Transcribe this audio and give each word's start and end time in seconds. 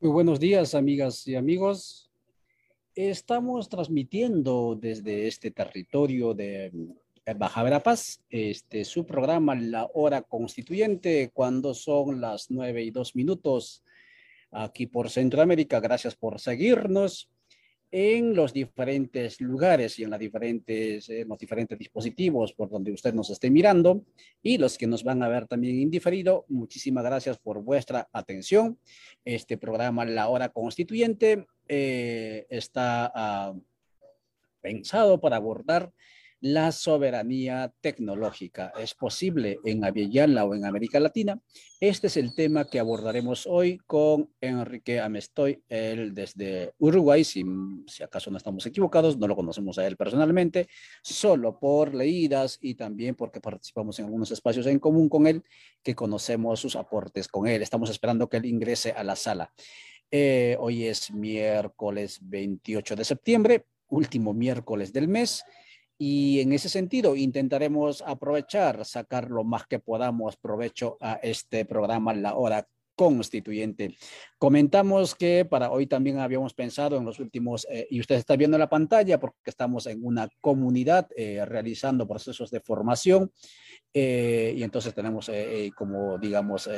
Muy 0.00 0.12
buenos 0.12 0.38
días, 0.38 0.76
amigas 0.76 1.26
y 1.26 1.34
amigos. 1.34 2.08
Estamos 2.94 3.68
transmitiendo 3.68 4.78
desde 4.80 5.26
este 5.26 5.50
territorio 5.50 6.34
de 6.34 6.70
Baja 7.36 7.64
Verapaz, 7.64 8.20
este, 8.30 8.84
su 8.84 9.04
programa 9.04 9.56
La 9.56 9.90
Hora 9.92 10.22
Constituyente, 10.22 11.32
cuando 11.34 11.74
son 11.74 12.20
las 12.20 12.48
nueve 12.48 12.84
y 12.84 12.92
dos 12.92 13.16
minutos 13.16 13.82
aquí 14.52 14.86
por 14.86 15.10
Centroamérica. 15.10 15.80
Gracias 15.80 16.14
por 16.14 16.38
seguirnos 16.38 17.28
en 17.90 18.34
los 18.34 18.52
diferentes 18.52 19.40
lugares 19.40 19.98
y 19.98 20.04
en, 20.04 20.10
las 20.10 20.20
diferentes, 20.20 21.08
los 21.26 21.38
diferentes 21.38 21.78
dispositivos 21.78 22.52
por 22.52 22.68
donde 22.68 22.92
usted 22.92 23.14
nos 23.14 23.30
esté 23.30 23.50
mirando 23.50 24.04
y 24.42 24.58
los 24.58 24.76
que 24.76 24.86
nos 24.86 25.02
van 25.04 25.22
a 25.22 25.28
ver 25.28 25.46
también 25.46 25.78
indiferido. 25.78 26.44
Muchísimas 26.48 27.04
gracias 27.04 27.38
por 27.38 27.62
vuestra 27.62 28.08
atención. 28.12 28.78
Este 29.24 29.56
programa 29.56 30.04
La 30.04 30.28
Hora 30.28 30.50
Constituyente 30.50 31.46
eh, 31.66 32.46
está 32.50 33.10
ah, 33.14 33.54
pensado 34.60 35.20
para 35.20 35.36
abordar 35.36 35.92
la 36.40 36.70
soberanía 36.72 37.72
tecnológica. 37.80 38.72
¿Es 38.78 38.94
posible 38.94 39.58
en 39.64 39.84
Aviala 39.84 40.44
o 40.44 40.54
en 40.54 40.64
América 40.64 41.00
Latina? 41.00 41.40
Este 41.80 42.06
es 42.06 42.16
el 42.16 42.34
tema 42.34 42.66
que 42.66 42.78
abordaremos 42.78 43.46
hoy 43.46 43.78
con 43.86 44.30
Enrique 44.40 45.00
Amestoy, 45.00 45.62
él 45.68 46.14
desde 46.14 46.72
Uruguay, 46.78 47.24
si, 47.24 47.44
si 47.86 48.02
acaso 48.02 48.30
no 48.30 48.36
estamos 48.36 48.64
equivocados, 48.66 49.18
no 49.18 49.26
lo 49.26 49.36
conocemos 49.36 49.78
a 49.78 49.86
él 49.86 49.96
personalmente, 49.96 50.68
solo 51.02 51.58
por 51.58 51.94
leídas 51.94 52.58
y 52.60 52.74
también 52.74 53.14
porque 53.14 53.40
participamos 53.40 53.98
en 53.98 54.06
algunos 54.06 54.30
espacios 54.30 54.66
en 54.66 54.78
común 54.78 55.08
con 55.08 55.26
él, 55.26 55.42
que 55.82 55.94
conocemos 55.94 56.60
sus 56.60 56.76
aportes 56.76 57.28
con 57.28 57.46
él. 57.46 57.62
Estamos 57.62 57.90
esperando 57.90 58.28
que 58.28 58.36
él 58.36 58.46
ingrese 58.46 58.92
a 58.92 59.02
la 59.02 59.16
sala. 59.16 59.52
Eh, 60.10 60.56
hoy 60.58 60.86
es 60.86 61.12
miércoles 61.12 62.18
28 62.22 62.96
de 62.96 63.04
septiembre, 63.04 63.66
último 63.88 64.32
miércoles 64.32 64.92
del 64.92 65.08
mes. 65.08 65.44
Y 65.98 66.40
en 66.40 66.52
ese 66.52 66.68
sentido 66.68 67.16
intentaremos 67.16 68.02
aprovechar, 68.06 68.84
sacar 68.84 69.30
lo 69.30 69.42
más 69.42 69.66
que 69.66 69.80
podamos 69.80 70.36
provecho 70.36 70.96
a 71.00 71.14
este 71.14 71.64
programa 71.64 72.14
La 72.14 72.36
Hora 72.36 72.68
Constituyente. 72.98 73.96
Comentamos 74.38 75.14
que 75.14 75.44
para 75.44 75.70
hoy 75.70 75.86
también 75.86 76.18
habíamos 76.18 76.52
pensado 76.52 76.96
en 76.96 77.04
los 77.04 77.20
últimos, 77.20 77.64
eh, 77.70 77.86
y 77.88 78.00
usted 78.00 78.16
está 78.16 78.34
viendo 78.34 78.58
la 78.58 78.68
pantalla 78.68 79.20
porque 79.20 79.38
estamos 79.44 79.86
en 79.86 80.04
una 80.04 80.28
comunidad 80.40 81.06
eh, 81.16 81.44
realizando 81.46 82.08
procesos 82.08 82.50
de 82.50 82.58
formación 82.58 83.30
eh, 83.94 84.52
y 84.56 84.64
entonces 84.64 84.92
tenemos 84.94 85.30
como, 85.76 86.18
digamos, 86.18 86.68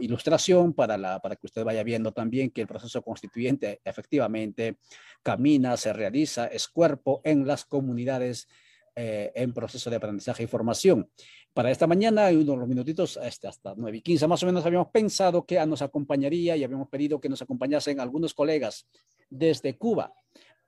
ilustración 0.00 0.74
para, 0.74 0.98
la, 0.98 1.20
para 1.20 1.36
que 1.36 1.46
usted 1.46 1.62
vaya 1.62 1.84
viendo 1.84 2.10
también 2.10 2.50
que 2.50 2.62
el 2.62 2.66
proceso 2.66 3.00
constituyente 3.02 3.80
efectivamente 3.84 4.78
camina, 5.22 5.76
se 5.76 5.92
realiza, 5.92 6.48
es 6.48 6.66
cuerpo 6.66 7.20
en 7.22 7.46
las 7.46 7.64
comunidades 7.64 8.48
en 8.96 9.52
proceso 9.52 9.90
de 9.90 9.96
aprendizaje 9.96 10.42
y 10.42 10.46
formación. 10.46 11.08
Para 11.56 11.70
esta 11.70 11.86
mañana, 11.86 12.26
hay 12.26 12.36
unos 12.36 12.68
minutitos, 12.68 13.18
este, 13.22 13.48
hasta 13.48 13.72
9 13.74 13.96
y 13.96 14.02
15 14.02 14.26
más 14.26 14.42
o 14.42 14.46
menos, 14.46 14.66
habíamos 14.66 14.88
pensado 14.88 15.46
que 15.46 15.64
nos 15.64 15.80
acompañaría 15.80 16.54
y 16.54 16.62
habíamos 16.62 16.86
pedido 16.90 17.18
que 17.18 17.30
nos 17.30 17.40
acompañasen 17.40 17.98
algunos 17.98 18.34
colegas 18.34 18.86
desde 19.30 19.78
Cuba, 19.78 20.12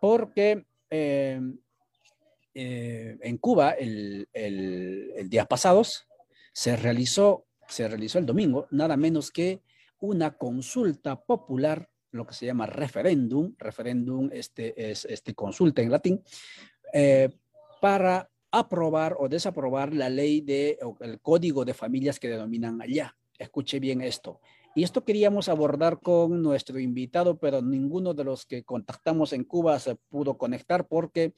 porque 0.01 0.65
eh, 0.89 1.43
eh, 2.55 3.19
en 3.21 3.37
Cuba 3.37 3.73
el, 3.73 4.31
el, 4.33 5.29
día 5.29 5.45
pasados 5.45 6.07
se 6.55 6.75
realizó, 6.75 7.45
se 7.69 7.87
realizó 7.87 8.19
el 8.19 8.25
domingo, 8.25 8.67
nada 8.71 8.97
menos 8.97 9.31
que 9.31 9.61
una 10.01 10.39
consulta 10.39 11.21
popular, 11.21 11.87
lo 12.13 12.27
que 12.27 12.33
se 12.33 12.47
llama 12.47 12.65
referéndum, 12.65 13.55
referéndum 13.59 14.31
este, 14.33 14.91
es 14.91 15.05
este 15.05 15.35
consulta 15.35 15.83
en 15.83 15.91
latín, 15.91 16.23
eh, 16.95 17.29
para 17.79 18.31
aprobar 18.51 19.17
o 19.19 19.29
desaprobar 19.29 19.95
la 19.95 20.09
ley 20.09 20.41
de, 20.41 20.79
el 21.01 21.21
código 21.21 21.65
de 21.65 21.75
familias 21.75 22.19
que 22.19 22.29
denominan 22.29 22.81
allá. 22.81 23.17
Escuche 23.39 23.79
bien 23.79 24.01
esto. 24.01 24.41
Y 24.75 24.85
esto 24.85 25.05
queríamos 25.05 25.49
abordar 25.49 26.01
con 26.01 26.43
nuestro 26.43 26.79
invitado, 26.79 27.39
pero 27.39 27.63
ninguno 27.63 28.15
de 28.15 28.25
los 28.25 28.47
que 28.47 28.63
contactamos 28.63 29.33
en 29.33 29.45
Cuba 29.45 29.79
se 29.79 29.97
pudo 29.97 30.39
conectar 30.39 30.87
porque 30.87 31.35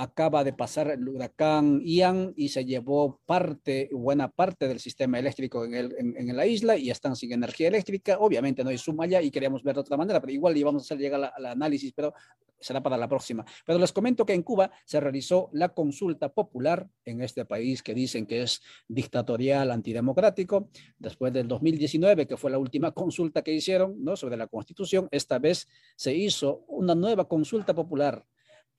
acaba 0.00 0.44
de 0.44 0.54
pasar 0.54 0.90
el 0.90 1.06
huracán 1.06 1.82
Ian 1.84 2.32
y 2.34 2.48
se 2.48 2.64
llevó 2.64 3.20
parte, 3.26 3.90
buena 3.92 4.30
parte 4.30 4.66
del 4.66 4.80
sistema 4.80 5.18
eléctrico 5.18 5.66
en, 5.66 5.74
el, 5.74 5.94
en, 5.98 6.34
la 6.34 6.46
isla 6.46 6.78
y 6.78 6.90
están 6.90 7.14
sin 7.16 7.32
energía 7.32 7.68
eléctrica. 7.68 8.16
Obviamente 8.18 8.64
no 8.64 8.70
hay 8.70 8.78
suma 8.78 9.04
allá 9.04 9.20
y 9.20 9.30
queríamos 9.30 9.62
ver 9.62 9.74
de 9.74 9.82
otra 9.82 9.98
manera, 9.98 10.18
pero 10.18 10.32
igual 10.32 10.56
íbamos 10.56 10.82
a 10.82 10.84
hacer 10.84 10.98
llegar 10.98 11.30
al 11.36 11.44
análisis, 11.44 11.92
pero 11.92 12.14
será 12.58 12.82
para 12.82 12.96
la 12.96 13.08
próxima. 13.08 13.44
Pero 13.66 13.78
les 13.78 13.92
comento 13.92 14.24
que 14.24 14.32
en 14.32 14.42
Cuba 14.42 14.70
se 14.86 15.00
realizó 15.00 15.50
la 15.52 15.68
consulta 15.68 16.30
popular 16.30 16.88
en 17.04 17.20
este 17.20 17.44
país 17.44 17.82
que 17.82 17.92
dicen 17.92 18.24
que 18.24 18.40
es 18.42 18.62
dictatorial, 18.88 19.70
antidemocrático. 19.70 20.70
Después 20.98 21.30
del 21.34 21.46
2019, 21.46 22.26
que 22.26 22.38
fue 22.38 22.50
la 22.50 22.58
última 22.58 22.92
consulta 22.92 23.42
que 23.42 23.52
hicieron 23.52 24.02
¿no? 24.02 24.16
sobre 24.16 24.38
la 24.38 24.46
constitución, 24.46 25.08
esta 25.10 25.38
vez 25.38 25.68
se 25.94 26.14
hizo 26.14 26.64
una 26.68 26.94
nueva 26.94 27.28
consulta 27.28 27.74
popular 27.74 28.24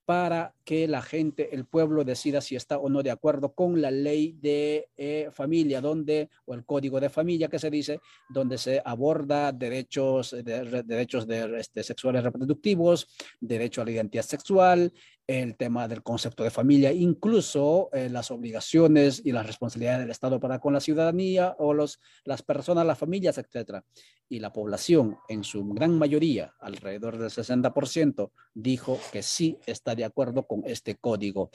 para 0.05 0.53
que 0.65 0.87
la 0.87 1.01
gente, 1.01 1.53
el 1.53 1.65
pueblo 1.65 2.03
decida 2.03 2.41
si 2.41 2.55
está 2.55 2.77
o 2.77 2.89
no 2.89 3.03
de 3.03 3.11
acuerdo 3.11 3.53
con 3.53 3.81
la 3.81 3.91
ley 3.91 4.37
de 4.41 4.89
eh, 4.97 5.29
familia, 5.31 5.81
donde, 5.81 6.29
o 6.45 6.53
el 6.53 6.65
código 6.65 6.99
de 6.99 7.09
familia 7.09 7.47
que 7.47 7.59
se 7.59 7.69
dice, 7.69 7.99
donde 8.29 8.57
se 8.57 8.81
aborda 8.83 9.51
derechos, 9.51 10.31
de, 10.31 10.83
derechos 10.85 11.27
de, 11.27 11.59
este, 11.59 11.83
sexuales 11.83 12.23
reproductivos, 12.23 13.07
derecho 13.39 13.81
a 13.81 13.85
la 13.85 13.91
identidad 13.91 14.23
sexual, 14.23 14.91
el 15.27 15.55
tema 15.55 15.87
del 15.87 16.03
concepto 16.03 16.43
de 16.43 16.49
familia, 16.49 16.91
incluso 16.91 17.89
eh, 17.93 18.09
las 18.09 18.31
obligaciones 18.31 19.21
y 19.23 19.31
las 19.31 19.45
responsabilidades 19.45 20.01
del 20.01 20.11
Estado 20.11 20.39
para 20.39 20.59
con 20.59 20.73
la 20.73 20.81
ciudadanía 20.81 21.55
o 21.59 21.73
los, 21.73 22.01
las 22.25 22.41
personas, 22.41 22.85
las 22.85 22.97
familias, 22.97 23.37
etc. 23.37 23.81
Y 24.27 24.39
la 24.39 24.51
población, 24.51 25.17
en 25.29 25.43
su 25.43 25.65
gran 25.69 25.97
mayoría, 25.97 26.53
alrededor 26.59 27.17
del 27.17 27.29
60%, 27.29 28.31
dijo 28.53 28.99
que 29.11 29.23
sí 29.23 29.57
está 29.65 29.90
de 29.95 30.05
acuerdo 30.05 30.45
con 30.47 30.63
este 30.65 30.95
código. 30.95 31.51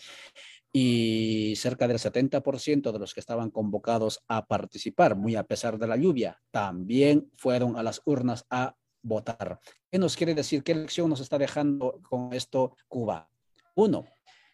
Y 0.72 1.54
cerca 1.56 1.88
del 1.88 1.98
70% 1.98 2.92
de 2.92 2.98
los 2.98 3.14
que 3.14 3.20
estaban 3.20 3.50
convocados 3.50 4.20
a 4.28 4.46
participar, 4.46 5.16
muy 5.16 5.36
a 5.36 5.44
pesar 5.44 5.78
de 5.78 5.86
la 5.86 5.96
lluvia, 5.96 6.42
también 6.50 7.30
fueron 7.36 7.76
a 7.76 7.82
las 7.82 8.02
urnas 8.04 8.44
a 8.50 8.74
votar. 9.02 9.60
¿Qué 9.90 9.98
nos 9.98 10.16
quiere 10.16 10.34
decir? 10.34 10.62
¿Qué 10.62 10.74
lección 10.74 11.08
nos 11.08 11.20
está 11.20 11.38
dejando 11.38 12.00
con 12.08 12.32
esto 12.32 12.76
Cuba? 12.88 13.30
Uno, 13.74 14.04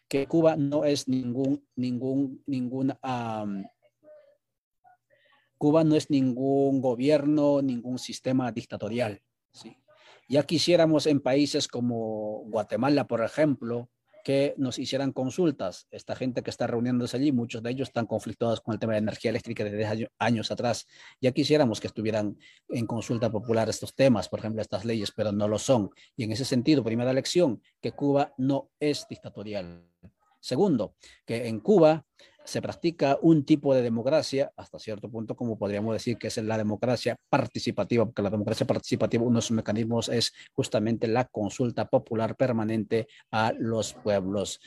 que 0.07 0.27
Cuba 0.27 0.55
no 0.55 0.85
es 0.85 1.07
ningún, 1.07 1.67
ningún, 1.75 2.43
ningún, 2.45 2.93
Cuba 5.57 5.83
no 5.83 5.95
es 5.95 6.09
ningún 6.09 6.81
gobierno, 6.81 7.61
ningún 7.61 7.97
sistema 7.97 8.51
dictatorial. 8.51 9.21
¿sí? 9.51 9.75
Ya 10.33 10.41
quisiéramos 10.47 11.05
en 11.05 11.19
países 11.19 11.67
como 11.67 12.41
Guatemala, 12.47 13.05
por 13.05 13.23
ejemplo, 13.23 13.91
que 14.23 14.55
nos 14.57 14.79
hicieran 14.79 15.11
consultas. 15.11 15.85
Esta 15.91 16.15
gente 16.15 16.41
que 16.41 16.49
está 16.49 16.65
reuniéndose 16.65 17.17
allí, 17.17 17.31
muchos 17.31 17.61
de 17.61 17.69
ellos 17.69 17.89
están 17.89 18.07
conflictados 18.07 18.59
con 18.59 18.73
el 18.73 18.79
tema 18.79 18.93
de 18.93 18.97
energía 18.97 19.29
eléctrica 19.29 19.63
desde 19.63 20.09
años 20.17 20.49
atrás. 20.49 20.87
Ya 21.21 21.33
quisiéramos 21.33 21.79
que 21.79 21.85
estuvieran 21.85 22.35
en 22.67 22.87
consulta 22.87 23.29
popular 23.31 23.69
estos 23.69 23.93
temas, 23.93 24.27
por 24.27 24.39
ejemplo, 24.39 24.59
estas 24.59 24.85
leyes, 24.85 25.11
pero 25.15 25.31
no 25.31 25.47
lo 25.47 25.59
son. 25.59 25.91
Y 26.15 26.23
en 26.23 26.31
ese 26.31 26.45
sentido, 26.45 26.83
primera 26.83 27.13
lección, 27.13 27.61
que 27.79 27.91
Cuba 27.91 28.33
no 28.39 28.71
es 28.79 29.05
dictatorial. 29.07 29.87
Segundo, 30.39 30.95
que 31.27 31.47
en 31.47 31.59
Cuba 31.59 32.07
se 32.45 32.61
practica 32.61 33.17
un 33.21 33.45
tipo 33.45 33.73
de 33.73 33.81
democracia, 33.81 34.51
hasta 34.57 34.79
cierto 34.79 35.09
punto, 35.09 35.35
como 35.35 35.57
podríamos 35.57 35.93
decir 35.93 36.17
que 36.17 36.27
es 36.27 36.37
la 36.37 36.57
democracia 36.57 37.15
participativa, 37.29 38.05
porque 38.05 38.21
la 38.21 38.29
democracia 38.29 38.67
participativa, 38.67 39.23
uno 39.23 39.37
de 39.37 39.41
sus 39.41 39.55
mecanismos 39.55 40.09
es 40.09 40.33
justamente 40.53 41.07
la 41.07 41.25
consulta 41.25 41.89
popular 41.89 42.35
permanente 42.35 43.07
a 43.31 43.53
los 43.57 43.93
pueblos. 43.93 44.59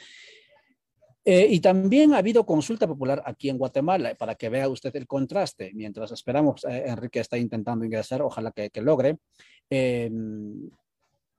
Eh, 1.28 1.48
y 1.50 1.60
también 1.60 2.14
ha 2.14 2.18
habido 2.18 2.46
consulta 2.46 2.86
popular 2.86 3.20
aquí 3.26 3.48
en 3.48 3.58
Guatemala, 3.58 4.14
para 4.14 4.36
que 4.36 4.48
vea 4.48 4.68
usted 4.68 4.94
el 4.94 5.08
contraste. 5.08 5.72
Mientras 5.74 6.12
esperamos, 6.12 6.64
eh, 6.64 6.84
Enrique 6.86 7.18
está 7.18 7.36
intentando 7.36 7.84
ingresar, 7.84 8.22
ojalá 8.22 8.52
que, 8.52 8.70
logre. 8.80 9.18
Em, 9.68 10.70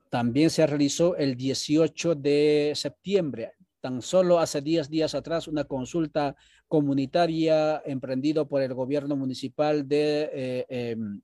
también 0.10 0.50
se 0.50 0.68
realizó 0.68 1.16
el 1.16 1.36
18 1.36 2.16
de 2.16 2.74
septiembre 2.76 3.54
tan 3.88 4.02
solo 4.02 4.38
hace 4.40 4.62
10 4.62 4.90
días 4.90 5.16
atrás 5.16 5.48
una 5.48 5.64
consulta 5.64 6.36
comunitaria 6.68 7.82
emprendido 7.86 8.46
por 8.46 8.62
el 8.62 8.74
gobierno 8.74 9.16
municipal 9.16 9.88
de 9.88 10.30
eh, 10.34 10.66
em, 10.68 11.22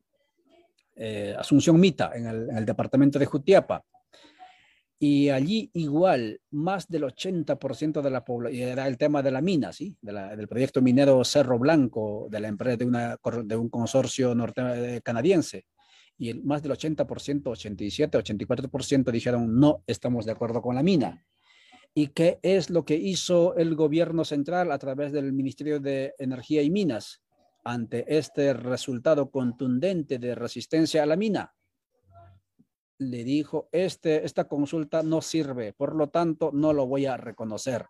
eh, 0.95 1.35
Asunción 1.37 1.77
Mita, 1.77 2.11
en 2.15 2.25
el, 2.25 2.65
departamento 2.65 3.19
de 3.19 3.25
Jutiapa. 3.25 3.83
Y 4.97 5.27
allí 5.27 5.69
igual, 5.73 6.39
más 6.51 6.87
del 6.87 7.03
80% 7.03 8.01
de 8.01 8.09
la 8.09 8.23
población, 8.23 8.69
era 8.69 8.87
el 8.87 8.97
tema 8.97 9.21
de 9.21 9.31
la 9.31 9.41
mina, 9.41 9.73
¿sí? 9.73 9.97
del 10.01 10.47
proyecto 10.47 10.81
minero 10.81 11.25
Cerro 11.25 11.59
Blanco, 11.59 12.27
de 12.31 12.39
la 12.39 12.47
empresa 12.47 12.77
de, 12.77 12.85
una, 12.85 13.17
de 13.43 13.57
un 13.57 13.67
consorcio 13.67 14.33
norte, 14.33 15.01
canadiense 15.03 15.65
y 16.17 16.33
más 16.35 16.63
del 16.63 16.71
80%, 16.71 17.47
87, 17.47 18.17
84% 18.17 19.11
dijeron 19.11 19.59
no 19.59 19.83
estamos 19.85 20.25
de 20.25 20.31
acuerdo 20.31 20.61
con 20.61 20.75
la 20.75 20.83
mina. 20.83 21.25
¿Y 21.95 22.07
qué 22.07 22.39
es 22.41 22.71
lo 22.71 22.85
que 22.85 22.95
hizo 22.95 23.55
el 23.55 23.75
gobierno 23.75 24.25
central 24.25 24.71
a 24.71 24.79
través 24.79 25.11
del 25.11 25.31
Ministerio 25.31 25.79
de 25.79 26.15
Energía 26.17 26.63
y 26.63 26.71
Minas 26.71 27.21
ante 27.63 28.17
este 28.17 28.53
resultado 28.53 29.29
contundente 29.29 30.17
de 30.17 30.33
resistencia 30.33 31.03
a 31.03 31.05
la 31.05 31.15
mina? 31.15 31.53
Le 32.97 33.23
dijo, 33.23 33.69
este, 33.71 34.25
esta 34.25 34.47
consulta 34.47 35.03
no 35.03 35.21
sirve, 35.21 35.73
por 35.73 35.95
lo 35.95 36.09
tanto 36.09 36.51
no 36.51 36.73
lo 36.73 36.87
voy 36.87 37.05
a 37.05 37.15
reconocer. 37.15 37.85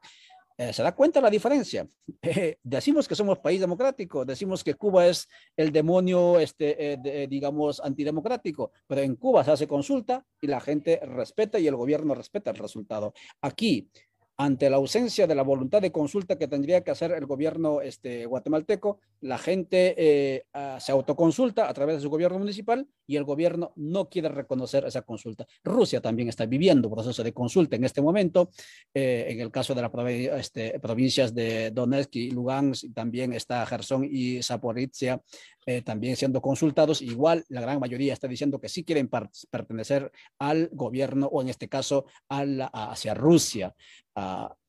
Eh, 0.57 0.71
¿Se 0.71 0.83
da 0.83 0.93
cuenta 0.93 1.21
la 1.21 1.29
diferencia? 1.29 1.87
Eh, 2.21 2.57
decimos 2.63 3.07
que 3.07 3.15
somos 3.15 3.39
país 3.39 3.59
democrático, 3.59 4.23
decimos 4.23 4.63
que 4.63 4.75
Cuba 4.75 5.07
es 5.07 5.27
el 5.57 5.71
demonio, 5.71 6.39
este, 6.39 6.93
eh, 6.93 7.27
digamos, 7.27 7.81
antidemocrático, 7.81 8.71
pero 8.87 9.01
en 9.01 9.15
Cuba 9.15 9.43
se 9.43 9.51
hace 9.51 9.67
consulta 9.67 10.25
y 10.41 10.47
la 10.47 10.61
gente 10.61 11.01
respeta 11.03 11.59
y 11.59 11.67
el 11.67 11.75
gobierno 11.75 12.15
respeta 12.15 12.51
el 12.51 12.57
resultado. 12.57 13.13
Aquí, 13.41 13.89
ante 14.37 14.69
la 14.69 14.77
ausencia 14.77 15.27
de 15.27 15.35
la 15.35 15.43
voluntad 15.43 15.81
de 15.81 15.91
consulta 15.91 16.37
que 16.37 16.47
tendría 16.47 16.83
que 16.83 16.91
hacer 16.91 17.11
el 17.11 17.25
gobierno 17.25 17.81
este, 17.81 18.25
guatemalteco, 18.25 18.99
la 19.21 19.37
gente 19.37 19.93
eh, 19.97 20.45
ah, 20.53 20.79
se 20.79 20.91
autoconsulta 20.91 21.69
a 21.69 21.73
través 21.73 21.97
de 21.97 22.01
su 22.01 22.09
gobierno 22.09 22.39
municipal 22.39 22.87
y 23.05 23.15
el 23.15 23.23
gobierno 23.23 23.73
no 23.75 24.09
quiere 24.09 24.29
reconocer 24.29 24.85
esa 24.85 25.03
consulta. 25.03 25.45
Rusia 25.63 26.01
también 26.01 26.29
está 26.29 26.45
viviendo 26.45 26.89
proceso 26.89 27.23
de 27.23 27.33
consulta 27.33 27.75
en 27.75 27.83
este 27.83 28.01
momento. 28.01 28.49
Eh, 28.93 29.27
en 29.29 29.39
el 29.39 29.51
caso 29.51 29.75
de 29.75 29.81
las 29.81 29.91
este, 30.39 30.79
provincias 30.79 31.33
de 31.33 31.71
Donetsk 31.71 32.15
y 32.15 32.31
Lugansk, 32.31 32.93
también 32.93 33.33
está 33.33 33.65
Gerson 33.65 34.07
y 34.09 34.41
Zaporizhia 34.41 35.21
eh, 35.65 35.81
también 35.81 36.15
siendo 36.15 36.41
consultados. 36.41 37.01
Igual 37.01 37.45
la 37.49 37.61
gran 37.61 37.79
mayoría 37.79 38.13
está 38.13 38.27
diciendo 38.27 38.59
que 38.59 38.69
sí 38.69 38.83
quieren 38.83 39.09
pertenecer 39.09 40.11
al 40.39 40.69
gobierno 40.71 41.27
o 41.27 41.41
en 41.41 41.49
este 41.49 41.67
caso 41.67 42.05
a 42.29 42.43
hacia 42.91 43.13
Rusia. 43.13 43.75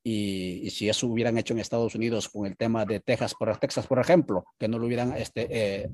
Y, 0.07 0.69
si 0.69 0.87
eso 0.87 1.07
hubieran 1.07 1.35
hecho 1.39 1.55
en 1.55 1.59
Estados 1.59 1.95
Unidos 1.95 2.29
con 2.29 2.45
el 2.45 2.55
tema 2.55 2.85
de 2.85 2.99
Texas, 2.99 3.33
por, 3.33 3.57
Texas, 3.57 3.87
por 3.87 3.97
ejemplo, 3.97 4.45
que 4.59 4.67
no 4.67 4.77
lo 4.77 4.85
hubieran, 4.85 5.13
este, 5.13 5.47
eh, 5.49 5.89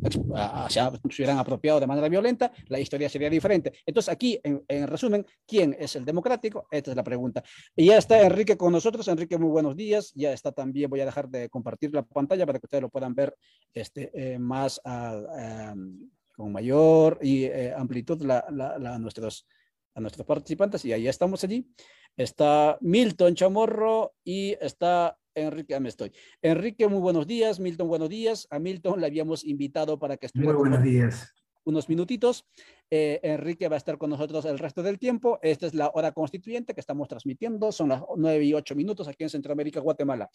se, 0.68 0.82
hubieran 1.22 1.38
apropiado 1.38 1.80
de 1.80 1.88
manera 1.88 2.10
violenta, 2.10 2.52
la 2.68 2.78
historia 2.78 3.08
sería 3.08 3.30
diferente. 3.30 3.72
Entonces 3.86 4.12
aquí, 4.12 4.38
en, 4.44 4.66
en, 4.68 4.88
resumen, 4.88 5.26
¿quién 5.48 5.78
es 5.80 5.96
el 5.96 6.04
democrático? 6.04 6.68
Esta 6.70 6.92
es 6.92 6.98
la 6.98 7.06
pregunta. 7.06 7.42
Y 7.74 7.86
ya 7.86 7.98
está 7.98 8.22
Enrique 8.22 8.58
con 8.58 8.74
nosotros. 8.74 9.08
Enrique, 9.08 9.38
muy 9.38 9.50
buenos 9.50 9.78
días. 9.78 10.12
Ya 10.14 10.34
está 10.34 10.52
también, 10.52 10.90
voy 10.90 11.00
a 11.00 11.06
dejar 11.06 11.30
de 11.30 11.48
compartir 11.48 11.94
la 11.94 12.04
pantalla 12.04 12.46
para 12.46 12.60
que 12.60 12.66
ustedes 12.66 12.82
lo 12.82 12.90
puedan 12.90 13.16
ver 13.16 13.34
este, 13.74 14.12
eh, 14.14 14.38
más 14.38 14.82
ah, 14.84 15.74
con 16.36 16.52
mayor 16.52 17.18
y, 17.22 17.46
eh, 17.46 17.74
amplitud 17.74 18.22
la, 18.24 18.46
la, 18.52 18.76
a, 18.76 19.00
nuestros, 19.00 19.48
a 19.96 20.02
nuestros 20.02 20.28
participantes. 20.28 20.84
Y 20.84 20.92
ahí 20.92 21.08
estamos 21.08 21.46
allí 21.46 21.66
está 22.18 22.78
Milton 22.82 23.36
Chamorro 23.36 24.14
y 24.24 24.58
está 24.62 25.18
Enrique 25.34 25.76
Amestoy. 25.76 26.12
Enrique, 26.42 26.88
muy 26.88 27.00
buenos 27.00 27.28
días. 27.28 27.60
Milton, 27.60 27.88
buenos 27.88 28.10
días. 28.10 28.48
A 28.50 28.60
Milton 28.60 29.00
le 29.00 29.08
habíamos 29.08 29.44
invitado 29.44 29.98
para 29.98 30.18
que 30.18 30.26
estuviera. 30.28 30.54
Muy 30.54 30.70
buenos 30.70 30.84
días. 30.84 31.34
Unos 31.64 31.88
minutitos. 31.90 32.46
Eh, 32.90 33.20
Enrique 33.24 33.68
va 33.68 33.76
a 33.76 33.78
estar 33.78 33.98
con 33.98 34.10
nosotros 34.10 34.46
el 34.46 34.60
resto 34.60 34.84
del 34.84 35.00
tiempo. 35.00 35.40
Esta 35.42 35.68
es 35.68 35.74
la 35.74 35.92
hora 35.94 36.12
constituyente 36.12 36.74
que 36.74 36.82
estamos 36.82 37.08
transmitiendo. 37.08 37.72
Son 37.72 37.90
las 37.90 38.02
nueve 38.18 38.44
y 38.44 38.54
ocho 38.54 38.76
minutos 38.76 39.08
aquí 39.08 39.24
en 39.24 39.30
Centroamérica, 39.30 39.80
Guatemala. 39.80 40.30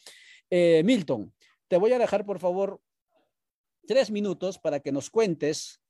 Eh, 0.49 0.83
Milton, 0.85 1.35
te 1.69 1.77
voy 1.77 1.93
a 1.93 1.99
dejar, 1.99 2.25
por 2.25 2.39
favor, 2.39 2.81
tres 3.87 4.11
minutos 4.11 4.59
para 4.59 4.81
que 4.81 4.93
nos 4.93 5.11
cuentes 5.11 5.81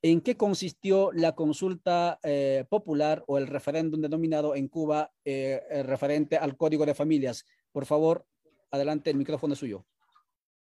¿En 0.00 0.20
qué 0.20 0.36
consistió 0.36 1.10
la 1.12 1.34
consulta 1.34 2.20
eh, 2.22 2.64
popular 2.70 3.24
o 3.26 3.36
el 3.36 3.48
referéndum 3.48 4.00
denominado 4.00 4.54
en 4.54 4.68
Cuba 4.68 5.10
eh, 5.24 5.60
eh, 5.70 5.82
referente 5.82 6.36
al 6.36 6.56
Código 6.56 6.86
de 6.86 6.94
Familias? 6.94 7.44
Por 7.72 7.84
favor, 7.84 8.24
adelante, 8.70 9.10
el 9.10 9.16
micrófono 9.16 9.54
es 9.54 9.58
suyo. 9.58 9.84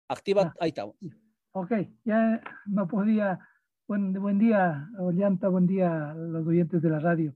Activa, 0.08 0.42
ah, 0.42 0.54
ahí 0.58 0.70
está. 0.70 0.84
Ok, 1.52 1.72
ya 2.04 2.40
no 2.66 2.88
podía. 2.88 3.38
Buen, 3.86 4.12
buen 4.14 4.38
día, 4.38 4.88
Ollanta, 4.98 5.48
buen 5.48 5.66
día 5.66 6.10
a 6.10 6.14
los 6.14 6.46
oyentes 6.46 6.82
de 6.82 6.90
la 6.90 6.98
radio. 6.98 7.34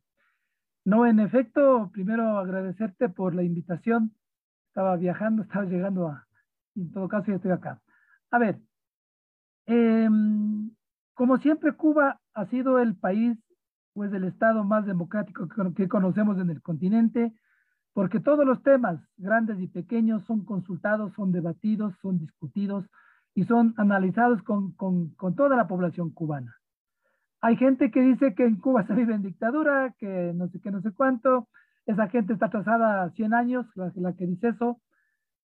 No, 0.85 1.07
en 1.07 1.21
efecto, 1.21 1.91
primero 1.93 2.39
agradecerte 2.39 3.09
por 3.09 3.37
la 3.37 3.45
invitación. 3.45 4.17
Estaba 4.69 4.97
viajando, 4.97 5.43
estaba 5.45 5.65
llegando 5.65 6.09
a, 6.09 6.27
en 6.75 6.93
todo 6.93 7.07
caso 7.07 7.29
ya 7.29 7.37
estoy 7.37 7.53
acá. 7.53 7.81
A 8.33 8.39
ver, 8.39 8.61
eh, 9.67 10.09
como 11.15 11.39
siempre, 11.39 11.73
Cuba 11.73 12.21
ha 12.35 12.47
sido 12.47 12.79
el 12.81 12.97
país, 12.97 13.39
pues 13.95 14.13
el 14.13 14.25
estado 14.25 14.65
más 14.65 14.85
democrático 14.85 15.49
que, 15.75 15.89
conocemos 15.89 16.39
en 16.39 16.51
el 16.51 16.61
continente, 16.61 17.33
porque 17.93 18.19
todos 18.19 18.45
los 18.45 18.63
temas, 18.63 19.01
grandes 19.17 19.61
y 19.61 19.69
pequeños, 19.69 20.25
son 20.25 20.45
consultados, 20.45 21.13
son 21.15 21.31
debatidos, 21.31 21.95
son 22.03 22.19
discutidos 22.19 22.85
y 23.35 23.45
son 23.45 23.75
analizados 23.77 24.43
con, 24.43 24.73
con, 24.73 25.15
toda 25.37 25.57
la 25.57 25.69
población 25.69 26.11
cubana. 26.11 26.57
Hay 27.41 27.57
gente 27.57 27.93
que 27.93 28.01
dice 28.01 28.35
que 28.35 28.45
en 28.45 28.57
Cuba 28.57 28.85
se 28.87 28.95
vive 28.95 29.15
en 29.15 29.23
dictadura, 29.23 29.95
que 29.99 30.33
no 30.35 30.49
sé 30.49 30.61
qué, 30.61 30.73
no 30.73 30.83
sé 30.83 30.91
cuánto. 30.93 31.49
Esa 31.87 32.09
gente 32.09 32.33
está 32.33 32.47
atrasada 32.47 33.11
100 33.11 33.35
años, 33.35 33.67
la, 33.77 34.13
que 34.15 34.27
dice 34.27 34.49
eso. 34.49 34.81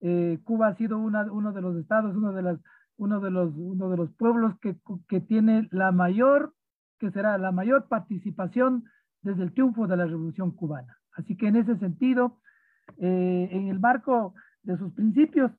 Eh, 0.01 0.39
Cuba 0.43 0.67
ha 0.67 0.75
sido 0.75 0.97
uno 0.97 1.53
de 1.53 1.61
los 1.61 1.77
estados, 1.77 2.13
uno 2.15 2.33
de 2.33 2.41
las 2.41 2.59
uno 3.03 3.19
de 3.19 3.31
los, 3.31 3.53
uno 3.55 3.89
de 3.89 3.97
los 3.97 4.11
pueblos 4.13 4.57
que, 4.59 4.77
que 5.09 5.19
tiene 5.19 5.67
la 5.71 5.91
mayor, 5.91 6.53
que 6.99 7.11
será 7.11 7.37
la 7.37 7.51
mayor 7.51 7.87
participación 7.89 8.85
desde 9.21 9.43
el 9.43 9.53
triunfo 9.53 9.87
de 9.87 9.97
la 9.97 10.05
Revolución 10.05 10.51
Cubana. 10.51 10.97
Así 11.11 11.35
que 11.35 11.47
en 11.47 11.57
ese 11.57 11.77
sentido, 11.77 12.39
eh, 12.97 13.49
en 13.51 13.67
el 13.67 13.79
marco 13.79 14.33
de 14.63 14.77
sus 14.77 14.93
principios, 14.93 15.51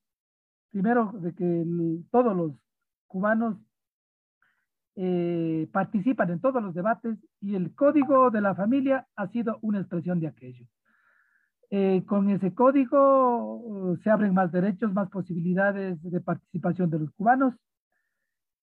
primero 0.71 1.13
de 1.21 1.35
que 1.35 1.67
todos 2.11 2.35
los 2.35 2.53
cubanos 3.07 3.59
eh, 4.97 5.69
participan 5.71 6.31
en 6.31 6.41
todos 6.41 6.63
los 6.63 6.75
debates 6.75 7.19
y 7.41 7.57
el 7.57 7.75
código 7.75 8.31
de 8.31 8.41
la 8.41 8.55
familia 8.55 9.07
ha 9.17 9.29
sido 9.29 9.59
una 9.61 9.81
expresión 9.81 10.19
de 10.19 10.29
aquello. 10.29 10.67
Eh, 11.71 12.05
con 12.07 12.31
ese 12.31 12.55
código 12.55 13.57
uh, 13.57 13.97
se 13.99 14.11
abren 14.11 14.35
más 14.35 14.53
derechos, 14.53 14.93
más 14.93 15.09
posibilidades 15.11 16.01
de 16.03 16.21
participación 16.21 16.91
de 16.91 16.99
los 16.99 17.11
cubanos. 17.13 17.55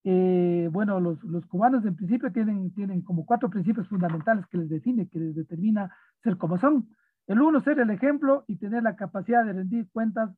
Eh, 0.04 0.70
bueno, 0.72 1.00
los, 1.00 1.24
los, 1.24 1.46
cubanos 1.46 1.86
en 1.86 1.96
principio 1.96 2.32
tienen, 2.32 2.74
tienen 2.74 3.02
como 3.02 3.26
cuatro 3.26 3.50
principios 3.50 3.88
fundamentales 3.88 4.46
que 4.48 4.58
les 4.58 4.70
define, 4.70 5.08
que 5.08 5.20
les 5.20 5.36
determina 5.36 5.96
ser 6.24 6.38
como 6.38 6.58
son. 6.58 6.90
El 7.28 7.42
uno, 7.42 7.62
ser 7.62 7.80
el 7.80 7.90
ejemplo 7.92 8.44
y 8.48 8.58
tener 8.58 8.84
la 8.84 8.96
capacidad 8.96 9.46
de 9.46 9.54
rendir 9.54 9.88
cuentas 9.92 10.32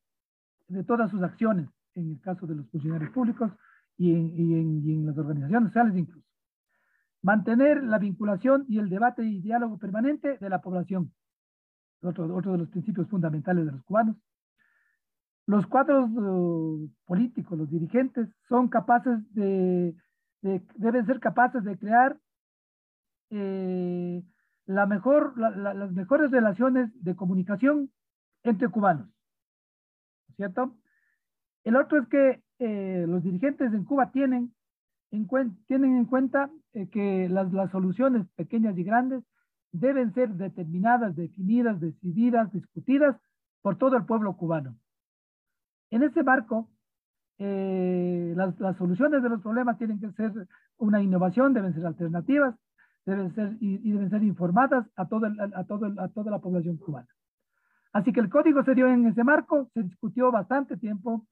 de 0.67 0.83
todas 0.83 1.11
sus 1.11 1.23
acciones, 1.23 1.69
en 1.95 2.11
el 2.11 2.21
caso 2.21 2.45
de 2.45 2.55
los 2.55 2.69
funcionarios 2.69 3.11
públicos 3.11 3.51
y 3.97 4.13
en, 4.13 4.33
y 4.37 4.53
en, 4.59 4.83
y 4.83 4.93
en 4.93 5.05
las 5.05 5.17
organizaciones 5.17 5.69
sociales 5.69 5.95
incluso. 5.97 6.27
Mantener 7.21 7.83
la 7.83 7.99
vinculación 7.99 8.65
y 8.67 8.79
el 8.79 8.89
debate 8.89 9.23
y 9.23 9.39
diálogo 9.39 9.77
permanente 9.77 10.37
de 10.39 10.49
la 10.49 10.61
población 10.61 11.13
otro, 12.03 12.35
otro 12.35 12.53
de 12.53 12.57
los 12.59 12.69
principios 12.69 13.07
fundamentales 13.09 13.65
de 13.65 13.71
los 13.71 13.83
cubanos. 13.83 14.17
Los 15.45 15.67
cuadros 15.67 16.09
uh, 16.11 16.89
políticos, 17.05 17.57
los 17.57 17.69
dirigentes, 17.69 18.29
son 18.47 18.69
capaces 18.69 19.19
de, 19.33 19.95
deben 20.41 21.05
ser 21.05 21.19
capaces 21.19 21.63
de 21.63 21.77
crear 21.77 22.17
eh, 23.29 24.23
la 24.65 24.85
mejor, 24.85 25.37
las 25.37 25.91
mejores 25.91 26.31
relaciones 26.31 26.89
de 27.03 27.15
comunicación 27.15 27.91
entre 28.43 28.69
cubanos. 28.69 29.09
¿Cierto? 30.35 30.77
El 31.63 31.75
otro 31.75 31.99
es 31.99 32.07
que 32.07 32.41
eh, 32.59 33.05
los 33.07 33.23
dirigentes 33.23 33.73
en 33.73 33.83
Cuba 33.83 34.11
tienen 34.11 34.53
en, 35.11 35.27
tienen 35.67 35.97
en 35.97 36.05
cuenta 36.05 36.49
eh, 36.73 36.89
que 36.89 37.29
las, 37.29 37.51
las, 37.53 37.71
soluciones 37.71 38.27
pequeñas 38.35 38.77
y 38.77 38.83
grandes 38.83 39.23
deben 39.73 40.13
ser 40.13 40.29
determinadas, 40.29 41.15
definidas, 41.15 41.79
decididas, 41.81 42.51
discutidas 42.53 43.17
por 43.61 43.77
todo 43.77 43.97
el 43.97 44.05
pueblo 44.05 44.37
cubano. 44.37 44.77
En 45.89 46.03
ese 46.03 46.23
marco, 46.23 46.69
eh, 47.39 48.33
las, 48.37 48.55
soluciones 48.77 49.23
de 49.23 49.29
los 49.29 49.41
problemas 49.41 49.77
tienen 49.77 49.99
que 49.99 50.11
ser 50.11 50.31
una 50.77 51.01
innovación, 51.01 51.53
deben 51.53 51.73
ser 51.73 51.85
alternativas, 51.85 52.55
deben 53.05 53.33
ser 53.33 53.57
y, 53.59 53.91
deben 53.91 54.09
ser 54.09 54.23
informadas 54.23 54.85
a, 54.95 55.07
todo 55.07 55.27
a, 55.27 55.63
todo 55.65 55.91
a 55.99 56.07
toda 56.09 56.31
la 56.31 56.39
población 56.39 56.77
cubana. 56.77 57.07
Así 57.91 58.13
que 58.13 58.19
el 58.19 58.29
código 58.29 58.63
se 58.63 58.75
dio 58.75 58.87
en 58.87 59.07
ese 59.07 59.23
marco, 59.23 59.69
se 59.73 59.83
discutió 59.83 60.31
bastante 60.31 60.77
tiempo, 60.77 61.25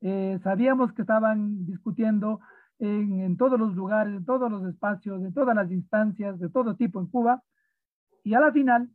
eh, 0.00 0.38
sabíamos 0.44 0.92
que 0.92 1.02
estaban 1.02 1.66
discutiendo 1.66 2.40
en, 2.78 3.20
en, 3.20 3.36
todos 3.36 3.58
los 3.58 3.74
lugares, 3.74 4.14
en 4.14 4.24
todos 4.24 4.50
los 4.50 4.64
espacios, 4.66 5.22
en 5.24 5.34
todas 5.34 5.54
las 5.56 5.70
instancias, 5.70 6.38
de 6.38 6.48
todo 6.48 6.76
tipo 6.76 7.00
en 7.00 7.06
Cuba, 7.06 7.42
y 8.28 8.34
a 8.34 8.40
la 8.40 8.52
final 8.52 8.90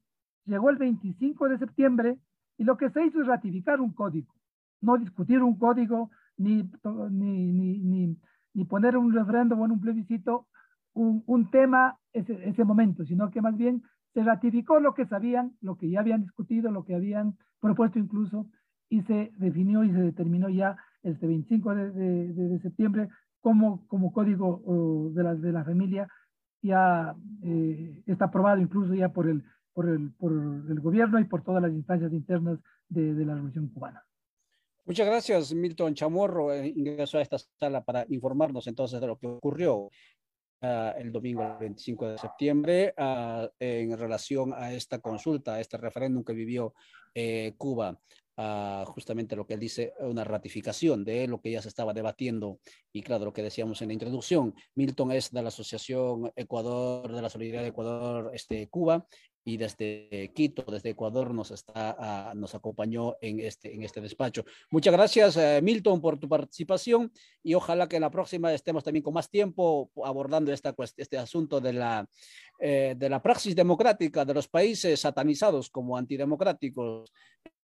llegó 0.45 0.69
el 0.69 0.77
25 0.77 1.49
de 1.49 1.57
septiembre 1.57 2.19
y 2.55 2.65
lo 2.65 2.77
que 2.77 2.91
se 2.91 3.03
hizo 3.03 3.19
es 3.19 3.25
ratificar 3.25 3.81
un 3.81 3.91
código, 3.91 4.31
no 4.79 4.95
discutir 4.95 5.41
un 5.41 5.57
código 5.57 6.11
ni, 6.37 6.69
ni, 7.09 7.51
ni, 7.51 8.17
ni, 8.53 8.65
poner 8.65 8.95
un 8.95 9.11
referéndum 9.11 9.59
o 9.59 9.63
un 9.63 9.81
plebiscito 9.81 10.45
un, 10.93 11.49
tema 11.49 11.97
ese, 12.11 12.63
momento, 12.63 13.03
sino 13.05 13.31
que 13.31 13.41
más 13.41 13.57
bien 13.57 13.81
se 14.13 14.21
ratificó 14.21 14.79
lo 14.79 14.93
que 14.93 15.07
sabían, 15.07 15.53
lo 15.61 15.77
que 15.77 15.89
ya 15.89 16.01
habían 16.01 16.21
discutido, 16.21 16.69
lo 16.69 16.83
que 16.83 16.93
habían 16.93 17.35
propuesto 17.59 17.97
incluso, 17.97 18.45
y 18.87 19.01
se 19.01 19.31
definió 19.39 19.83
y 19.83 19.89
se 19.91 19.99
determinó 19.99 20.47
ya 20.47 20.77
este 21.01 21.25
25 21.25 21.73
de, 21.73 21.89
de, 21.89 22.33
de 22.33 22.59
septiembre 22.59 23.09
como, 23.41 23.87
como 23.87 24.13
código 24.13 25.09
de, 25.11 25.23
la, 25.23 25.33
de 25.33 25.51
la 25.51 25.63
familia, 25.63 26.07
ya 26.63 27.15
eh, 27.43 28.01
está 28.08 28.25
aprobado 28.25 28.60
incluso 28.60 28.96
ya 28.96 29.10
por 29.10 29.29
el, 29.29 29.43
por, 29.74 29.89
el, 29.89 30.12
por 30.13 30.32
el 30.32 30.79
gobierno 30.79 31.20
y 31.20 31.25
por 31.25 31.43
todas 31.43 31.62
las 31.62 31.72
instancias 31.72 32.12
internas 32.13 32.58
de, 32.88 33.25
la 33.25 33.36
Revolución 33.36 33.67
Cubana. 33.67 34.03
Muchas 34.86 35.05
gracias, 35.05 35.53
Milton 35.53 35.93
Chamorro. 35.93 36.53
Eh, 36.53 36.67
ingresó 36.75 37.17
a 37.17 37.22
esta 37.22 37.38
sala 37.38 37.84
para 37.84 38.05
informarnos 38.10 38.67
entonces 38.67 39.00
de 39.00 39.08
lo 39.08 39.17
que 39.17 39.27
ocurrió 39.27 39.75
uh, 39.77 39.89
el 40.98 41.12
domingo 41.12 41.58
25 41.60 42.10
de 42.10 42.17
septiembre 42.17 42.93
uh, 42.98 43.48
en 43.60 43.98
relación 43.98 44.53
a 44.53 44.74
esta 44.74 45.00
consulta, 45.00 45.55
a 45.55 45.60
este 45.60 45.77
referéndum 45.77 46.24
que 46.24 46.34
vivió 46.34 46.74
eh, 47.13 47.53
Cuba. 47.58 48.00
Justamente 48.85 49.35
lo 49.35 49.45
que 49.45 49.53
él 49.53 49.59
dice, 49.59 49.93
una 49.99 50.23
ratificación 50.23 51.03
de 51.03 51.27
lo 51.27 51.39
que 51.39 51.51
ya 51.51 51.61
se 51.61 51.67
estaba 51.67 51.93
debatiendo 51.93 52.59
y 52.91 53.01
claro, 53.01 53.25
lo 53.25 53.33
que 53.33 53.43
decíamos 53.43 53.81
en 53.81 53.89
la 53.89 53.93
introducción, 53.93 54.55
Milton 54.75 55.11
es 55.11 55.31
de 55.31 55.41
la 55.41 55.49
Asociación 55.49 56.31
Ecuador, 56.35 57.11
de 57.11 57.21
la 57.21 57.29
Solidaridad 57.29 57.61
de 57.61 57.69
Ecuador, 57.69 58.31
este, 58.33 58.67
Cuba, 58.69 59.05
y 59.45 59.57
desde 59.57 60.31
Quito, 60.33 60.63
desde 60.71 60.91
Ecuador, 60.91 61.33
nos, 61.33 61.51
está, 61.51 62.31
uh, 62.33 62.37
nos 62.37 62.55
acompañó 62.55 63.15
en 63.19 63.39
este, 63.39 63.73
en 63.73 63.83
este 63.83 63.99
despacho. 63.99 64.45
Muchas 64.71 64.93
gracias, 64.93 65.35
uh, 65.35 65.61
Milton, 65.61 65.99
por 65.99 66.17
tu 66.17 66.29
participación 66.29 67.11
y 67.43 67.53
ojalá 67.53 67.87
que 67.87 67.97
en 67.97 68.03
la 68.03 68.11
próxima 68.11 68.53
estemos 68.53 68.83
también 68.83 69.03
con 69.03 69.13
más 69.13 69.29
tiempo 69.29 69.91
abordando 70.03 70.53
esta, 70.53 70.73
este 70.97 71.17
asunto 71.17 71.59
de 71.59 71.73
la, 71.73 72.07
eh, 72.59 72.95
de 72.97 73.09
la 73.09 73.21
praxis 73.21 73.55
democrática 73.55 74.23
de 74.23 74.33
los 74.33 74.47
países 74.47 75.01
satanizados 75.01 75.69
como 75.69 75.97
antidemocráticos. 75.97 77.11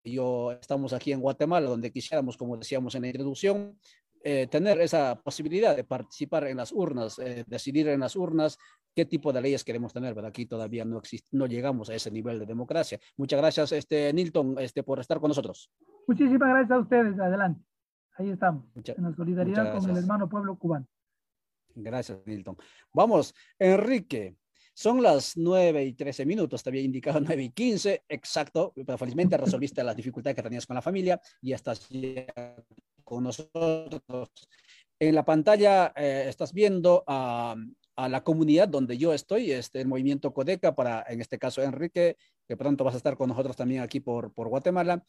Yo 0.05 0.53
estamos 0.53 0.93
aquí 0.93 1.13
en 1.13 1.21
Guatemala, 1.21 1.69
donde 1.69 1.91
quisiéramos, 1.91 2.37
como 2.37 2.57
decíamos 2.57 2.95
en 2.95 3.03
la 3.03 3.09
introducción, 3.09 3.79
eh, 4.23 4.47
tener 4.47 4.81
esa 4.81 5.21
posibilidad 5.23 5.75
de 5.75 5.85
participar 5.85 6.47
en 6.47 6.59
las 6.59 6.73
urnas, 6.73 7.19
eh, 7.19 7.45
decidir 7.47 7.89
en 7.89 8.01
las 8.01 8.15
urnas 8.17 8.59
qué 8.95 9.05
tipo 9.05 9.33
de 9.33 9.41
leyes 9.41 9.65
queremos 9.65 9.93
tener, 9.93 10.15
pero 10.15 10.27
aquí 10.27 10.47
todavía 10.47 10.85
no, 10.85 10.99
existe, 10.99 11.29
no 11.33 11.47
llegamos 11.47 11.91
a 11.91 11.95
ese 11.95 12.11
nivel 12.11 12.39
de 12.39 12.47
democracia. 12.47 12.99
Muchas 13.17 13.41
gracias, 13.41 13.73
este, 13.73 14.13
Nilton, 14.13 14.57
este, 14.59 14.83
por 14.83 15.01
estar 15.01 15.21
con 15.21 15.29
nosotros. 15.29 15.71
Muchísimas 16.07 16.49
gracias 16.51 16.71
a 16.71 16.79
ustedes. 16.79 17.19
Adelante. 17.19 17.61
Ahí 18.17 18.31
estamos, 18.31 18.65
Mucha, 18.75 18.93
en 18.93 19.05
la 19.05 19.15
solidaridad 19.15 19.79
con 19.79 19.91
el 19.91 19.97
hermano 19.97 20.29
pueblo 20.29 20.57
cubano. 20.57 20.87
Gracias, 21.75 22.19
Nilton. 22.27 22.57
Vamos, 22.93 23.35
Enrique. 23.59 24.37
Son 24.77 25.01
las 25.01 25.37
9 25.37 25.85
y 25.85 25.93
13 25.93 26.27
minutos, 26.27 26.63
te 26.63 26.71
había 26.71 26.83
indicado 26.83 27.21
9 27.21 27.45
y 27.45 27.51
15, 27.51 28.03
exacto, 28.09 28.73
pero 28.75 28.99
felizmente 28.99 29.37
resolviste 29.37 29.85
las 29.85 29.97
dificultades 29.97 30.35
que 30.35 30.43
tenías 30.43 30.67
con 30.67 30.75
la 30.75 30.83
familia 30.83 31.21
y 31.41 31.53
estás 31.53 31.89
con 33.05 33.23
nosotros. 33.23 34.31
En 34.99 35.15
la 35.15 35.25
pantalla 35.25 35.93
eh, 35.97 36.27
estás 36.29 36.53
viendo 36.53 37.05
a, 37.07 37.55
la 37.97 38.25
comunidad 38.25 38.67
donde 38.67 38.99
yo 38.99 39.15
estoy, 39.15 39.53
este, 39.53 39.81
el 39.81 39.87
movimiento 39.87 40.35
Codeca, 40.35 40.75
para 40.75 41.05
en 41.09 41.21
este 41.21 41.39
caso 41.39 41.63
Enrique, 41.63 42.17
que 42.49 42.57
pronto 42.57 42.83
vas 42.83 42.95
a 42.95 42.97
estar 42.97 43.17
con 43.17 43.29
nosotros 43.29 43.55
también 43.55 43.83
aquí 43.83 44.01
por 44.01 44.33
Guatemala 44.35 45.05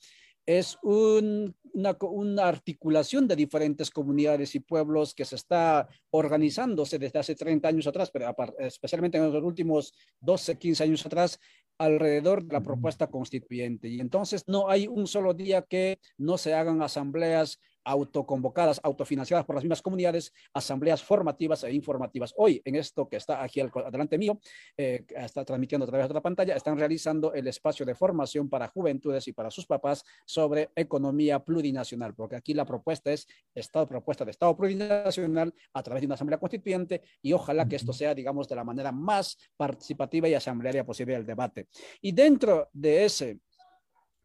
es 0.46 0.78
un, 0.84 1.56
una, 1.74 1.98
una, 2.02 2.48
articulación 2.48 3.28
de 3.28 3.36
diferentes 3.36 3.90
comunidades 3.90 4.56
y 4.56 4.60
pueblos 4.60 5.14
que 5.14 5.26
se 5.26 5.36
está 5.36 5.88
organizándose 6.12 7.00
desde 7.00 7.20
hace 7.20 7.36
30 7.36 7.68
años 7.68 7.88
atrás, 7.88 8.12
pero 8.12 8.34
especialmente 8.60 9.18
en 9.18 9.32
los 9.32 9.44
últimos 9.44 9.94
12, 10.20 10.58
15 10.58 10.84
años 10.84 11.06
atrás, 11.06 11.40
alrededor 11.78 12.44
de 12.44 12.54
la 12.54 12.62
propuesta 12.62 13.08
constituyente. 13.08 13.88
Y 13.88 14.00
entonces 14.00 14.44
no 14.48 14.70
hay 14.70 14.88
un 14.88 15.08
solo 15.08 15.34
día 15.34 15.62
que 15.62 16.00
no 16.18 16.38
se 16.38 16.54
hagan 16.54 16.82
asambleas 16.82 17.60
autoconvocadas, 17.86 18.82
autofinanciadas 18.84 19.46
por 19.46 19.56
las 19.56 19.64
mismas 19.64 19.82
comunidades, 19.82 20.34
asambleas 20.54 21.04
formativas 21.04 21.64
e 21.64 21.72
informativas. 21.74 22.34
Hoy, 22.36 22.62
en 22.66 22.76
esto 22.76 23.08
que 23.08 23.18
está 23.18 23.42
aquí 23.42 23.62
adelante 23.62 24.18
mío, 24.18 24.40
eh, 24.76 25.06
está 25.16 25.46
transmitiendo 25.46 25.86
a 25.86 25.88
través 25.88 26.08
de 26.08 26.14
la 26.14 26.22
pantalla, 26.22 26.56
están 26.56 26.78
realizando 26.78 27.34
el 27.34 27.48
espacio 27.48 27.86
de 27.86 27.96
formación 27.96 28.50
para 28.50 28.68
juventudes 28.68 29.28
y 29.28 29.34
para 29.34 29.52
sus 29.52 29.66
papás 29.66 30.04
sobre 30.26 30.72
economía 30.76 31.40
plurinacional, 31.40 32.14
porque 32.14 32.36
aquí 32.36 32.54
la 32.54 32.66
propuesta 32.66 33.12
es 33.14 33.28
Estado, 33.54 33.88
propuesta 33.88 34.26
de 34.26 34.32
Estado 34.32 34.58
plurinacional 34.58 35.54
a 35.74 35.84
través 35.84 36.02
de 36.02 36.08
una 36.08 36.16
asamblea 36.16 36.40
constituyente 36.40 37.02
y 37.22 37.34
ojalá 37.34 37.68
que 37.68 37.76
esto 37.76 37.94
sea, 37.94 38.16
digamos, 38.16 38.48
de 38.48 38.56
la 38.56 38.64
manera 38.64 38.92
más 38.92 39.38
participativa 39.56 40.28
y 40.28 40.34
asamblearia 40.34 40.86
posible 40.86 41.14
del 41.14 41.26
debate. 41.26 41.68
Y 42.02 42.12
dentro 42.12 42.70
de 42.74 43.06
ese 43.06 43.40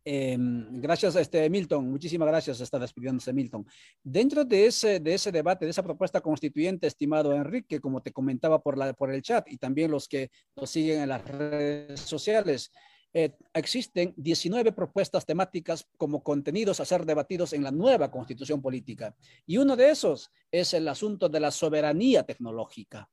eh, 0.04 0.36
gracias, 0.38 1.16
este, 1.16 1.48
Milton. 1.50 1.90
Muchísimas 1.90 2.28
gracias. 2.28 2.60
Está 2.60 2.78
despidiéndose 2.78 3.32
Milton. 3.32 3.66
Dentro 4.02 4.44
de 4.44 4.66
ese, 4.66 5.00
de 5.00 5.14
ese 5.14 5.32
debate, 5.32 5.64
de 5.64 5.70
esa 5.70 5.82
propuesta 5.82 6.20
constituyente, 6.20 6.86
estimado 6.86 7.32
Enrique, 7.34 7.80
como 7.80 8.02
te 8.02 8.12
comentaba 8.12 8.62
por, 8.62 8.78
la, 8.78 8.92
por 8.92 9.12
el 9.12 9.22
chat 9.22 9.46
y 9.48 9.56
también 9.56 9.90
los 9.90 10.08
que 10.08 10.30
nos 10.56 10.70
siguen 10.70 11.02
en 11.02 11.08
las 11.08 11.24
redes 11.24 12.00
sociales, 12.00 12.72
eh, 13.12 13.36
existen 13.52 14.14
19 14.16 14.70
propuestas 14.70 15.26
temáticas 15.26 15.84
como 15.96 16.22
contenidos 16.22 16.78
a 16.78 16.84
ser 16.84 17.04
debatidos 17.04 17.52
en 17.52 17.64
la 17.64 17.72
nueva 17.72 18.10
constitución 18.10 18.62
política. 18.62 19.16
Y 19.46 19.56
uno 19.56 19.74
de 19.74 19.90
esos 19.90 20.30
es 20.50 20.74
el 20.74 20.86
asunto 20.86 21.28
de 21.28 21.40
la 21.40 21.50
soberanía 21.50 22.22
tecnológica, 22.22 23.10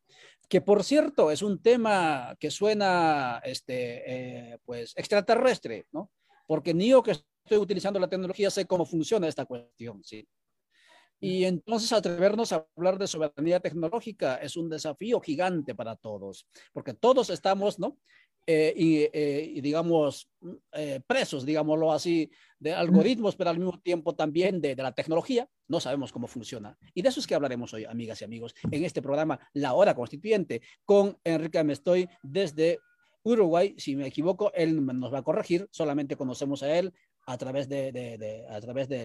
que 0.48 0.62
por 0.62 0.84
cierto 0.84 1.32
es 1.32 1.42
un 1.42 1.62
tema 1.64 2.36
que 2.40 2.52
suena 2.52 3.42
este, 3.44 4.52
eh, 4.52 4.60
pues 4.66 4.94
extraterrestre, 4.96 5.88
¿no? 5.92 6.12
Porque 6.48 6.74
ni 6.74 6.90
yo 6.90 7.04
que 7.04 7.12
estoy 7.12 7.58
utilizando 7.60 8.00
la 8.00 8.10
tecnología 8.10 8.50
sé 8.50 8.66
cómo 8.66 8.86
funciona 8.86 9.28
esta 9.28 9.46
cuestión, 9.46 10.04
¿sí? 10.04 10.28
Y 11.20 11.46
entonces 11.46 11.92
atrevernos 11.94 12.52
a 12.54 12.68
hablar 12.76 13.00
de 13.00 13.08
soberanía 13.08 13.60
tecnológica 13.60 14.36
es 14.36 14.56
un 14.56 14.70
desafío 14.70 15.20
gigante 15.20 15.74
para 15.74 15.96
todos, 15.96 16.48
porque 16.74 16.94
todos 16.94 17.30
estamos, 17.30 17.80
¿no? 17.80 17.98
Eh, 18.50 18.74
y, 18.78 18.98
eh, 19.12 19.52
y, 19.56 19.60
digamos, 19.60 20.30
eh, 20.72 21.02
presos, 21.06 21.46
digámoslo 21.46 21.92
así, 21.92 22.32
de 22.58 22.74
algoritmos, 22.74 23.36
pero 23.36 23.50
al 23.50 23.58
mismo 23.58 23.78
tiempo 23.82 24.16
también 24.16 24.62
de, 24.62 24.74
de, 24.74 24.84
la 24.84 24.94
tecnología, 24.94 25.50
no 25.68 25.82
sabemos 25.82 26.14
cómo 26.14 26.28
funciona. 26.28 26.78
Y 26.94 27.02
de 27.02 27.10
eso 27.10 27.20
es 27.20 27.28
que 27.28 27.36
hablaremos 27.36 27.74
hoy, 27.74 27.84
amigas 27.84 28.22
y 28.22 28.24
amigos, 28.24 28.56
en 28.72 28.86
este 28.86 29.02
programa 29.02 29.38
La 29.52 29.74
Hora 29.74 29.94
Constituyente, 29.94 30.62
con 30.86 31.18
Enrique 31.26 31.60
Amestoy 31.60 32.08
desde 32.24 32.80
Uruguay, 33.28 33.76
si 33.78 33.96
me 33.96 34.08
equivoco, 34.08 34.52
él 34.54 34.86
nos 34.86 35.14
va 35.14 35.20
a 35.20 35.24
corregir, 35.24 35.68
solamente 35.72 36.16
conocemos 36.16 36.64
a 36.64 36.78
él 36.78 36.94
a 37.26 37.38
través 37.38 37.68
de, 37.68 38.46
a 38.50 38.60
través 38.62 38.88
de, 38.88 39.02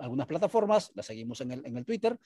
algunas 0.00 0.26
plataformas, 0.26 0.90
la 0.94 1.02
seguimos 1.02 1.40
en 1.40 1.52
el, 1.52 1.66
en 1.66 1.76
el 1.76 1.84
Twitter, 1.84 2.18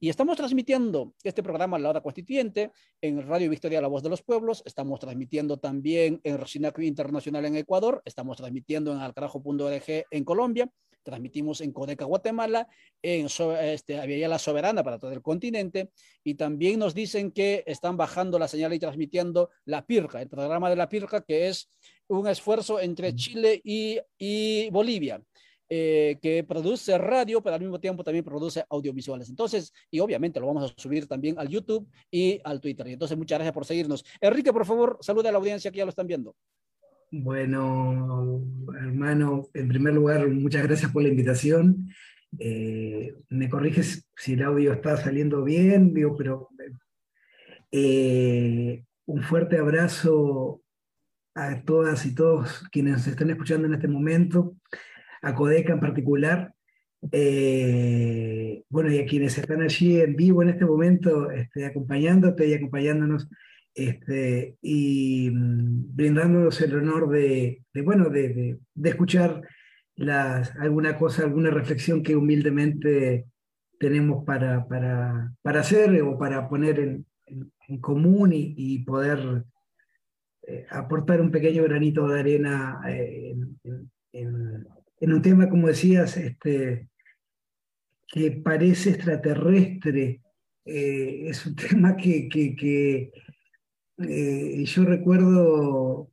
y 0.00 0.08
estamos 0.08 0.36
transmitiendo 0.36 1.14
este 1.22 1.42
programa 1.42 1.78
La 1.78 1.90
Hora 1.90 2.00
Constituyente 2.00 2.72
en 3.00 3.26
Radio 3.26 3.48
Victoria 3.48 3.80
La 3.80 3.88
Voz 3.88 4.02
de 4.02 4.10
los 4.10 4.22
Pueblos, 4.22 4.62
estamos 4.66 4.98
transmitiendo 5.00 5.58
también 5.58 6.20
en 6.24 6.38
Rosinaco 6.38 6.82
Internacional 6.82 7.44
en 7.44 7.56
Ecuador, 7.56 8.02
estamos 8.04 8.36
transmitiendo 8.36 8.92
en 8.92 8.98
alcarajo.org 8.98 10.04
en 10.10 10.24
Colombia, 10.24 10.68
transmitimos 11.04 11.60
en 11.60 11.72
Codeca, 11.72 12.04
Guatemala, 12.04 12.66
en 13.02 13.28
este, 13.60 14.00
había 14.00 14.26
la 14.26 14.38
soberana 14.38 14.82
para 14.82 14.98
todo 14.98 15.12
el 15.12 15.22
continente, 15.22 15.90
y 16.24 16.34
también 16.34 16.80
nos 16.80 16.94
dicen 16.94 17.30
que 17.30 17.62
están 17.66 17.96
bajando 17.96 18.38
la 18.38 18.48
señal 18.48 18.72
y 18.72 18.80
transmitiendo 18.80 19.50
la 19.66 19.86
PIRCA, 19.86 20.22
el 20.22 20.28
programa 20.28 20.68
de 20.70 20.76
la 20.76 20.88
PIRCA, 20.88 21.20
que 21.20 21.48
es 21.48 21.70
un 22.08 22.26
esfuerzo 22.26 22.80
entre 22.80 23.14
Chile 23.14 23.60
y, 23.62 24.00
y 24.18 24.70
Bolivia. 24.70 25.22
Eh, 25.70 26.18
que 26.20 26.44
produce 26.44 26.96
radio, 26.98 27.42
pero 27.42 27.54
al 27.54 27.60
mismo 27.60 27.80
tiempo 27.80 28.04
también 28.04 28.22
produce 28.22 28.64
audiovisuales. 28.68 29.30
Entonces, 29.30 29.72
y 29.90 29.98
obviamente 29.98 30.38
lo 30.38 30.46
vamos 30.46 30.70
a 30.70 30.80
subir 30.80 31.08
también 31.08 31.38
al 31.38 31.48
YouTube 31.48 31.88
y 32.10 32.38
al 32.44 32.60
Twitter. 32.60 32.86
Y 32.86 32.92
entonces, 32.92 33.16
muchas 33.16 33.38
gracias 33.38 33.54
por 33.54 33.64
seguirnos. 33.64 34.04
Enrique, 34.20 34.52
por 34.52 34.66
favor, 34.66 34.98
saluda 35.00 35.30
a 35.30 35.32
la 35.32 35.38
audiencia 35.38 35.70
que 35.70 35.78
ya 35.78 35.84
lo 35.84 35.88
están 35.88 36.06
viendo. 36.06 36.36
Bueno, 37.16 38.42
hermano, 38.76 39.48
en 39.54 39.68
primer 39.68 39.94
lugar, 39.94 40.26
muchas 40.28 40.64
gracias 40.64 40.90
por 40.90 41.04
la 41.04 41.10
invitación. 41.10 41.88
Eh, 42.40 43.14
me 43.28 43.48
corriges 43.48 44.10
si 44.16 44.32
el 44.32 44.42
audio 44.42 44.72
está 44.72 44.96
saliendo 44.96 45.44
bien, 45.44 45.94
digo, 45.94 46.16
pero 46.16 46.48
eh, 47.70 48.82
un 49.06 49.22
fuerte 49.22 49.58
abrazo 49.58 50.60
a 51.36 51.62
todas 51.62 52.04
y 52.04 52.16
todos 52.16 52.64
quienes 52.72 53.06
están 53.06 53.30
escuchando 53.30 53.68
en 53.68 53.74
este 53.74 53.86
momento, 53.86 54.56
a 55.22 55.36
Codeca 55.36 55.72
en 55.72 55.80
particular, 55.80 56.52
eh, 57.12 58.64
bueno, 58.68 58.90
y 58.90 58.98
a 58.98 59.06
quienes 59.06 59.38
están 59.38 59.62
allí 59.62 60.00
en 60.00 60.16
vivo 60.16 60.42
en 60.42 60.48
este 60.48 60.64
momento, 60.64 61.30
este, 61.30 61.64
acompañándote 61.64 62.52
acompañándonos 62.56 63.28
este, 63.74 64.56
y 64.62 65.30
mm, 65.30 65.96
brindándonos 65.96 66.60
el 66.60 66.76
honor 66.76 67.08
de, 67.10 67.64
bueno, 67.84 68.08
de, 68.08 68.58
escuchar 68.82 69.42
alguna 70.58 70.96
cosa, 70.96 71.24
alguna 71.24 71.50
reflexión 71.50 72.02
que 72.02 72.16
humildemente 72.16 73.26
tenemos 73.78 74.24
para, 74.24 74.66
para, 74.68 75.32
para 75.42 75.60
hacer 75.60 76.00
o 76.02 76.16
para 76.16 76.48
poner 76.48 76.78
en, 76.78 77.06
común 77.80 78.30
y, 78.32 78.78
poder 78.84 79.44
eh, 80.46 80.66
aportar 80.70 81.20
un 81.20 81.30
pequeño 81.30 81.62
granito 81.64 82.06
de 82.06 82.20
arena 82.20 82.80
eh, 82.86 83.34
en, 84.12 85.12
un 85.12 85.22
tema, 85.22 85.48
como 85.48 85.68
decías, 85.68 86.16
este, 86.16 86.88
que 88.06 88.30
parece 88.30 88.90
extraterrestre. 88.90 90.20
es 90.64 91.46
un 91.46 91.56
tema 91.68 91.96
que 91.96 92.28
yo 93.96 94.84
recuerdo 94.84 96.10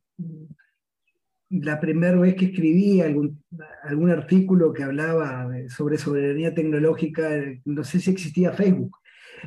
la 1.52 1.78
primera 1.80 2.16
vez 2.18 2.34
que 2.34 2.46
escribí 2.46 3.00
algún, 3.02 3.44
algún 3.82 4.10
artículo 4.10 4.72
que 4.72 4.84
hablaba 4.84 5.48
sobre 5.68 5.98
soberanía 5.98 6.54
tecnológica, 6.54 7.28
no 7.64 7.84
sé 7.84 8.00
si 8.00 8.10
existía 8.10 8.52
Facebook, 8.52 8.96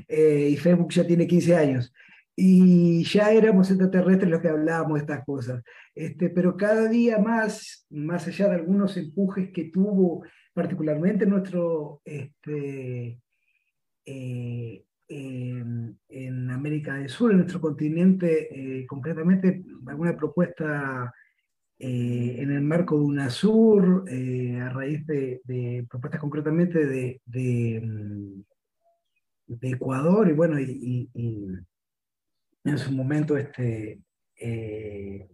eh, 0.08 0.50
y 0.52 0.58
Facebook 0.58 0.92
ya 0.92 1.08
tiene 1.08 1.26
15 1.26 1.56
años. 1.56 1.94
Y 2.36 3.04
ya 3.06 3.32
éramos 3.32 3.72
extraterrestres 3.72 4.30
los 4.30 4.42
que 4.42 4.50
hablábamos 4.50 4.96
de 4.96 5.00
estas 5.00 5.26
cosas. 5.26 5.64
Este, 5.96 6.30
pero 6.30 6.58
cada 6.58 6.88
día 6.90 7.18
más, 7.18 7.88
más 7.90 8.28
allá 8.28 8.50
de 8.50 8.56
algunos 8.56 8.98
empujes 8.98 9.52
que 9.52 9.66
tuvo, 9.66 10.26
particularmente 10.54 11.26
nuestro, 11.26 12.02
este, 12.04 13.20
eh, 14.06 14.84
en, 15.08 16.50
América 16.52 16.96
del 16.96 17.10
Sur, 17.10 17.32
en 17.32 17.38
nuestro 17.38 17.62
continente, 17.62 18.80
eh, 18.80 18.86
concretamente 18.88 19.64
alguna 19.86 20.16
propuesta 20.16 21.14
eh, 21.78 22.38
en 22.40 22.52
el 22.52 22.62
marco 22.62 22.98
de 22.98 23.04
UNASUR, 23.04 24.06
eh, 24.08 24.58
a 24.62 24.70
raíz 24.70 25.06
de, 25.06 25.86
propuestas 25.90 26.22
concretamente 26.22 26.86
de, 26.86 27.22
de, 27.26 27.82
mm, 27.84 28.44
Ecuador, 29.62 30.30
y 30.30 30.34
bueno, 30.34 30.60
y, 30.60 31.10
en 32.64 32.78
su 32.78 32.92
momento 32.94 33.38
este, 33.38 34.00
eh, 34.40 35.28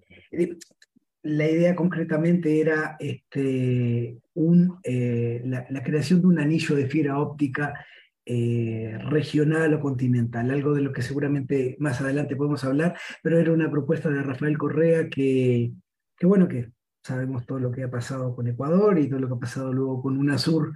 la 1.23 1.49
idea 1.49 1.75
concretamente 1.75 2.59
era 2.59 2.97
este, 2.99 4.17
un, 4.33 4.79
la, 4.83 5.83
creación 5.83 6.21
de 6.21 6.27
un 6.27 6.39
anillo 6.39 6.75
de 6.75 6.87
fibra 6.87 7.19
óptica 7.19 7.85
regional 8.25 9.73
o 9.73 9.79
continental, 9.79 10.51
algo 10.51 10.73
de 10.73 10.81
lo 10.81 10.93
que 10.93 11.01
seguramente 11.01 11.75
más 11.79 12.01
adelante 12.01 12.35
podemos 12.35 12.63
hablar, 12.63 12.95
pero 13.23 13.39
era 13.39 13.51
una 13.51 13.69
propuesta 13.69 14.09
de 14.09 14.21
Rafael 14.21 14.57
Correa 14.57 15.09
que, 15.09 15.73
Qué 16.21 16.27
bueno 16.27 16.47
que 16.47 16.71
sabemos 17.03 17.47
todo 17.47 17.57
lo 17.57 17.71
que 17.71 17.81
ha 17.81 17.89
pasado 17.89 18.35
con 18.35 18.47
Ecuador 18.47 18.99
y 18.99 19.09
todo 19.09 19.19
lo 19.19 19.27
que 19.27 19.33
ha 19.33 19.39
pasado 19.39 19.73
luego 19.73 20.03
con 20.03 20.19
UNASUR. 20.19 20.71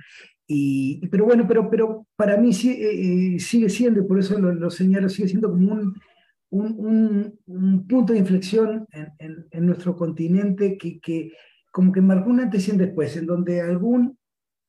Y, 0.48 1.08
pero 1.10 1.26
bueno, 1.26 1.46
pero, 1.48 1.70
pero 1.70 2.08
para 2.16 2.36
mí 2.38 2.50
eh, 2.50 3.36
eh, 3.36 3.40
sigue 3.40 3.70
siendo, 3.70 4.00
y 4.00 4.08
por 4.08 4.18
eso 4.18 4.40
lo, 4.40 4.70
señalo, 4.72 5.08
sigue 5.08 5.28
siendo 5.28 5.52
como 5.52 5.72
un, 5.72 6.02
un, 6.50 7.40
un, 7.46 7.88
punto 7.88 8.14
de 8.14 8.18
inflexión 8.18 8.88
en, 8.92 9.46
en, 9.52 9.66
nuestro 9.68 9.96
continente 9.96 10.80
que, 10.80 11.00
que, 11.00 11.32
como 11.72 11.92
que 11.92 12.02
marcó 12.02 12.32
un 12.32 12.40
antes 12.40 12.68
y 12.68 12.72
un 12.72 12.78
después, 12.80 13.16
en 13.16 13.28
donde 13.28 13.62
algún 13.62 14.18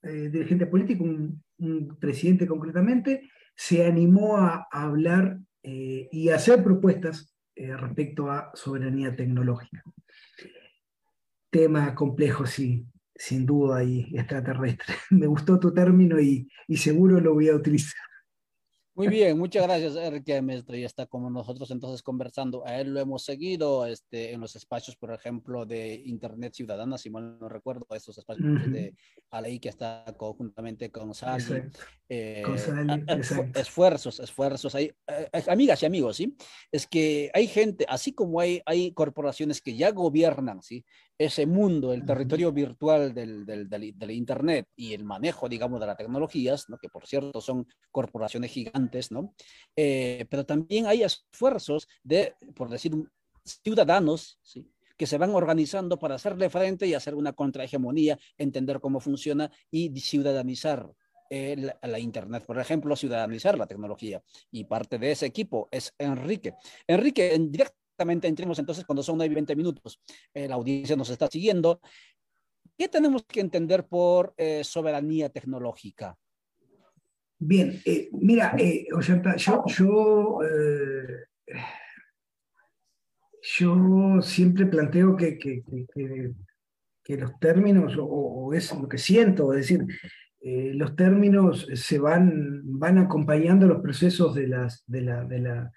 eh, 0.02 0.28
dirigente 0.28 0.66
político, 0.66 1.04
un, 1.04 1.42
presidente 2.00 2.46
concretamente, 2.46 3.30
se 3.54 3.86
animó 3.86 4.36
a, 4.38 4.66
hablar 4.70 5.38
y 5.62 6.28
a 6.28 6.36
hacer 6.36 6.62
propuestas 6.62 7.34
respecto 7.54 8.30
a 8.30 8.50
soberanía 8.54 9.16
tecnológica 9.16 9.82
tema 11.56 11.94
complejo, 11.94 12.44
sí, 12.44 12.86
sin 13.14 13.46
duda, 13.46 13.82
y 13.82 14.14
extraterrestre. 14.14 14.94
Me 15.10 15.26
gustó 15.26 15.58
tu 15.58 15.72
término 15.72 16.20
y, 16.20 16.50
y 16.68 16.76
seguro 16.76 17.18
lo 17.18 17.32
voy 17.32 17.48
a 17.48 17.56
utilizar. 17.56 18.04
Muy 18.96 19.08
bien, 19.08 19.36
muchas 19.38 19.62
gracias, 19.64 19.94
Enrique 19.96 20.40
Mestre. 20.40 20.80
Ya 20.80 20.86
está 20.86 21.04
como 21.04 21.28
nosotros 21.28 21.70
entonces 21.70 22.02
conversando. 22.02 22.66
A 22.66 22.80
él 22.80 22.94
lo 22.94 23.00
hemos 23.00 23.24
seguido 23.24 23.84
este, 23.84 24.32
en 24.32 24.40
los 24.40 24.56
espacios, 24.56 24.96
por 24.96 25.12
ejemplo, 25.12 25.66
de 25.66 25.96
Internet 26.06 26.54
Ciudadana, 26.54 26.96
si 26.96 27.10
mal 27.10 27.38
no 27.38 27.46
recuerdo, 27.50 27.86
estos 27.90 28.16
espacios 28.16 28.72
de 28.72 28.94
Alei 29.30 29.60
que 29.60 29.68
está 29.68 30.02
conjuntamente 30.16 30.90
con 30.90 31.12
Sally. 31.12 31.64
Eh, 32.08 32.42
esfuerzos, 33.54 34.18
esfuerzos. 34.18 34.74
Hay, 34.74 34.90
eh, 35.08 35.42
amigas 35.46 35.82
y 35.82 35.86
amigos, 35.86 36.16
¿sí? 36.16 36.34
Es 36.72 36.86
que 36.86 37.30
hay 37.34 37.48
gente, 37.48 37.84
así 37.90 38.14
como 38.14 38.40
hay, 38.40 38.62
hay 38.64 38.92
corporaciones 38.92 39.60
que 39.60 39.76
ya 39.76 39.90
gobiernan, 39.90 40.62
¿sí? 40.62 40.86
Ese 41.18 41.46
mundo, 41.46 41.92
el 41.92 42.04
territorio 42.04 42.52
virtual 42.52 43.14
del, 43.14 43.46
del, 43.46 43.68
del, 43.68 44.10
Internet 44.10 44.68
y 44.76 44.92
el 44.92 45.04
manejo, 45.04 45.48
digamos, 45.48 45.80
de 45.80 45.86
las 45.86 45.96
tecnologías, 45.96 46.68
¿no? 46.68 46.76
Que 46.78 46.88
por 46.88 47.06
cierto 47.06 47.40
son 47.40 47.66
corporaciones 47.90 48.50
gigantes 48.50 49.10
¿no? 49.10 49.34
Eh, 49.74 50.26
pero 50.28 50.44
también 50.44 50.86
hay 50.86 51.02
esfuerzos 51.02 51.88
de, 52.02 52.34
por 52.54 52.68
decir, 52.68 52.92
ciudadanos, 53.44 54.38
¿sí? 54.42 54.70
que 54.96 55.06
se 55.06 55.18
van 55.18 55.34
organizando 55.34 55.98
para 55.98 56.14
hacerle 56.14 56.50
frente 56.50 56.86
y 56.86 56.94
hacer 56.94 57.14
una 57.14 57.32
contrahegemonía, 57.32 58.18
entender 58.38 58.80
cómo 58.80 59.00
funciona 59.00 59.50
y 59.70 59.98
ciudadanizar 60.00 60.90
la 61.30 61.98
Internet, 61.98 62.44
por 62.46 62.58
ejemplo, 62.58 62.94
ciudadanizar 62.94 63.58
la 63.58 63.66
tecnología. 63.66 64.22
Y 64.50 64.64
parte 64.64 64.98
de 64.98 65.10
ese 65.10 65.26
equipo 65.26 65.68
es 65.70 65.92
Enrique. 65.98 66.54
Enrique, 66.86 67.34
en, 67.34 67.50
directamente 67.96 68.28
entremos 68.28 68.58
entonces 68.58 68.84
cuando 68.84 69.02
son 69.02 69.16
9 69.16 69.32
y 69.32 69.34
20 69.34 69.56
minutos. 69.56 70.00
Eh, 70.34 70.46
la 70.48 70.56
audiencia 70.56 70.96
nos 70.96 71.08
está 71.08 71.28
siguiendo. 71.28 71.80
¿Qué 72.76 72.88
tenemos 72.88 73.24
que 73.24 73.40
entender 73.40 73.86
por 73.86 74.34
eh, 74.36 74.62
soberanía 74.62 75.30
tecnológica? 75.30 76.14
Bien, 77.38 77.80
eh, 77.86 78.10
mira, 78.12 78.54
eh, 78.58 78.86
yo, 83.42 84.20
siempre 84.22 84.66
planteo 84.66 85.16
que, 85.16 86.34
los 87.08 87.38
términos, 87.38 87.96
o, 87.98 88.52
es 88.52 88.74
lo 88.74 88.88
que 88.88 88.98
siento, 88.98 89.54
es 89.54 89.60
decir, 89.60 89.86
los 90.74 90.94
términos 90.96 91.66
se 91.74 91.98
van, 91.98 92.60
van 92.78 92.98
acompañando 92.98 93.66
los 93.66 93.80
procesos 93.80 94.34
de 94.34 94.48
las, 94.48 94.84
de 94.86 95.00
la, 95.00 95.24
de 95.24 95.38
la 95.40 95.72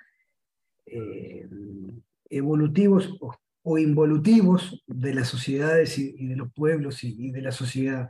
evolutivos 2.30 3.18
o, 3.22 3.78
involutivos 3.78 4.84
de 4.88 5.14
las 5.14 5.28
sociedades 5.28 5.98
y, 6.00 6.28
de 6.28 6.36
los 6.36 6.52
pueblos 6.54 7.04
y, 7.04 7.32
de 7.32 7.42
la 7.42 7.52
sociedad. 7.52 8.10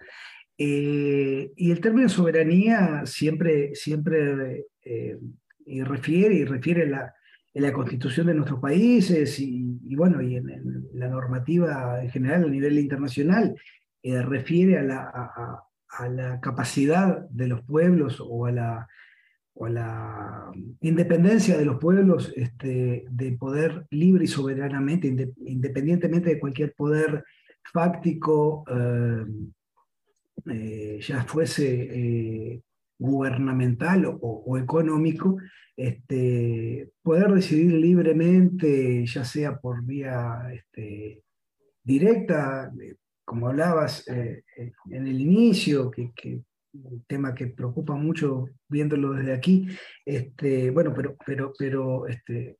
Eh, 0.58 1.52
y 1.56 1.72
el 1.72 1.82
término 1.82 2.08
soberanía 2.08 3.06
siempre, 3.06 3.76
siempre 3.76 4.68
eh, 4.84 5.18
y 5.66 5.84
refiere, 5.84 6.36
y 6.36 6.46
refiere 6.46 6.88
la, 6.88 7.14
en 7.54 7.64
la 7.64 7.74
constitución 7.74 8.28
de 8.28 8.36
nuestros 8.36 8.60
países 8.60 9.40
y, 9.40 9.96
bueno, 9.96 10.22
y 10.22 10.36
en, 10.36 10.88
la 10.94 11.10
normativa 11.10 12.02
en 12.02 12.10
general 12.10 12.46
a 12.46 12.48
nivel 12.48 12.78
internacional, 12.80 13.56
eh, 14.02 14.22
refiere 14.22 14.78
a 14.78 14.84
la, 14.84 15.02
a 15.90 16.10
la, 16.10 16.40
capacidad 16.40 17.28
de 17.30 17.48
los 17.48 17.62
pueblos 17.64 18.22
o 18.26 18.46
a 18.46 18.52
la, 18.52 18.88
o 19.62 19.68
la 19.68 20.52
independencia 20.82 21.58
de 21.58 21.66
los 21.66 21.80
pueblos 21.80 22.32
este, 22.36 23.06
de 23.10 23.32
poder 23.34 23.86
libre 23.92 24.24
y 24.24 24.28
soberanamente, 24.28 25.34
independientemente 25.46 26.30
de 26.30 26.40
cualquier 26.40 26.74
poder 26.74 27.24
fáctico. 27.72 28.64
Eh, 30.46 31.00
ya 31.02 31.24
fuese 31.24 31.68
eh, 31.92 32.62
gubernamental 32.98 34.18
o, 34.22 34.58
económico, 34.58 35.38
este, 35.76 36.92
poder 37.02 37.34
decidir 37.34 37.74
libremente, 37.74 39.06
ya 39.06 39.24
sea 39.24 39.58
por 39.58 39.84
vía 39.86 40.50
este, 40.52 41.24
directa, 41.84 42.72
eh, 42.82 42.96
como 43.24 43.48
hablabas 43.48 44.06
en 44.08 45.08
el 45.08 45.22
inicio, 45.22 45.92
que, 45.92 46.12
un 46.84 47.04
tema 47.08 47.34
que 47.34 47.48
preocupa 47.48 47.96
mucho 47.96 48.46
viéndolo 48.68 49.14
desde 49.14 49.34
aquí, 49.34 49.68
este, 50.06 50.72
bueno, 50.72 50.94
pero, 50.96 51.16
pero, 51.26 51.54
pero 51.58 52.08
este, 52.08 52.58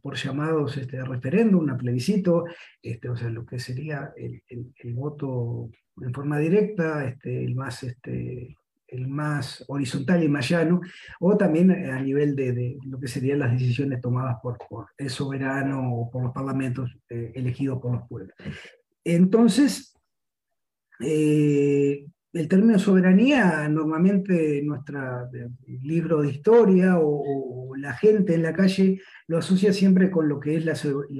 por 0.00 0.16
llamados 0.16 0.76
este, 0.76 1.04
referéndum, 1.04 1.68
a 1.70 1.76
plebiscito, 1.76 2.44
este, 2.82 3.08
o 3.08 3.16
sea, 3.16 3.30
lo 3.30 3.44
que 3.44 3.58
sería 3.58 4.12
el, 4.16 4.42
el 4.48 4.94
voto 4.94 5.70
en 6.02 6.12
forma 6.12 6.38
directa, 6.38 7.06
este, 7.06 7.44
el, 7.44 7.54
más, 7.54 7.82
este, 7.82 8.56
el 8.88 9.08
más 9.08 9.64
horizontal 9.68 10.22
y 10.22 10.28
más 10.28 10.48
llano, 10.48 10.80
o 11.20 11.36
también 11.36 11.70
a 11.70 12.00
nivel 12.00 12.34
de, 12.34 12.78
lo 12.84 12.98
que 12.98 13.08
serían 13.08 13.40
las 13.40 13.52
decisiones 13.52 14.00
tomadas 14.00 14.36
por, 14.42 14.58
por 14.68 14.86
el 14.96 15.10
soberano 15.10 15.94
o 15.94 16.10
por 16.10 16.24
los 16.24 16.32
parlamentos 16.32 16.96
eh, 17.08 17.32
elegidos 17.34 17.80
por 17.80 17.92
los 17.94 18.08
pueblos. 18.08 18.34
Entonces, 19.04 19.94
eh, 21.00 22.06
el 22.32 22.48
término 22.48 22.78
soberanía, 22.78 23.68
normalmente 23.68 24.58
en 24.58 24.66
nuestro 24.66 25.28
libro 25.82 26.22
de 26.22 26.30
historia 26.30 26.98
o, 26.98 27.74
la 27.76 27.92
gente 27.92 28.34
en 28.34 28.42
la 28.42 28.52
calle 28.52 29.00
lo 29.28 29.38
asocia 29.38 29.72
siempre 29.72 30.10
con 30.10 30.28
lo 30.28 30.40
que 30.40 30.56
es 30.56 30.64
la, 30.64 30.74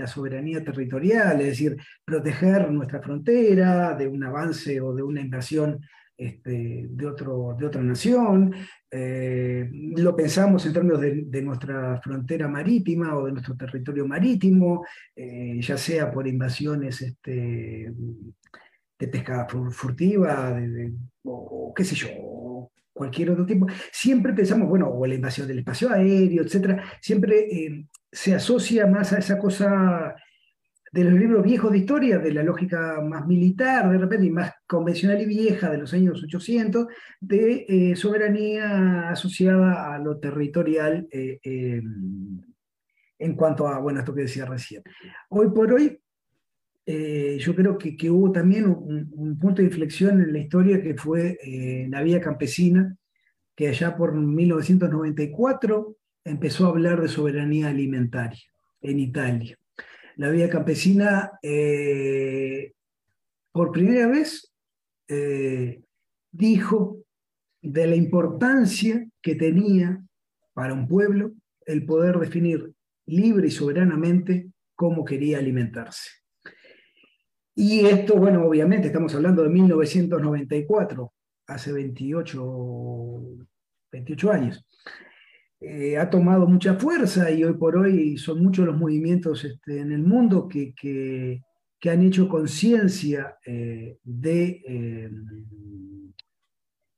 soberanía 0.06 0.64
territorial, 0.64 1.40
es 1.40 1.46
decir, 1.46 1.76
proteger 2.04 2.68
nuestra 2.72 3.00
frontera 3.00 3.94
de 3.94 4.08
un 4.08 4.24
avance 4.24 4.80
o 4.80 4.92
de 4.92 5.02
una 5.04 5.20
invasión 5.20 5.80
este, 6.16 6.88
de, 6.90 7.06
otro, 7.06 7.54
de 7.56 7.64
otra 7.64 7.80
nación, 7.80 8.52
eh, 8.90 9.70
lo 9.96 10.16
pensamos 10.16 10.66
en 10.66 10.72
términos 10.72 11.00
de, 11.00 11.42
nuestra 11.42 12.00
frontera 12.00 12.48
marítima 12.48 13.16
o 13.16 13.26
de 13.26 13.32
nuestro 13.32 13.56
territorio 13.56 14.04
marítimo, 14.04 14.84
eh, 15.14 15.60
ya 15.60 15.78
sea 15.78 16.10
por 16.10 16.26
invasiones 16.26 17.02
este, 17.02 17.92
de 18.98 19.08
pesca 19.08 19.46
furtiva, 19.70 20.58
o 21.24 21.72
qué 21.74 21.84
sé 21.84 21.94
yo, 21.94 22.08
cualquier 22.92 23.30
otro 23.30 23.46
tipo. 23.46 23.66
Siempre 23.92 24.32
pensamos, 24.32 24.68
bueno, 24.68 24.88
o 24.88 25.06
la 25.06 25.14
invasión 25.14 25.46
del 25.46 25.60
espacio 25.60 25.90
aéreo, 25.90 26.42
etcétera, 26.42 26.82
siempre 27.00 27.46
eh, 27.50 27.86
se 28.10 28.34
asocia 28.34 28.86
más 28.86 29.12
a 29.12 29.18
esa 29.18 29.38
cosa 29.38 30.16
de 30.90 31.04
los 31.04 31.14
libros 31.14 31.44
viejos 31.44 31.70
de 31.70 31.78
historia, 31.78 32.18
de 32.18 32.32
la 32.32 32.42
lógica 32.42 33.00
más 33.00 33.26
militar, 33.26 33.90
de 33.90 33.98
repente, 33.98 34.26
y 34.26 34.30
más 34.30 34.52
convencional 34.66 35.20
y 35.20 35.26
vieja 35.26 35.70
de 35.70 35.78
los 35.78 35.92
años 35.92 36.22
800, 36.22 36.86
de 37.20 37.66
eh, 37.68 37.96
soberanía 37.96 39.10
asociada 39.10 39.94
a 39.94 39.98
lo 39.98 40.18
territorial 40.18 41.06
eh, 41.10 41.38
em, 41.42 42.40
en 43.18 43.34
cuanto 43.34 43.68
a, 43.68 43.78
bueno, 43.78 43.98
esto 44.00 44.14
que 44.14 44.22
decía 44.22 44.46
recién. 44.46 44.82
Hoy 45.28 45.50
por 45.50 45.72
hoy, 45.72 46.00
eh, 46.90 47.36
yo 47.38 47.54
creo 47.54 47.76
que, 47.76 48.10
hubo 48.10 48.32
también 48.32 48.66
un, 48.66 49.38
punto 49.38 49.60
de 49.60 49.68
inflexión 49.68 50.20
en 50.20 50.32
la 50.32 50.38
historia 50.38 50.82
que 50.82 50.94
fue 50.94 51.38
la 51.90 52.02
vía 52.02 52.20
campesina, 52.20 52.96
que 53.54 53.68
allá 53.68 53.96
por 53.96 54.14
1994 54.14 55.96
empezó 56.24 56.66
a 56.66 56.70
hablar 56.70 57.00
de 57.00 57.08
soberanía 57.08 57.68
alimentaria 57.68 58.42
en 58.80 59.00
Italia 59.00 59.58
la 60.18 60.30
vida 60.30 60.50
campesina, 60.50 61.38
eh, 61.42 62.72
por 63.52 63.70
primera 63.70 64.08
vez, 64.08 64.52
eh, 65.06 65.80
dijo 66.32 66.98
de 67.62 67.86
la 67.86 67.94
importancia 67.94 69.08
que 69.22 69.36
tenía 69.36 70.04
para 70.54 70.74
un 70.74 70.88
pueblo 70.88 71.34
el 71.66 71.86
poder 71.86 72.18
definir 72.18 72.72
libre 73.06 73.46
y 73.46 73.52
soberanamente 73.52 74.50
cómo 74.74 75.04
quería 75.04 75.38
alimentarse. 75.38 76.17
Y 77.60 77.84
esto, 77.86 78.14
bueno, 78.14 78.44
obviamente 78.44 78.86
estamos 78.86 79.12
hablando 79.16 79.42
de 79.42 79.48
1994, 79.48 81.12
hace 81.48 81.72
28, 81.72 83.22
28 83.90 84.30
años. 84.30 84.64
Eh, 85.58 85.98
ha 85.98 86.08
tomado 86.08 86.46
mucha 86.46 86.74
fuerza 86.74 87.32
y 87.32 87.42
hoy 87.42 87.54
por 87.54 87.76
hoy 87.76 88.16
son 88.16 88.44
muchos 88.44 88.64
los 88.64 88.76
movimientos 88.76 89.44
este, 89.44 89.80
en 89.80 89.90
el 89.90 90.04
mundo 90.04 90.46
que, 90.46 90.72
que, 90.72 91.42
han 91.90 92.02
hecho 92.02 92.28
conciencia 92.28 93.38
eh, 93.44 93.98
de, 94.04 94.62
eh, 94.64 95.10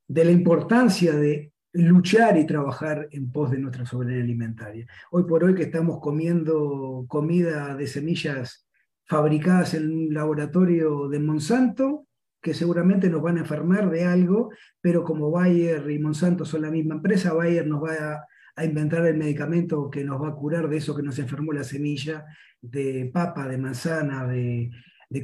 de 0.09 0.25
la 0.27 0.31
importancia 0.31 1.15
de 1.15 1.55
luchar 1.73 2.37
y 2.37 2.45
trabajar 2.45 3.09
en 3.13 3.33
pos 3.33 3.51
de 3.51 3.59
nuestra 3.61 3.87
soberanía 3.87 4.25
alimentaria. 4.25 4.87
Hoy 5.11 5.25
por 5.25 5.43
hoy 5.43 5.55
que 5.55 5.63
estamos 5.63 6.01
comiendo 6.01 7.07
comida 7.09 7.75
de 7.77 7.87
semillas 7.87 8.67
fabricadas 9.11 9.75
en 9.75 9.91
un 9.91 10.15
laboratorio 10.15 11.09
de 11.09 11.19
Monsanto, 11.19 12.07
que 12.41 12.55
seguramente 12.55 13.11
nos 13.11 13.21
van 13.21 13.39
a 13.39 13.41
enfermar 13.41 13.91
de 13.91 14.05
algo, 14.05 14.51
pero 14.81 15.03
como 15.03 15.33
Bayer 15.33 15.91
y 15.91 15.99
Monsanto 15.99 16.45
son 16.45 16.63
la 16.63 16.71
misma 16.71 16.95
empresa, 16.95 17.33
Bayer 17.33 17.67
nos 17.67 17.83
va 17.83 18.25
a 18.55 18.65
inventar 18.65 19.05
el 19.05 19.17
medicamento 19.17 19.91
que 19.91 20.05
nos 20.05 20.23
va 20.23 20.29
a 20.29 20.35
curar 20.37 20.69
de 20.69 20.77
eso 20.77 20.95
que 20.95 21.03
nos 21.03 21.19
enfermó 21.19 21.53
la 21.53 21.65
semilla, 21.65 22.25
de 22.63 23.11
papa, 23.13 23.49
de 23.49 23.59
manzana, 23.59 24.29
de, 24.29 24.71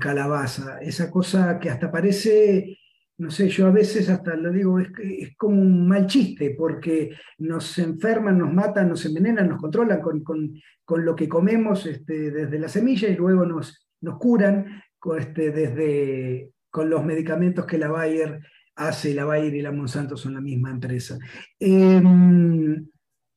calabaza. 0.00 0.80
Esa 0.80 1.08
cosa 1.08 1.60
que 1.60 1.70
hasta 1.70 1.92
parece, 1.92 2.76
no 3.18 3.30
sé, 3.30 3.48
yo 3.48 3.66
a 3.66 3.70
veces 3.70 4.08
hasta 4.08 4.36
lo 4.36 4.52
digo, 4.52 4.78
es, 4.78 4.88
es 4.98 5.36
como 5.36 5.60
un 5.60 5.88
mal 5.88 6.06
chiste, 6.06 6.54
porque 6.56 7.16
nos 7.38 7.78
enferman, 7.78 8.38
nos 8.38 8.52
matan, 8.52 8.88
nos 8.88 9.04
envenenan, 9.06 9.48
nos 9.48 9.60
controlan 9.60 10.00
con, 10.00 11.04
lo 11.04 11.16
que 11.16 11.28
comemos 11.28 11.86
este, 11.86 12.30
desde 12.30 12.58
la 12.58 12.68
semilla 12.68 13.08
y 13.08 13.16
luego 13.16 13.46
nos, 13.46 13.88
nos 14.00 14.18
curan 14.18 14.82
este, 15.18 15.50
desde, 15.50 16.50
con 16.70 16.90
los 16.90 17.04
medicamentos 17.04 17.64
que 17.64 17.78
la 17.78 17.88
Bayer 17.88 18.40
hace, 18.74 19.14
la 19.14 19.24
Bayer 19.24 19.54
y 19.54 19.62
la 19.62 19.72
Monsanto 19.72 20.16
son 20.16 20.34
la 20.34 20.40
misma 20.40 20.70
empresa. 20.70 21.18
Em, 21.58 22.86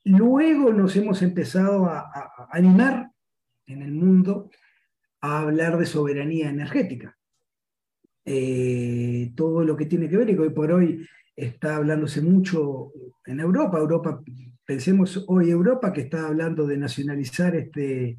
Luego 0.10 0.74
nos 0.74 0.96
hemos 0.96 1.22
empezado 1.22 1.86
a, 1.86 2.10
animar 2.52 3.12
en 3.68 3.84
el 3.84 3.92
mundo 3.92 4.50
a 5.22 5.42
hablar 5.42 5.78
de 5.78 5.86
soberanía 5.86 6.50
energética. 6.50 7.16
Eh, 8.26 9.32
todo 9.36 9.64
lo 9.64 9.76
que 9.76 9.86
tiene 9.86 10.10
que 10.10 10.18
ver, 10.18 10.30
y 10.30 10.36
que 10.36 10.42
hoy 10.42 10.50
por 10.52 10.72
hoy 10.72 11.06
está 11.36 11.78
hablándose 11.78 12.22
mucho 12.22 12.92
en 13.26 13.40
Europa. 13.40 13.80
Europa, 13.80 14.22
pensemos 14.66 15.24
hoy 15.28 15.50
Europa 15.50 15.92
que 15.94 16.02
está 16.02 16.28
hablando 16.28 16.68
de 16.68 16.78
nacionalizar 16.78 17.56
este, 17.56 18.18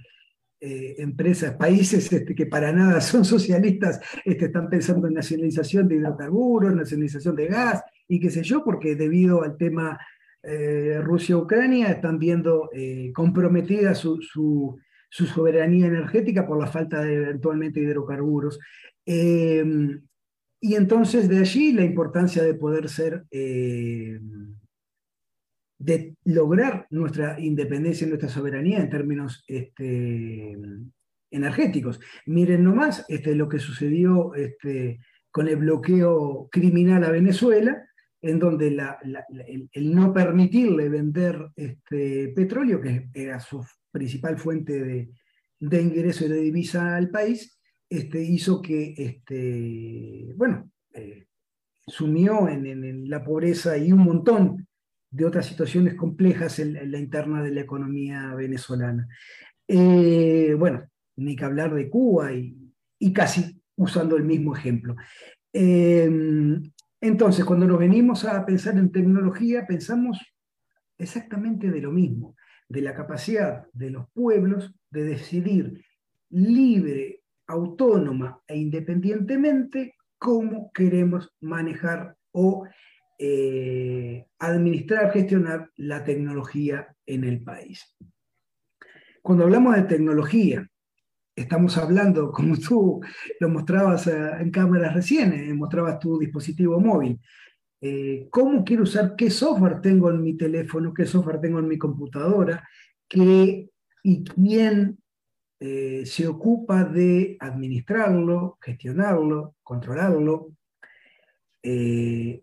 eh, 0.63 0.97
empresas, 0.99 1.55
países 1.57 2.13
este, 2.13 2.35
que 2.35 2.45
para 2.45 2.71
nada 2.71 3.01
son 3.01 3.25
socialistas, 3.25 3.99
este, 4.27 4.47
están 4.47 4.69
pensando 4.69 5.09
en 5.09 5.15
nacionalización 5.15 5.89
de 5.89 5.97
hidrocarburos, 5.97 6.75
nacionalización 6.75 7.35
de 7.35 7.47
gas 7.47 7.83
y 8.07 8.21
qué 8.21 8.31
sé 8.31 8.43
yo, 8.43 8.63
porque 8.63 8.95
debido 8.95 9.43
al 9.43 9.57
tema 9.57 9.99
eh, 10.43 11.01
Rusia-Ucrania 11.03 11.89
están 11.89 12.19
viendo 12.19 12.69
eh, 12.75 13.11
comprometida 13.15 13.95
su, 13.95 14.79
soberanía 15.11 15.87
energética 15.87 16.47
por 16.47 16.59
la 16.59 16.67
falta 16.67 17.03
de 17.03 17.15
eventualmente 17.15 17.81
hidrocarburos. 17.81 18.59
Eh, 19.05 19.65
y 20.63 20.75
entonces 20.75 21.29
de 21.29 21.39
allí 21.39 21.73
la 21.73 21.85
importancia 21.85 22.43
de 22.43 22.55
poder 22.55 22.89
ser, 22.89 23.25
de 25.81 26.15
lograr 26.25 26.87
nuestra 26.91 27.41
independencia 27.41 28.07
y 28.07 28.11
nuestra 28.11 28.29
soberanía 28.29 28.79
en 28.79 28.91
términos 28.91 29.43
este, 29.47 30.57
energéticos. 31.31 32.01
Miren 32.27 32.65
nomás 32.65 33.05
este, 33.09 33.35
lo 33.35 33.49
que 33.49 33.59
sucedió 33.59 34.35
este, 34.35 35.01
con 35.31 35.49
el 35.49 35.57
bloqueo 35.57 36.49
criminal 36.51 37.05
a 37.05 37.11
Venezuela, 37.11 37.87
en 38.23 38.39
donde 38.39 38.69
el, 39.73 39.95
no 39.95 40.13
permitirle 40.13 40.89
vender 40.89 41.49
este 41.57 42.29
petróleo, 42.35 42.81
que 42.81 43.09
era 43.15 43.41
su 43.41 43.65
principal 43.91 44.39
fuente 44.39 45.11
de, 45.61 45.83
ingreso 45.83 46.25
y 46.25 46.29
de 46.29 46.41
divisa 46.41 46.97
al 46.97 47.11
país, 47.11 47.59
este, 47.89 48.23
hizo 48.23 48.63
que, 48.63 48.95
este, 48.97 50.33
bueno, 50.37 50.71
eh, 50.93 51.27
sumió 51.87 52.49
en, 52.49 53.09
la 53.09 53.23
pobreza 53.25 53.77
y 53.77 53.93
un 53.93 54.01
montón 54.01 54.67
de 55.11 55.25
otras 55.25 55.47
situaciones 55.47 55.95
complejas 55.95 56.59
en, 56.61 56.91
la 56.91 56.99
interna 56.99 57.43
de 57.43 57.51
la 57.51 57.63
economía 57.63 58.35
venezolana. 58.35 59.09
Eh, 59.67 60.55
bueno, 60.59 60.89
ni 61.17 61.37
que 61.37 61.45
hablar 61.45 61.75
de 61.75 61.91
Cuba 61.91 62.33
y, 62.33 62.57
casi 63.13 63.61
usando 63.77 64.17
el 64.17 64.25
mismo 64.25 64.55
ejemplo. 64.55 64.95
Eh, 65.53 66.09
entonces, 67.01 67.45
cuando 67.45 67.67
nos 67.67 67.79
venimos 67.79 68.25
a 68.25 68.45
pensar 68.45 68.77
en 68.77 68.93
tecnología, 68.93 69.67
pensamos 69.67 70.19
exactamente 70.99 71.71
de 71.71 71.81
lo 71.81 71.91
mismo, 71.91 72.37
de 72.71 72.81
la 72.83 72.95
capacidad 72.95 73.67
de 73.73 73.91
los 73.91 74.09
pueblos 74.15 74.73
de 74.91 75.05
decidir 75.05 75.85
libre, 76.31 77.23
autónoma 77.49 78.41
e 78.47 78.57
independientemente 78.57 79.97
cómo 80.17 80.71
queremos 80.73 81.35
manejar 81.41 82.17
o 82.31 82.65
eh, 83.19 84.25
administrar, 84.39 85.13
gestionar 85.13 85.69
la 85.77 86.05
tecnología 86.05 86.95
en 87.07 87.25
el 87.25 87.43
país. 87.43 87.97
Cuando 89.21 89.45
hablamos 89.45 89.75
de 89.75 89.83
tecnología, 89.83 90.67
estamos 91.35 91.77
hablando, 91.77 92.31
como 92.31 92.57
tú 92.57 93.01
lo 93.41 93.49
mostrabas 93.49 94.07
eh, 94.07 94.31
en 94.39 94.51
cámaras 94.53 94.95
recién, 94.95 95.33
eh, 95.33 95.53
mostrabas 95.55 95.99
tu 95.99 96.21
dispositivo 96.21 96.79
móvil. 96.79 97.21
Eh, 97.81 98.29
¿Cómo 98.31 98.65
quiero 98.65 98.83
usar 98.83 99.15
qué 99.17 99.31
software 99.31 99.81
tengo 99.81 100.11
en 100.11 100.23
mi 100.23 100.37
teléfono, 100.37 100.93
qué 100.93 101.07
software 101.07 101.41
tengo 101.41 101.59
en 101.59 101.69
mi 101.69 101.79
computadora, 101.79 102.69
qué 103.09 103.69
y 104.03 104.25
quién 104.25 104.99
se 105.63 106.27
ocupa 106.27 106.85
de 106.85 107.37
administrarlo, 107.39 108.57
gestionarlo, 108.63 109.57
controlarlo, 109.63 110.53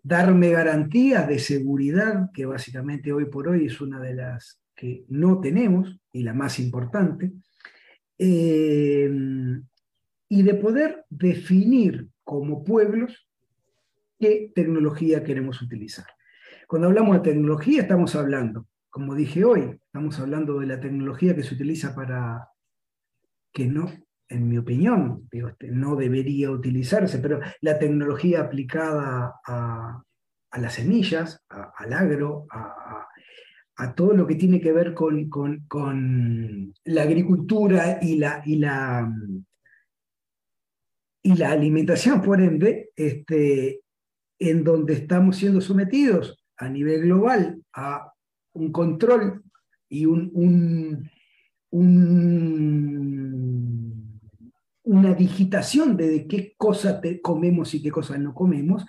darme 0.04 0.50
garantías 0.50 1.26
de 1.26 1.40
seguridad, 1.40 2.30
que 2.32 2.46
básicamente 2.46 3.12
hoy 3.12 3.24
por 3.24 3.48
hoy 3.48 3.66
es 3.66 3.80
una 3.80 3.98
de 3.98 4.14
las 4.14 4.60
que 4.78 5.04
no 5.08 5.40
tenemos 5.40 6.00
y 6.12 6.22
la 6.22 6.32
más 6.32 6.60
importante, 6.60 7.32
eh, 8.16 9.10
y 10.28 10.42
de 10.42 10.54
poder 10.54 11.04
definir 11.10 12.08
como 12.22 12.62
pueblos 12.62 13.27
qué 14.18 14.52
tecnología 14.54 15.24
queremos 15.24 15.62
utilizar. 15.62 16.06
Cuando 16.66 16.88
hablamos 16.88 17.16
de 17.16 17.30
tecnología 17.30 17.82
estamos 17.82 18.14
hablando, 18.14 18.66
como 18.90 19.14
dije 19.14 19.44
hoy, 19.44 19.78
estamos 19.86 20.18
hablando 20.18 20.60
de 20.60 20.66
la 20.66 20.80
tecnología 20.80 21.34
que 21.34 21.42
se 21.42 21.54
utiliza 21.54 21.94
para 21.94 22.48
que 23.52 23.66
no 23.66 23.90
en 24.28 24.48
mi 24.48 24.58
opinión, 24.58 25.26
digo, 25.32 25.48
este, 25.48 25.68
no 25.68 25.96
debería 25.96 26.50
utilizarse, 26.50 27.18
pero 27.18 27.40
la 27.62 27.78
tecnología 27.78 28.42
aplicada 28.42 29.40
a, 29.46 30.02
las 30.58 30.74
semillas, 30.74 31.44
al 31.48 31.92
agro, 31.92 32.46
a, 32.50 33.06
todo 33.94 34.12
lo 34.12 34.26
que 34.26 34.34
tiene 34.34 34.60
que 34.60 34.72
ver 34.72 34.92
con, 34.92 36.74
la 36.84 37.02
agricultura 37.02 38.00
y 38.02 38.16
la 38.16 39.14
alimentación, 41.50 42.20
por 42.20 42.40
ende, 42.40 42.90
este, 42.96 43.82
en 44.38 44.64
donde 44.64 44.94
estamos 44.94 45.36
siendo 45.36 45.60
sometidos 45.60 46.44
a 46.56 46.68
nivel 46.68 47.02
global 47.02 47.62
a 47.74 48.12
un 48.52 48.72
control 48.72 49.42
y 49.88 50.06
un, 50.06 51.10
una 54.82 55.14
digitación 55.14 55.96
de, 55.96 56.26
qué 56.26 56.54
cosa 56.56 57.00
comemos 57.22 57.74
y 57.74 57.82
qué 57.82 57.90
cosas 57.90 58.18
no 58.20 58.34
comemos, 58.34 58.84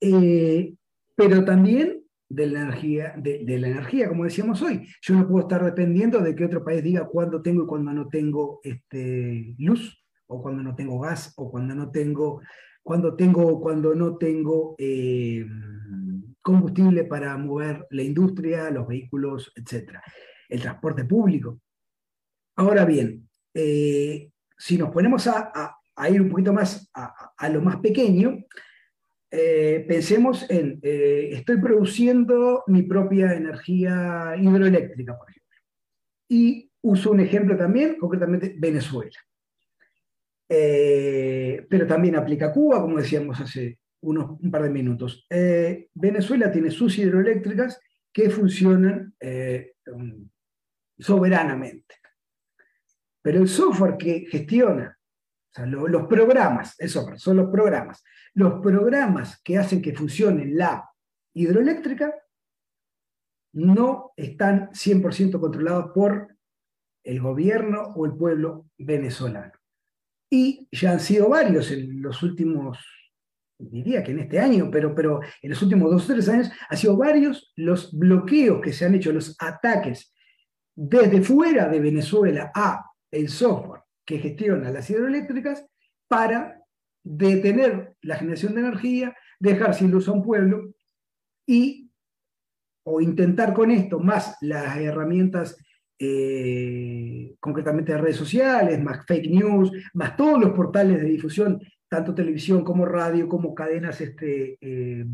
eh, 0.00 0.74
pero 1.16 1.44
también 1.44 2.02
de 2.30 2.46
la, 2.46 2.60
energía, 2.62 3.14
de, 3.16 3.58
la 3.58 3.68
energía, 3.68 4.08
como 4.08 4.24
decíamos 4.24 4.62
hoy. 4.62 4.86
Yo 5.02 5.14
no 5.14 5.28
puedo 5.28 5.40
estar 5.40 5.64
dependiendo 5.64 6.20
de 6.20 6.34
que 6.34 6.44
otro 6.44 6.64
país 6.64 6.82
diga 6.82 7.06
cuándo 7.06 7.42
tengo 7.42 7.64
y 7.64 7.66
cuándo 7.66 7.92
no 7.92 8.08
tengo 8.08 8.60
este, 8.62 9.54
luz, 9.58 10.00
o 10.28 10.40
cuando 10.40 10.62
no 10.62 10.76
tengo 10.76 11.00
gas, 11.00 11.34
o 11.36 11.50
cuando 11.50 11.74
no 11.74 11.90
tengo, 11.90 12.40
cuando 12.82 13.14
tengo, 13.14 13.60
cuando 13.60 13.94
no 13.94 14.16
tengo 14.16 14.74
eh, 14.78 15.46
combustible 16.42 17.04
para 17.04 17.36
mover 17.36 17.86
la 17.90 18.02
industria, 18.02 18.70
los 18.70 18.86
vehículos, 18.86 19.52
etc. 19.54 19.98
El 20.48 20.60
transporte 20.60 21.04
público. 21.04 21.60
Ahora 22.56 22.84
bien, 22.84 23.28
eh, 23.54 24.30
si 24.56 24.76
nos 24.76 24.90
ponemos 24.90 25.26
a, 25.26 25.76
ir 26.10 26.20
un 26.20 26.30
poquito 26.30 26.52
más 26.52 26.90
a, 26.94 27.48
lo 27.48 27.60
más 27.60 27.76
pequeño, 27.76 28.44
eh, 29.30 29.84
pensemos 29.86 30.48
en, 30.50 30.80
eh, 30.82 31.30
estoy 31.32 31.58
produciendo 31.60 32.64
mi 32.66 32.82
propia 32.82 33.34
energía 33.34 34.34
hidroeléctrica, 34.36 35.16
por 35.16 35.30
ejemplo. 35.30 35.58
Y 36.28 36.70
uso 36.82 37.12
un 37.12 37.20
ejemplo 37.20 37.56
también, 37.56 37.96
concretamente 37.98 38.54
Venezuela. 38.58 39.18
Pero 40.50 41.86
también 41.86 42.16
aplica 42.16 42.52
Cuba, 42.52 42.80
como 42.80 42.98
decíamos 42.98 43.40
hace 43.40 43.78
unos, 44.00 44.40
un 44.40 44.50
par 44.50 44.64
de 44.64 44.70
minutos. 44.70 45.24
Venezuela 45.94 46.50
tiene 46.50 46.72
sus 46.72 46.98
hidroeléctricas 46.98 47.80
que 48.12 48.28
funcionan 48.30 49.14
soberanamente. 50.98 51.94
Pero 53.22 53.40
el 53.40 53.48
software 53.48 53.96
que 53.96 54.26
gestiona, 54.28 54.98
los 55.66 56.06
programas, 56.08 56.74
el 56.80 56.88
software, 56.88 57.20
son 57.20 57.36
los 57.36 57.50
programas, 57.50 58.02
los 58.34 58.60
programas 58.60 59.40
que 59.42 59.58
hacen 59.58 59.80
que 59.80 59.94
funcione 59.94 60.46
la 60.46 60.90
hidroeléctrica 61.34 62.14
no 63.52 64.12
están 64.16 64.70
100% 64.70 65.38
controlados 65.38 65.92
por 65.92 66.36
el 67.04 67.20
gobierno 67.20 67.92
o 67.94 68.06
el 68.06 68.16
pueblo 68.16 68.66
venezolano. 68.78 69.52
Y 70.30 70.68
ya 70.70 70.92
han 70.92 71.00
sido 71.00 71.28
varios 71.28 71.70
en 71.72 72.00
los 72.00 72.22
últimos, 72.22 72.78
diría 73.58 74.02
que 74.02 74.12
en 74.12 74.20
este 74.20 74.38
año, 74.38 74.70
pero, 74.70 74.94
pero 74.94 75.20
en 75.42 75.50
los 75.50 75.60
últimos 75.60 75.90
dos 75.90 76.08
o 76.08 76.12
tres 76.14 76.28
años, 76.28 76.50
han 76.68 76.78
sido 76.78 76.96
varios 76.96 77.52
los 77.56 77.96
bloqueos 77.98 78.60
que 78.62 78.72
se 78.72 78.84
han 78.84 78.94
hecho, 78.94 79.12
los 79.12 79.36
ataques 79.40 80.14
desde 80.74 81.20
fuera 81.20 81.68
de 81.68 81.80
Venezuela 81.80 82.50
a 82.54 82.86
el 83.10 83.28
software 83.28 83.82
que 84.04 84.18
gestiona 84.18 84.70
las 84.70 84.88
hidroeléctricas 84.88 85.66
para 86.08 86.64
detener 87.02 87.96
la 88.02 88.16
generación 88.16 88.54
de 88.54 88.60
energía, 88.60 89.16
dejar 89.38 89.74
sin 89.74 89.90
luz 89.90 90.08
a 90.08 90.12
un 90.12 90.22
pueblo 90.22 90.72
y 91.46 91.90
o 92.84 93.00
intentar 93.00 93.52
con 93.52 93.70
esto 93.70 93.98
más 93.98 94.36
las 94.40 94.78
herramientas 94.78 95.56
eh, 96.02 97.34
concretamente 97.38 97.92
de 97.92 97.98
redes 97.98 98.16
sociales, 98.16 98.82
más 98.82 99.04
fake 99.04 99.28
news, 99.28 99.70
más 99.92 100.16
todos 100.16 100.40
los 100.40 100.52
portales 100.52 100.98
de 100.98 101.06
difusión, 101.06 101.60
tanto 101.90 102.14
televisión 102.14 102.64
como 102.64 102.86
radio, 102.86 103.28
como 103.28 103.54
cadenas 103.54 104.00
este, 104.00 104.56
eh, 104.62 105.04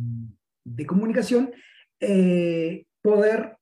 de 0.64 0.87
comunicación, 0.87 1.51
eh, 1.99 2.85
poder 3.03 3.57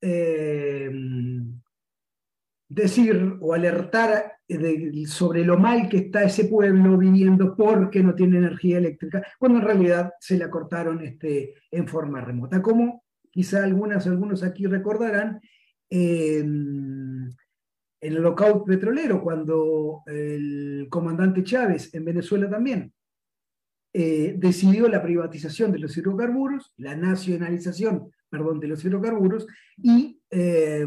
decir 2.69 3.37
o 3.41 3.55
alertar 3.55 4.35
sobre 5.07 5.47
lo 5.47 5.59
mal 5.59 5.89
que 5.89 5.97
está 5.99 6.25
ese 6.25 6.45
pueblo 6.45 6.99
viviendo 6.99 7.57
porque 7.57 8.03
no 8.03 8.15
tiene 8.15 8.37
energía 8.37 8.77
eléctrica, 8.77 9.27
cuando 9.39 9.61
en 9.61 9.65
realidad 9.65 10.13
se 10.21 10.37
la 10.37 10.51
cortaron 10.51 11.03
este, 11.03 11.55
en 11.71 11.89
forma 11.89 12.21
remota. 12.21 12.61
Como 12.61 13.03
quizá 13.31 13.65
algunas, 13.65 14.07
algunos 14.07 14.43
aquí 14.43 14.67
recordarán, 14.67 15.41
el 18.05 18.15
lockout 18.15 18.67
petrolero, 18.67 19.23
cuando 19.23 20.03
el 20.07 20.89
comandante 20.91 21.43
Chávez 21.43 21.95
en 21.95 22.05
Venezuela 22.05 22.51
también 22.51 22.93
eh, 23.95 24.35
decidió 24.37 24.89
la 24.89 25.03
privatización 25.03 25.73
de 25.73 25.79
los 25.79 25.97
hidrocarburos, 25.97 26.75
la 26.77 26.95
nacionalización, 26.97 28.11
perdón, 28.29 28.61
de 28.61 28.69
los 28.69 28.85
hidrocarburos, 28.85 29.47
y 29.79 30.21
eh, 30.31 30.87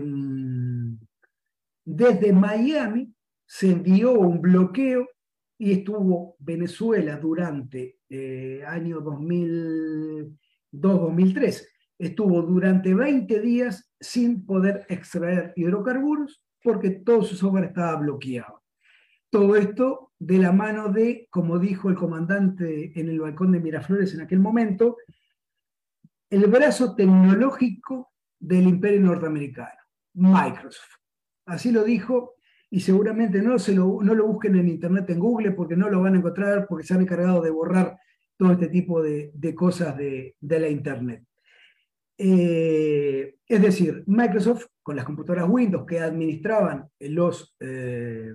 desde 1.83 2.31
Miami 2.33 3.11
se 3.47 3.71
envió 3.71 4.11
un 4.11 4.39
bloqueo 4.39 5.07
y 5.57 5.71
estuvo 5.71 6.35
Venezuela 6.37 7.17
durante 7.17 7.97
eh, 8.09 8.61
año 8.67 9.01
2002-2003. 9.01 11.67
Estuvo 11.97 12.43
durante 12.43 12.93
20 12.93 13.41
días 13.41 13.91
sin 13.99 14.45
poder 14.45 14.85
extraer 14.87 15.51
hidrocarburos 15.55 16.43
porque 16.67 16.89
todo 16.89 17.23
su 17.23 17.37
software 17.37 17.63
estaba 17.63 17.95
bloqueado. 17.95 18.61
Todo 19.29 19.55
esto 19.55 20.11
de 20.19 20.37
la 20.37 20.51
mano 20.51 20.89
de, 20.89 21.29
como 21.29 21.59
dijo 21.59 21.89
el 21.89 21.95
comandante 21.95 22.91
en 22.99 23.07
el 23.07 23.21
balcón 23.21 23.53
de 23.53 23.61
Miraflores 23.61 24.13
en 24.13 24.19
aquel 24.19 24.39
momento, 24.39 24.97
el 26.29 26.45
brazo 26.47 26.93
tecnológico 26.93 28.11
del 28.37 28.67
imperio 28.67 28.99
norteamericano, 28.99 29.79
Microsoft. 30.15 30.97
Así 31.45 31.71
lo 31.71 31.85
dijo 31.85 32.33
y 32.69 32.81
seguramente 32.81 33.41
no, 33.41 33.57
se 33.59 33.73
lo, 33.73 33.99
no 34.01 34.13
lo 34.13 34.27
busquen 34.27 34.57
en 34.57 34.67
internet, 34.67 35.09
en 35.09 35.19
Google, 35.19 35.51
porque 35.51 35.77
no 35.77 35.89
lo 35.89 36.01
van 36.01 36.15
a 36.15 36.17
encontrar, 36.17 36.67
porque 36.67 36.85
se 36.85 36.95
han 36.95 37.01
encargado 37.01 37.41
de 37.41 37.49
borrar 37.49 37.97
todo 38.35 38.51
este 38.51 38.67
tipo 38.67 39.01
de, 39.01 39.31
cosas 39.55 39.95
de, 39.95 40.35
la 40.41 40.67
internet. 40.67 41.23
Eh, 42.17 43.35
es 43.47 43.61
decir, 43.61 44.03
Microsoft, 44.07 44.65
con 44.81 44.95
las 44.95 45.05
computadoras 45.05 45.49
Windows 45.49 45.85
que 45.85 45.99
administraban 45.99 46.89
eh, 46.99 48.33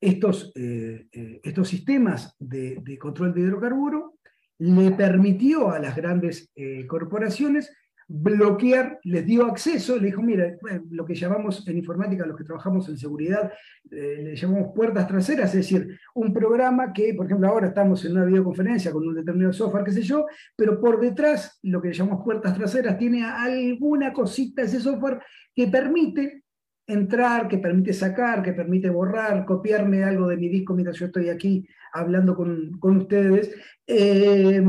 estos, 0.00 0.52
eh, 0.54 1.06
estos 1.42 1.68
sistemas 1.68 2.36
de, 2.38 2.76
de, 2.82 2.98
control 2.98 3.32
de 3.32 3.40
hidrocarburo, 3.40 4.18
le 4.58 4.90
permitió 4.92 5.70
a 5.70 5.78
las 5.78 5.96
grandes 5.96 6.50
corporaciones 6.86 7.70
bloquear, 8.08 9.00
les 9.02 9.26
dio 9.26 9.46
acceso, 9.46 9.96
le 9.96 10.06
dijo, 10.06 10.22
mira, 10.22 10.56
lo 10.90 11.04
que 11.04 11.14
llamamos 11.14 11.66
en 11.66 11.76
informática, 11.76 12.24
los 12.24 12.36
que 12.36 12.44
trabajamos 12.44 12.88
en 12.88 12.96
seguridad, 12.96 13.52
eh, 13.90 14.20
le 14.22 14.36
llamamos 14.36 14.72
puertas 14.74 15.08
traseras, 15.08 15.50
es 15.50 15.68
decir, 15.68 15.98
un 16.14 16.32
programa 16.32 16.92
que, 16.92 17.14
por 17.14 17.26
ejemplo, 17.26 17.48
ahora 17.48 17.68
estamos 17.68 18.04
en 18.04 18.12
una 18.12 18.24
videoconferencia 18.24 18.92
con 18.92 19.06
un 19.06 19.14
determinado 19.14 19.52
software, 19.52 19.84
qué 19.84 19.90
sé 19.90 20.02
yo, 20.02 20.26
pero 20.54 20.80
por 20.80 21.00
detrás, 21.00 21.58
lo 21.62 21.82
que 21.82 21.92
llamamos 21.92 22.24
puertas 22.24 22.54
traseras, 22.54 22.96
tiene 22.96 23.24
alguna 23.24 24.12
cosita 24.12 24.62
ese 24.62 24.78
software 24.78 25.20
que 25.52 25.66
permite 25.66 26.44
entrar, 26.86 27.48
que 27.48 27.58
permite 27.58 27.92
sacar, 27.92 28.40
que 28.40 28.52
permite 28.52 28.88
borrar, 28.88 29.44
copiarme 29.44 30.04
algo 30.04 30.28
de 30.28 30.36
mi 30.36 30.48
disco 30.48 30.74
mientras 30.74 30.96
yo 30.96 31.06
estoy 31.06 31.28
aquí 31.28 31.66
hablando 31.92 32.36
con, 32.36 32.78
ustedes. 32.80 33.52
Eh, 33.84 34.62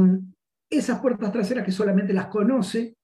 esas 0.69 1.00
puertas 1.00 1.32
traseras 1.32 1.63
que 1.63 1.71
solamente 1.71 2.13
las 2.13 2.28
conoce 2.28 2.97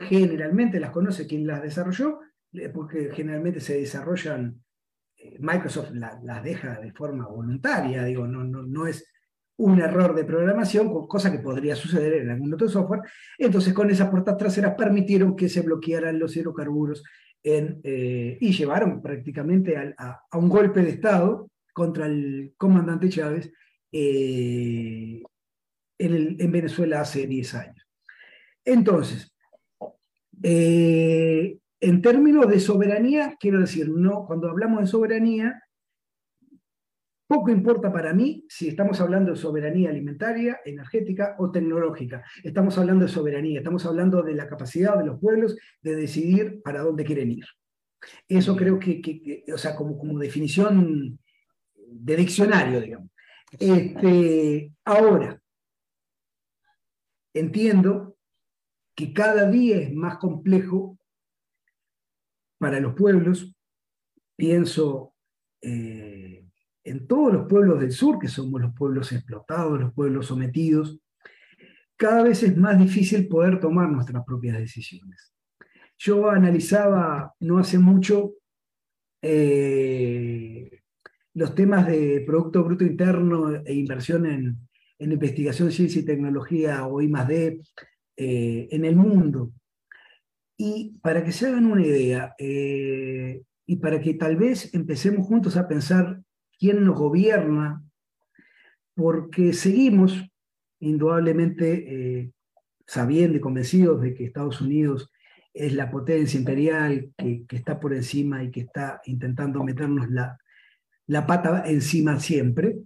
generalmente 0.00 0.80
las 0.80 0.90
conoce 0.90 1.26
quien 1.26 1.46
las 1.46 1.62
desarrolló, 1.62 2.20
eh, 2.52 2.70
porque 2.70 3.10
generalmente 3.12 3.60
se 3.60 3.78
desarrollan, 3.78 4.62
eh, 5.16 5.36
Microsoft 5.38 5.90
las 5.92 6.42
deja 6.42 6.80
de 6.80 6.92
forma 6.92 7.26
voluntaria, 7.28 8.04
digo, 8.04 8.26
no, 8.26 8.42
no, 8.42 8.62
no 8.62 8.86
es 8.86 9.06
un 9.58 9.78
error 9.78 10.14
de 10.14 10.24
programación, 10.24 11.06
cosa 11.06 11.30
que 11.30 11.40
podría 11.40 11.76
suceder 11.76 12.14
en 12.22 12.30
algún 12.30 12.54
otro 12.54 12.66
software. 12.66 13.02
Entonces, 13.36 13.74
con 13.74 13.90
esas 13.90 14.08
puertas 14.08 14.38
traseras 14.38 14.74
permitieron 14.74 15.36
que 15.36 15.50
se 15.50 15.60
bloquearan 15.60 16.18
los 16.18 16.34
hidrocarburos 16.34 17.04
eh, 17.42 18.38
y 18.40 18.52
llevaron 18.52 19.02
prácticamente 19.02 19.76
a, 19.76 20.22
un 20.32 20.48
golpe 20.48 20.80
de 20.80 20.90
Estado 20.90 21.50
contra 21.74 22.06
el 22.06 22.54
comandante 22.56 23.10
Chávez 23.10 23.52
en, 23.92 25.22
en 25.98 26.52
Venezuela 26.52 27.02
hace 27.02 27.26
10 27.26 27.54
años. 27.54 27.86
Entonces, 28.64 29.30
eh, 30.42 31.58
en 31.80 32.02
términos 32.02 32.48
de 32.48 32.60
soberanía, 32.60 33.36
quiero 33.38 33.60
decir, 33.60 33.88
no, 33.88 34.24
cuando 34.26 34.48
hablamos 34.48 34.80
de 34.80 34.86
soberanía, 34.86 35.62
Poco 37.30 37.52
importa 37.52 37.92
para 37.92 38.12
mí 38.12 38.44
si 38.48 38.66
estamos 38.66 39.00
hablando 39.00 39.30
de 39.30 39.36
soberanía 39.36 39.90
alimentaria, 39.90 40.58
energética 40.64 41.36
o 41.38 41.48
tecnológica. 41.52 42.24
Estamos 42.42 42.76
hablando 42.76 43.04
de 43.04 43.12
soberanía, 43.12 43.60
estamos 43.60 43.86
hablando 43.86 44.20
de 44.20 44.34
la 44.34 44.48
capacidad 44.48 44.98
de 44.98 45.06
los 45.06 45.20
pueblos 45.20 45.56
de 45.80 45.94
decidir 45.94 46.60
para 46.60 46.80
dónde 46.80 47.04
quieren 47.04 47.30
ir. 47.30 47.44
Eso 48.26 48.56
creo 48.56 48.80
que, 48.80 49.44
o 49.54 49.56
sea, 49.56 49.76
como, 49.76 49.96
como 49.96 50.18
definición 50.18 51.20
de 51.76 52.16
diccionario, 52.16 52.80
digamos. 52.80 53.10
Este, 53.52 54.72
ahora, 54.84 55.40
entiendo 57.32 58.09
que 59.00 59.12
cada 59.12 59.50
día 59.50 59.78
es 59.78 59.92
más 59.94 60.18
complejo 60.18 60.98
para 62.58 62.80
los 62.80 62.94
pueblos. 62.94 63.54
Pienso 64.36 65.14
eh, 65.62 66.44
en 66.84 67.06
todos 67.06 67.32
los 67.32 67.46
pueblos 67.48 67.80
del 67.80 67.92
sur, 67.92 68.18
que 68.18 68.28
somos 68.28 68.60
los 68.60 68.74
pueblos 68.74 69.12
explotados, 69.12 69.80
los 69.80 69.92
pueblos 69.94 70.26
sometidos, 70.26 71.00
cada 71.96 72.22
vez 72.22 72.42
es 72.42 72.56
más 72.56 72.78
difícil 72.78 73.28
poder 73.28 73.60
tomar 73.60 73.90
nuestras 73.90 74.24
propias 74.24 74.56
decisiones. 74.56 75.34
Yo 75.98 76.30
analizaba 76.30 77.34
no 77.40 77.58
hace 77.58 77.78
mucho 77.78 78.36
eh, 79.20 80.80
los 81.34 81.54
temas 81.54 81.86
de 81.86 82.22
Producto 82.26 82.64
Bruto 82.64 82.84
Interno 82.84 83.54
e 83.54 83.74
inversión 83.74 84.24
en, 84.24 84.68
investigación, 84.98 85.70
ciencia 85.70 86.00
y 86.00 86.06
tecnología 86.06 86.86
o 86.86 87.02
I+.D. 87.02 87.60
Eh, 88.22 88.68
en 88.70 88.84
el 88.84 88.96
mundo. 88.96 89.50
Y 90.58 90.98
para 91.00 91.24
que 91.24 91.32
se 91.32 91.46
hagan 91.46 91.64
una 91.64 91.80
idea, 91.80 92.34
eh, 92.38 93.44
y 93.64 93.76
para 93.76 93.98
que 93.98 94.12
tal 94.12 94.36
vez 94.36 94.74
empecemos 94.74 95.26
juntos 95.26 95.56
a 95.56 95.66
pensar 95.66 96.20
quién 96.58 96.84
nos 96.84 96.98
gobierna, 96.98 97.82
porque 98.94 99.54
seguimos 99.54 100.22
indudablemente 100.80 102.18
eh, 102.20 102.32
sabiendo 102.86 103.38
y 103.38 103.40
convencidos 103.40 104.02
de 104.02 104.12
que 104.12 104.26
Estados 104.26 104.60
Unidos 104.60 105.10
es 105.54 105.72
la 105.72 105.90
potencia 105.90 106.38
imperial 106.38 107.14
que, 107.16 107.46
está 107.52 107.80
por 107.80 107.94
encima 107.94 108.44
y 108.44 108.50
que 108.50 108.60
está 108.60 109.00
intentando 109.06 109.64
meternos 109.64 110.10
la, 110.10 110.36
la 111.06 111.26
pata 111.26 111.62
encima 111.64 112.20
siempre. 112.20 112.80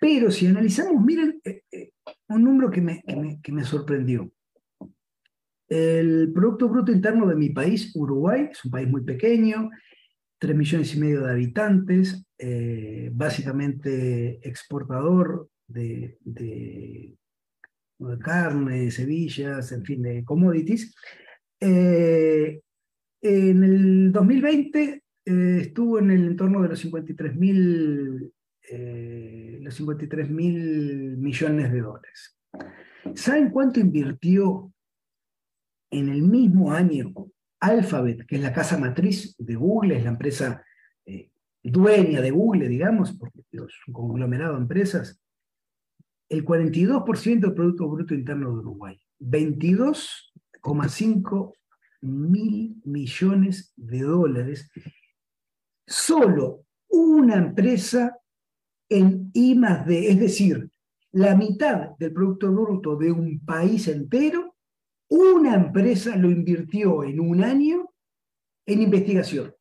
Pero 0.00 0.30
si 0.30 0.46
analizamos, 0.46 1.04
miren, 1.04 1.42
un 2.28 2.44
número 2.44 2.70
que 2.70 2.80
me, 2.80 3.02
que 3.42 3.52
me, 3.52 3.64
sorprendió. 3.64 4.30
El 5.68 6.32
Producto 6.32 6.68
Bruto 6.68 6.92
Interno 6.92 7.26
de 7.26 7.34
mi 7.34 7.50
país, 7.50 7.94
Uruguay, 7.96 8.48
es 8.52 8.64
un 8.64 8.70
país 8.70 8.88
muy 8.88 9.02
pequeño, 9.02 9.70
3 10.38 10.56
millones 10.56 10.94
y 10.94 11.00
medio 11.00 11.22
de 11.22 11.30
habitantes, 11.30 12.24
eh, 12.38 13.10
básicamente 13.12 14.38
exportador 14.46 15.48
de, 15.66 16.18
de, 16.20 17.16
carne, 18.22 18.90
semillas, 18.90 19.72
en 19.72 19.84
fin, 19.84 20.02
de 20.02 20.24
commodities. 20.24 20.94
Eh, 21.58 22.60
en 23.22 23.64
el 23.64 24.12
2020 24.12 25.02
eh, 25.24 25.58
estuvo 25.60 25.98
en 25.98 26.10
el 26.10 26.26
entorno 26.26 26.62
de 26.62 26.68
los 26.68 26.78
53 26.80 27.34
mil 27.34 28.32
los 28.70 29.74
53 29.74 30.30
mil 30.30 31.16
millones 31.18 31.72
de 31.72 31.80
dólares. 31.80 32.38
¿Saben 33.14 33.50
cuánto 33.50 33.80
invirtió 33.80 34.72
en 35.90 36.08
el 36.08 36.22
mismo 36.22 36.72
año 36.72 37.12
Alphabet, 37.60 38.26
que 38.26 38.36
es 38.36 38.42
la 38.42 38.52
casa 38.52 38.76
matriz 38.78 39.34
de 39.38 39.54
Google, 39.54 39.96
es 39.96 40.04
la 40.04 40.10
empresa 40.10 40.62
eh, 41.04 41.30
dueña 41.62 42.20
de 42.20 42.30
Google, 42.30 42.68
digamos, 42.68 43.16
porque 43.16 43.40
es 43.52 43.62
un 43.86 43.94
conglomerado 43.94 44.54
de 44.54 44.62
empresas, 44.62 45.20
el 46.28 46.44
42% 46.44 47.40
del 47.40 47.54
Producto 47.54 47.88
Bruto 47.88 48.14
Interno 48.14 48.50
de 48.50 48.58
Uruguay, 48.58 49.00
22,5 49.20 51.52
mil 52.02 52.76
millones 52.84 53.72
de 53.76 54.00
dólares, 54.00 54.70
solo 55.86 56.66
una 56.88 57.36
empresa 57.36 58.18
en 58.88 59.30
I 59.34 59.54
más 59.54 59.86
D, 59.86 60.10
es 60.10 60.20
decir, 60.20 60.70
la 61.12 61.34
mitad 61.34 61.96
del 61.98 62.12
Producto 62.12 62.52
Bruto 62.52 62.96
de 62.96 63.10
un 63.10 63.44
país 63.44 63.88
entero 63.88 64.56
una 65.08 65.54
empresa 65.54 66.16
lo 66.16 66.30
invirtió 66.30 67.04
en 67.04 67.20
un 67.20 67.42
año 67.42 67.92
en 68.66 68.82
investigación. 68.82 69.54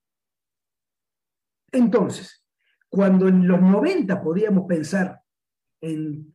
Entonces, 1.71 2.43
cuando 2.89 3.27
en 3.27 3.47
los 3.47 3.61
90 3.61 4.21
podíamos 4.23 4.65
pensar 4.67 5.21
en 5.81 6.34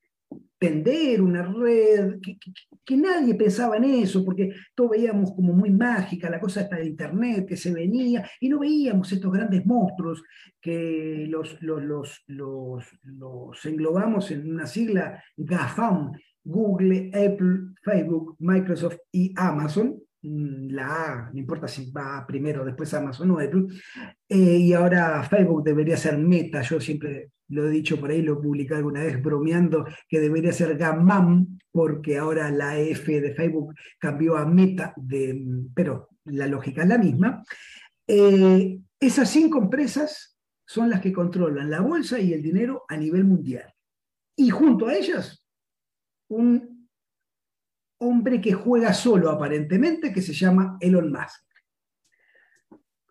tender 0.61 1.23
una 1.23 1.43
red, 1.43 2.21
que, 2.21 2.97
nadie 2.97 3.35
pensaba 3.35 3.79
en 3.79 3.85
eso, 3.85 4.25
porque 4.25 4.53
todos 4.75 4.91
veíamos 4.91 5.33
como 5.33 5.55
muy 5.55 5.71
mágica 5.71 6.29
la 6.29 6.39
cosa 6.39 6.61
esta 6.61 6.77
de 6.77 6.87
Internet 6.87 7.47
que 7.49 7.57
se 7.57 7.73
venía, 7.73 8.29
y 8.41 8.49
no 8.49 8.59
veíamos 8.59 9.11
estos 9.11 9.33
grandes 9.33 9.65
monstruos 9.65 10.23
que 10.61 11.27
los, 11.29 11.61
los, 11.63 11.83
los, 11.83 12.25
los, 12.27 12.85
los 13.05 13.65
englobamos 13.65 14.31
en 14.33 14.51
una 14.51 14.67
sigla 14.67 15.25
GAFAM, 15.37 16.13
Google, 16.45 17.11
Apple, 17.15 17.75
Facebook, 17.83 18.37
Microsoft 18.39 18.99
y 19.13 19.33
Amazon. 19.37 19.99
Mm, 20.23 20.73
la 20.73 20.87
A, 20.87 21.31
no 21.33 21.39
importa 21.39 21.67
si 21.67 21.91
va 21.91 22.25
primero, 22.27 22.65
después 22.65 22.93
Amazon 22.95 23.31
o 23.31 23.39
Apple. 23.39 23.67
Eh, 24.29 24.59
y 24.59 24.73
ahora 24.73 25.23
Facebook 25.23 25.65
debería 25.65 25.97
ser 25.97 26.19
Meta. 26.19 26.63
Yo 26.63 26.81
siempre 26.81 27.31
lo 27.49 27.67
he 27.67 27.71
dicho 27.71 27.99
por 27.99 28.11
ahí, 28.11 28.23
lo 28.23 28.41
publicado 28.41 28.79
alguna 28.79 29.03
vez 29.03 29.21
bromeando, 29.23 29.87
que 30.09 30.21
debería 30.21 30.53
ser 30.53 30.77
Gamam, 30.77 31.59
porque 31.73 32.19
ahora 32.19 32.51
la 32.51 32.79
F 32.79 33.21
de 33.21 33.35
Facebook 33.35 33.75
cambió 33.99 34.37
a 34.37 34.47
Meta, 34.47 34.93
de, 34.97 35.43
pero 35.75 36.09
la 36.25 36.47
lógica 36.47 36.83
es 36.83 36.89
la 36.89 36.99
misma. 36.99 37.43
Eh, 38.07 38.79
esas 38.99 39.31
cinco 39.31 39.59
empresas 39.59 40.39
son 40.67 40.91
las 40.91 41.01
que 41.01 41.13
controlan 41.13 41.71
la 41.71 41.81
bolsa 41.81 42.21
y 42.21 42.33
el 42.33 42.43
dinero 42.43 42.85
a 42.89 42.97
nivel 42.97 43.25
mundial. 43.25 43.73
Y 44.37 44.51
junto 44.51 44.87
a 44.87 44.95
ellas 44.95 45.45
un 46.29 46.70
hombre 48.01 48.41
que 48.41 48.53
juega 48.53 48.93
solo 48.93 49.31
aparentemente, 49.31 50.13
que 50.13 50.23
se 50.23 50.33
llama 50.33 50.77
Elon 50.81 51.13
Musk. 51.13 51.45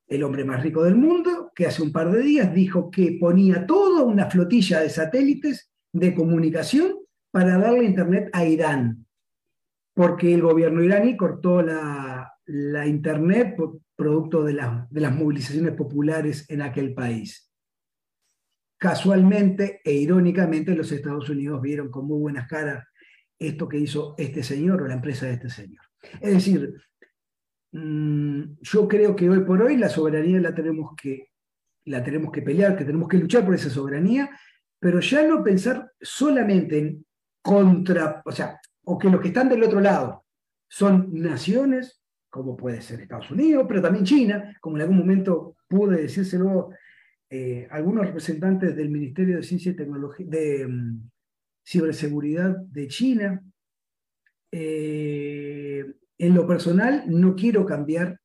El 0.07 0.23
hombre 0.23 0.43
más 0.43 0.63
rico 0.63 0.83
del 0.83 0.95
mundo, 0.95 1.51
que 1.53 1.67
hace 1.67 1.83
un 1.83 1.91
par 1.91 2.11
de 2.11 2.21
días 2.21 2.53
dijo 2.53 2.89
que 2.89 3.17
ponía 3.19 3.67
toda 3.67 4.03
una 4.03 4.29
flotilla 4.29 4.79
de 4.79 4.89
satélites 4.89 5.71
de 5.93 6.15
comunicación 6.15 6.95
para 7.31 7.59
darle 7.59 7.83
internet 7.83 8.29
a 8.33 8.43
Irán, 8.43 9.05
porque 9.93 10.33
el 10.33 10.41
gobierno 10.41 10.83
iraní 10.83 11.15
cortó 11.15 11.61
la, 11.61 12.33
internet 12.87 13.55
producto 13.95 14.43
de, 14.43 14.53
de 14.89 15.01
las 15.01 15.13
movilizaciones 15.13 15.73
populares 15.73 16.49
en 16.49 16.63
aquel 16.63 16.95
país. 16.95 17.51
Casualmente 18.79 19.81
e 19.83 19.91
irónicamente 19.91 20.73
los 20.73 20.91
Estados 20.91 21.29
Unidos 21.29 21.61
vieron 21.61 21.91
con 21.91 22.07
muy 22.07 22.17
buenas 22.17 22.47
caras 22.47 22.88
esto 23.39 23.67
que 23.69 23.77
hizo 23.77 24.15
este 24.17 24.43
señor 24.43 24.81
o 24.81 24.87
la 24.87 24.95
empresa 24.95 25.25
de 25.25 25.33
este 25.33 25.49
señor. 25.49 25.81
Es 26.19 26.33
decir, 26.33 26.75
mm, 27.71 28.43
yo 28.61 28.87
creo 28.87 29.15
que 29.15 29.29
hoy 29.29 29.39
por 29.41 29.61
hoy 29.61 29.77
la 29.77 29.89
soberanía 29.89 30.39
la 30.41 30.53
tenemos 30.53 30.91
que, 31.01 31.29
la 31.85 32.03
tenemos 32.03 32.31
que 32.31 32.41
pelear, 32.41 32.77
que 32.77 32.85
tenemos 32.85 33.07
que 33.07 33.17
luchar 33.17 33.45
por 33.45 33.55
esa 33.55 33.69
soberanía, 33.69 34.29
pero 34.79 34.99
ya 34.99 35.25
no 35.25 35.43
pensar 35.43 35.91
solamente 35.99 36.77
en 36.77 37.05
contra, 37.41 38.21
o 38.25 38.31
sea, 38.31 38.59
o 38.83 38.97
que 38.97 39.09
los 39.09 39.21
que 39.21 39.29
están 39.29 39.49
del 39.49 39.63
otro 39.63 39.79
lado 39.79 40.25
son 40.67 41.13
naciones, 41.13 42.01
como 42.29 42.55
puede 42.55 42.81
ser 42.81 43.01
Estados 43.01 43.31
Unidos, 43.31 43.65
pero 43.67 43.81
también 43.81 44.05
China, 44.05 44.55
como 44.61 44.75
en 44.75 44.83
algún 44.83 44.97
momento 44.97 45.55
pude 45.67 46.01
decírselo 46.01 46.71
eh, 47.29 47.67
algunos 47.71 48.07
representantes 48.07 48.75
del 48.75 48.89
Ministerio 48.89 49.37
de 49.37 49.43
Ciencia 49.43 49.71
y 49.71 49.75
Tecnología, 49.75 50.25
de, 50.27 50.67
mm, 50.67 51.09
ciberseguridad 51.69 52.57
de 52.57 52.87
China. 52.87 53.43
Eh, 54.51 55.85
en 56.17 56.33
lo 56.33 56.47
personal, 56.47 57.03
no 57.07 57.35
quiero 57.35 57.65
cambiar 57.65 58.19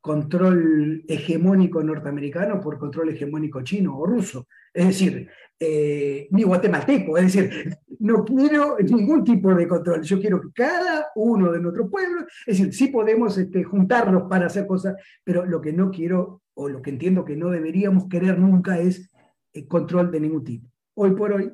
control 0.00 1.04
hegemónico 1.08 1.82
norteamericano 1.82 2.60
por 2.60 2.78
control 2.78 3.10
hegemónico 3.10 3.62
chino 3.62 3.96
o 3.96 4.04
ruso. 4.04 4.48
Es 4.72 4.88
decir, 4.88 5.30
eh, 5.58 6.26
ni 6.32 6.42
guatemalteco, 6.42 7.16
es 7.16 7.32
decir, 7.32 7.78
no 8.00 8.24
quiero 8.24 8.76
ningún 8.80 9.22
tipo 9.22 9.54
de 9.54 9.68
control. 9.68 10.02
Yo 10.02 10.20
quiero 10.20 10.40
que 10.40 10.48
cada 10.52 11.06
uno 11.14 11.52
de 11.52 11.60
nuestros 11.60 11.88
pueblos, 11.88 12.24
es 12.46 12.58
decir, 12.58 12.74
sí 12.74 12.88
podemos 12.88 13.38
este, 13.38 13.62
juntarnos 13.62 14.24
para 14.28 14.46
hacer 14.46 14.66
cosas, 14.66 14.96
pero 15.22 15.46
lo 15.46 15.60
que 15.60 15.72
no 15.72 15.90
quiero 15.90 16.42
o 16.54 16.68
lo 16.68 16.82
que 16.82 16.90
entiendo 16.90 17.24
que 17.24 17.36
no 17.36 17.48
deberíamos 17.48 18.08
querer 18.08 18.38
nunca 18.38 18.78
es 18.78 19.10
el 19.52 19.66
control 19.68 20.10
de 20.10 20.20
ningún 20.20 20.44
tipo. 20.44 20.68
Hoy 20.96 21.12
por 21.12 21.32
hoy, 21.32 21.50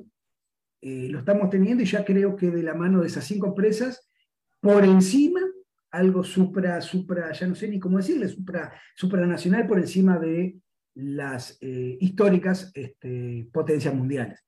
eh, 0.81 1.09
lo 1.11 1.19
estamos 1.19 1.51
teniendo 1.51 1.83
y 1.83 1.87
ya 1.87 2.05
creo 2.05 2.37
que 2.37 2.51
de 2.51 2.63
la 2.63 2.75
mano 2.75 3.01
de 3.01 3.07
esas 3.07 3.25
cinco 3.25 3.49
empresas, 3.49 4.11
por 4.61 4.85
encima, 4.85 5.41
algo 5.91 6.23
supra, 6.23 6.81
supra, 6.81 7.33
ya 7.33 7.47
no 7.47 7.55
sé 7.55 7.69
ni 7.69 7.79
cómo 7.79 7.99
decirle, 7.99 8.29
supra, 8.29 8.73
supranacional 8.95 9.67
por 9.67 9.79
encima 9.79 10.19
de 10.19 10.57
las 10.95 11.59
eh, 11.61 11.99
históricas 12.01 12.71
este, 12.75 13.49
potencias 13.53 13.95
mundiales. 13.95 14.45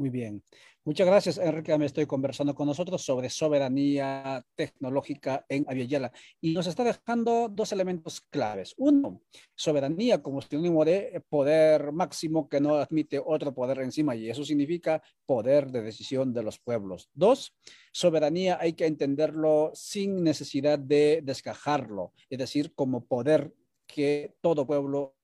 Muy 0.00 0.08
bien. 0.08 0.42
Muchas 0.82 1.06
gracias, 1.06 1.36
Enrique. 1.36 1.76
Me 1.76 1.84
estoy 1.84 2.06
conversando 2.06 2.54
con 2.54 2.66
nosotros 2.66 3.02
sobre 3.04 3.28
soberanía 3.28 4.42
tecnológica 4.54 5.44
en 5.46 5.66
Aviala 5.68 6.10
y 6.40 6.54
nos 6.54 6.66
está 6.66 6.84
dejando 6.84 7.50
dos 7.50 7.70
elementos 7.72 8.22
claves. 8.22 8.74
Uno, 8.78 9.20
soberanía 9.54 10.22
como 10.22 10.40
sinónimo 10.40 10.86
de 10.86 11.22
poder 11.28 11.92
máximo 11.92 12.48
que 12.48 12.62
no 12.62 12.76
admite 12.76 13.20
otro 13.22 13.52
poder 13.52 13.80
encima 13.80 14.16
y 14.16 14.30
eso 14.30 14.42
significa 14.42 15.02
poder 15.26 15.70
de 15.70 15.82
decisión 15.82 16.32
de 16.32 16.44
los 16.44 16.58
pueblos. 16.58 17.10
Dos, 17.12 17.54
soberanía 17.92 18.56
hay 18.58 18.72
que 18.72 18.86
entenderlo 18.86 19.70
sin 19.74 20.24
necesidad 20.24 20.78
de 20.78 21.20
descajarlo, 21.22 22.14
es 22.30 22.38
decir, 22.38 22.72
como 22.74 23.04
poder 23.04 23.52
que 23.86 24.34
todo 24.40 24.66
pueblo 24.66 25.14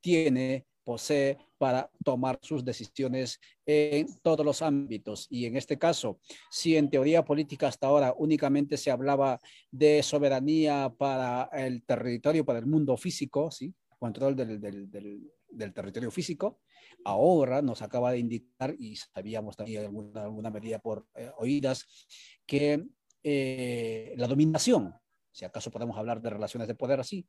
tiene 0.00 0.64
posee 0.84 1.38
para 1.58 1.90
tomar 2.04 2.38
sus 2.42 2.64
decisiones 2.64 3.40
en 3.66 4.06
todos 4.22 4.44
los 4.44 4.62
ámbitos. 4.62 5.26
Y 5.30 5.46
en 5.46 5.56
este 5.56 5.78
caso, 5.78 6.18
si 6.50 6.76
en 6.76 6.90
teoría 6.90 7.24
política 7.24 7.68
hasta 7.68 7.86
ahora 7.86 8.14
únicamente 8.16 8.76
se 8.76 8.90
hablaba 8.90 9.38
de 9.70 10.02
soberanía 10.02 10.92
para 10.96 11.48
el 11.52 11.84
territorio, 11.84 12.44
para 12.44 12.58
el 12.58 12.66
mundo 12.66 12.96
físico, 12.96 13.50
¿sí? 13.50 13.74
control 13.98 14.34
del, 14.34 14.60
del, 14.60 14.90
del, 15.48 15.72
territorio 15.72 16.10
físico, 16.10 16.58
ahora 17.04 17.62
nos 17.62 17.82
acaba 17.82 18.10
de 18.10 18.18
indicar, 18.18 18.74
y 18.76 18.96
sabíamos 18.96 19.56
también 19.56 19.84
alguna, 19.84 20.24
alguna 20.24 20.50
medida 20.50 20.80
por 20.80 21.06
eh, 21.14 21.30
oídas, 21.38 21.86
que 22.44 22.84
eh, 23.22 24.12
la 24.16 24.26
dominación, 24.26 24.92
si 25.30 25.44
acaso 25.44 25.70
podemos 25.70 25.96
hablar 25.96 26.20
de 26.20 26.30
relaciones 26.30 26.66
de 26.66 26.74
poder 26.74 26.98
así, 26.98 27.28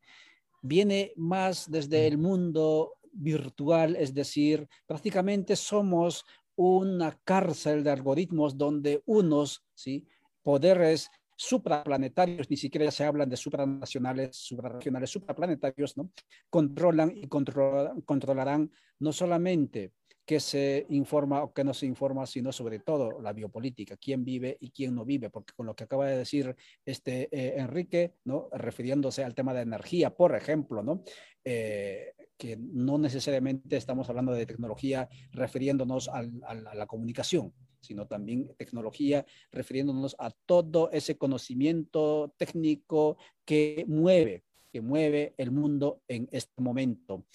viene 0.63 1.13
más 1.15 1.69
desde 1.69 2.07
el 2.07 2.17
mundo 2.17 2.95
virtual, 3.13 3.95
es 3.95 4.13
decir, 4.13 4.67
prácticamente 4.85 5.55
somos 5.55 6.25
una 6.55 7.19
cárcel 7.23 7.83
de 7.83 7.91
algoritmos 7.91 8.57
donde 8.57 9.01
unos 9.05 9.63
¿sí? 9.73 10.05
poderes 10.41 11.09
supraplanetarios, 11.35 12.49
ni 12.49 12.57
siquiera 12.57 12.89
se 12.91 13.03
hablan 13.03 13.29
de 13.29 13.37
supranacionales, 13.37 14.35
suprarregionales, 14.35 15.09
supraplanetarios, 15.09 15.97
¿no? 15.97 16.11
controlan 16.49 17.11
y 17.15 17.27
controlarán 17.27 18.71
no 18.99 19.11
solamente 19.11 19.93
que 20.25 20.39
se 20.39 20.85
informa 20.89 21.43
o 21.43 21.53
que 21.53 21.63
no 21.63 21.73
se 21.73 21.85
informa, 21.85 22.25
sino 22.25 22.51
sobre 22.51 22.79
todo 22.79 23.19
la 23.19 23.33
biopolítica, 23.33 23.97
quién 23.97 24.23
vive 24.23 24.57
y 24.61 24.71
quién 24.71 24.95
no 24.95 25.03
vive, 25.03 25.29
porque 25.29 25.53
con 25.53 25.65
lo 25.65 25.75
que 25.75 25.83
acaba 25.83 26.07
de 26.07 26.17
decir 26.17 26.55
este 26.85 27.27
eh, 27.31 27.55
Enrique, 27.57 28.13
¿no? 28.23 28.47
refiriéndose 28.53 29.23
al 29.23 29.35
tema 29.35 29.53
de 29.53 29.63
energía, 29.63 30.15
por 30.15 30.35
ejemplo, 30.35 30.81
¿no? 30.81 31.03
Eh, 31.43 32.13
que 32.37 32.57
no 32.57 32.97
necesariamente 32.97 33.77
estamos 33.77 34.09
hablando 34.09 34.33
de 34.33 34.45
tecnología 34.45 35.09
refiriéndonos 35.31 36.09
a 36.09 36.23
la 36.23 36.87
comunicación, 36.87 37.53
sino 37.83 38.07
también 38.07 38.49
tecnología 38.57 39.25
refiriéndonos 39.51 40.15
a 40.19 40.31
todo 40.31 40.89
ese 40.91 41.17
conocimiento 41.17 42.33
técnico 42.37 43.17
que 43.45 43.85
mueve, 43.87 44.43
que 44.71 44.81
mueve 44.81 45.33
el 45.37 45.51
mundo 45.51 46.01
en 46.07 46.27
este 46.31 46.61
momento. 46.61 47.25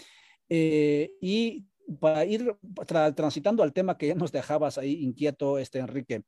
Eh, 0.48 1.12
y 1.20 1.66
para 2.00 2.24
ir 2.24 2.54
transitando 3.14 3.62
al 3.62 3.72
tema 3.72 3.96
que 3.96 4.14
nos 4.14 4.32
dejabas 4.32 4.78
ahí 4.78 5.02
inquieto, 5.02 5.58
este 5.58 5.78
Enrique, 5.78 6.22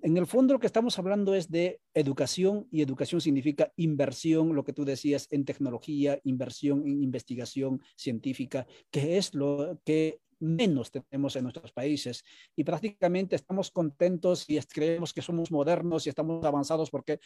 en 0.00 0.16
el 0.16 0.26
fondo 0.26 0.54
lo 0.54 0.60
que 0.60 0.66
estamos 0.66 0.98
hablando 0.98 1.34
es 1.34 1.50
de 1.50 1.80
educación 1.94 2.66
y 2.70 2.80
educación 2.80 3.20
significa 3.20 3.72
inversión, 3.76 4.54
lo 4.54 4.64
que 4.64 4.72
tú 4.72 4.84
decías, 4.84 5.28
en 5.30 5.44
tecnología, 5.44 6.18
inversión 6.24 6.86
en 6.86 7.02
investigación 7.02 7.80
científica, 7.96 8.66
que 8.90 9.18
es 9.18 9.34
lo 9.34 9.78
que 9.84 10.20
menos 10.42 10.90
tenemos 10.90 11.36
en 11.36 11.44
nuestros 11.44 11.72
países 11.72 12.24
y 12.56 12.64
prácticamente 12.64 13.36
estamos 13.36 13.70
contentos 13.70 14.48
y 14.48 14.58
creemos 14.60 15.12
que 15.12 15.22
somos 15.22 15.50
modernos 15.50 16.06
y 16.06 16.08
estamos 16.08 16.44
avanzados 16.44 16.90
porque 16.90 17.20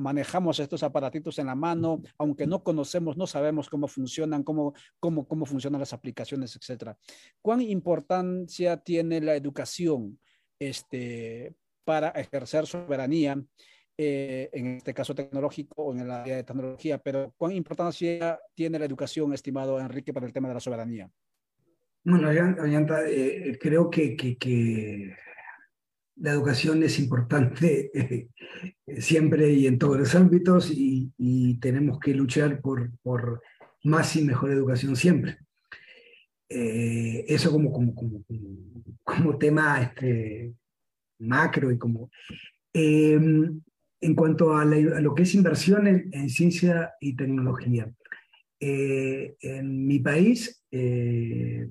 manejamos 0.00 0.60
estos 0.60 0.82
aparatitos 0.82 1.38
en 1.38 1.46
la 1.46 1.54
mano, 1.54 2.02
aunque 2.18 2.46
no 2.46 2.62
conocemos, 2.62 3.16
no 3.16 3.26
sabemos 3.26 3.68
cómo 3.68 3.88
funcionan, 3.88 4.42
cómo, 4.42 4.74
cómo, 4.98 5.26
cómo 5.26 5.46
funcionan 5.46 5.80
las 5.80 5.92
aplicaciones, 5.92 6.54
etcétera. 6.54 6.96
¿Cuán 7.40 7.60
importancia 7.62 8.76
tiene 8.76 9.20
la 9.20 9.34
educación 9.34 10.20
este, 10.58 11.54
para 11.84 12.10
ejercer 12.10 12.66
soberanía? 12.66 13.42
Eh, 14.02 14.48
en 14.54 14.76
este 14.78 14.94
caso 14.94 15.14
tecnológico 15.14 15.82
o 15.82 15.92
en 15.92 16.00
el 16.00 16.10
área 16.10 16.36
de 16.36 16.44
tecnología, 16.44 16.96
pero 16.96 17.34
¿cuán 17.36 17.52
importancia 17.52 18.40
tiene 18.54 18.78
la 18.78 18.86
educación, 18.86 19.34
estimado 19.34 19.78
Enrique, 19.78 20.14
para 20.14 20.24
el 20.24 20.32
tema 20.32 20.48
de 20.48 20.54
la 20.54 20.60
soberanía? 20.60 21.10
Bueno, 22.02 22.30
eh, 22.30 23.58
creo 23.60 23.90
que, 23.90 24.16
que, 24.16 25.14
la 26.16 26.32
educación 26.32 26.82
es 26.82 26.98
importante 26.98 27.90
eh, 27.94 28.28
siempre 29.00 29.52
y 29.52 29.66
en 29.66 29.78
todos 29.78 29.98
los 29.98 30.14
ámbitos 30.14 30.70
y, 30.70 31.58
tenemos 31.60 31.98
que 31.98 32.14
luchar 32.14 32.60
por, 32.60 32.90
por, 33.02 33.42
más 33.84 34.16
y 34.16 34.22
mejor 34.22 34.50
educación 34.50 34.96
siempre. 34.96 35.38
Eh, 36.48 37.24
eso 37.28 37.50
como, 37.50 37.72
como, 37.72 37.94
como, 37.94 38.24
como, 39.04 39.38
tema 39.38 39.82
este, 39.82 40.54
macro 41.18 41.70
y 41.70 41.78
como... 41.78 42.10
Em, 42.72 43.60
en 44.02 44.14
cuanto 44.14 44.56
a, 44.56 44.64
lo 44.64 45.14
que 45.14 45.24
es 45.24 45.34
inversión 45.34 45.86
en 45.86 46.30
ciencia 46.30 46.94
y 47.00 47.14
tecnología, 47.14 47.92
eh, 48.62 49.36
en 49.40 49.86
mi 49.86 50.00
país 50.00 50.59
eh, 50.70 51.68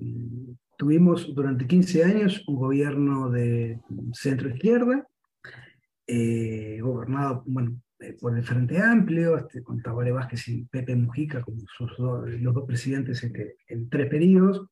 tuvimos 0.76 1.34
durante 1.34 1.66
15 1.66 2.04
años 2.04 2.44
un 2.46 2.56
gobierno 2.56 3.30
de 3.30 3.80
centro 4.12 4.50
izquierda, 4.50 5.06
eh, 6.06 6.78
gobernado 6.82 7.42
bueno, 7.46 7.80
por 8.20 8.36
el 8.36 8.42
Frente 8.42 8.78
Amplio, 8.78 9.36
este, 9.36 9.62
con 9.62 9.82
Tabaré 9.82 10.12
Vázquez 10.12 10.48
y 10.48 10.64
Pepe 10.64 10.96
Mujica 10.96 11.42
como 11.42 11.60
sus 11.76 11.98
los 11.98 12.54
dos 12.54 12.64
presidentes 12.66 13.22
en, 13.24 13.34
en, 13.68 13.88
tres 13.88 14.08
periodos. 14.08 14.66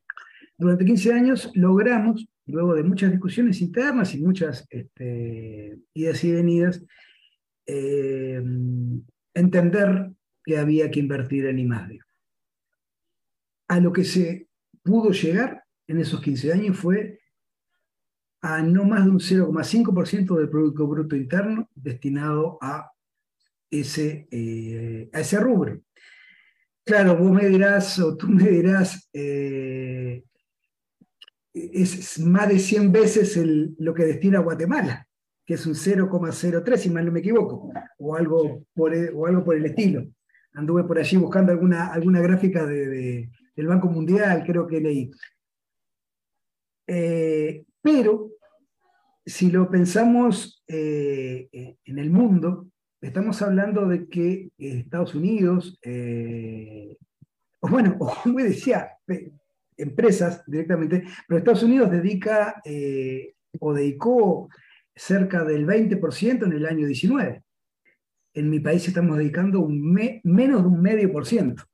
Durante 0.57 0.85
15 0.85 1.13
años 1.13 1.51
logramos, 1.55 2.27
luego 2.47 2.75
de 2.75 2.83
muchas 2.83 3.11
discusiones 3.13 3.61
internas 3.61 4.15
y 4.15 4.23
muchas 4.23 4.67
este, 4.71 5.79
idas 5.95 6.25
y 6.25 6.33
venidas, 6.33 6.85
entender 9.35 10.11
que 10.43 10.57
había 10.57 10.91
que 10.91 11.01
invertir 11.01 11.45
en 11.47 11.59
I+.D 11.59 12.01
a 13.69 13.81
lo 13.81 13.93
que 13.93 14.05
se 14.05 14.49
pudo 14.83 15.11
llegar 15.13 15.63
en 15.87 15.99
esos 15.99 16.21
15 16.21 16.53
años 16.53 16.77
fue 16.77 17.21
a 18.41 18.63
no 18.63 18.85
más 18.85 19.05
de 19.05 19.11
un 19.11 19.19
0,5% 19.19 20.37
del 20.37 20.49
Producto 20.49 20.87
Bruto 20.87 21.17
Interno 21.17 21.69
destinado 21.75 22.59
a 22.61 22.91
ese, 23.71 24.29
eh, 24.31 25.11
a 25.13 25.21
ese 25.21 25.39
rubro. 25.41 25.81
Claro, 26.85 27.17
vos 27.17 27.33
me 27.33 27.47
dirás, 27.47 27.99
o 27.99 28.17
tú 28.17 28.29
me 28.29 28.49
dirás, 28.49 29.11
eh, 29.13 30.23
es 31.53 32.19
más 32.21 32.49
de 32.49 32.59
100 32.59 32.93
veces 32.93 33.39
lo 33.79 33.93
que 33.93 34.05
destina 34.05 34.39
a 34.39 34.43
Guatemala, 34.43 35.07
que 35.45 35.55
es 35.55 35.67
un 35.67 35.75
0,03, 35.75 36.77
si 36.77 36.91
mal 36.91 37.05
no 37.05 37.13
me 37.13 37.21
equivoco, 37.21 37.73
o 37.99 38.15
algo 38.15 38.65
por, 38.73 38.95
o 39.15 39.27
algo 39.27 39.45
por 39.45 39.57
el 39.57 39.67
estilo. 39.67 40.07
Anduve 40.53 40.85
por 40.85 40.99
allí 40.99 41.17
buscando 41.17 41.53
alguna, 41.53 41.89
alguna 41.89 42.21
gráfica 42.21 42.65
de, 42.65 43.31
el 43.59 43.67
Banco 43.67 43.89
Mundial, 43.89 44.45
creo 44.47 44.67
que 44.67 44.81
leí. 44.81 45.11
Eh, 46.87 47.65
pero 47.83 48.31
si 49.27 49.51
lo 49.51 49.69
pensamos 49.69 50.63
eh, 50.69 51.49
en 51.85 51.99
el 51.99 52.11
mundo, 52.11 52.69
estamos 53.01 53.43
hablando 53.43 53.87
de 53.87 54.09
que 54.09 54.51
Estados 54.57 55.15
Unidos, 55.15 55.79
eh, 55.83 56.97
o 57.61 57.69
bueno, 57.69 57.97
o 57.99 58.15
como 58.23 58.39
decía, 58.39 58.93
empresas 59.77 60.45
directamente, 60.47 61.05
pero 61.27 61.39
Estados 61.39 61.65
Unidos 61.65 61.91
dedica 61.91 62.63
o 63.61 63.75
dedicó 63.75 64.49
cerca 64.95 65.45
del 65.45 65.67
20% 65.67 66.47
en 66.47 66.53
el 66.53 66.65
año 66.65 66.87
19. 66.87 67.43
En 68.35 68.51
mi 68.51 68.61
país 68.61 68.87
estamos 68.87 69.19
dedicando 69.19 69.67
menos 69.69 70.63
de 70.63 70.69
un 70.69 70.81
medio 70.81 71.13
por 71.13 71.27
ciento 71.27 71.68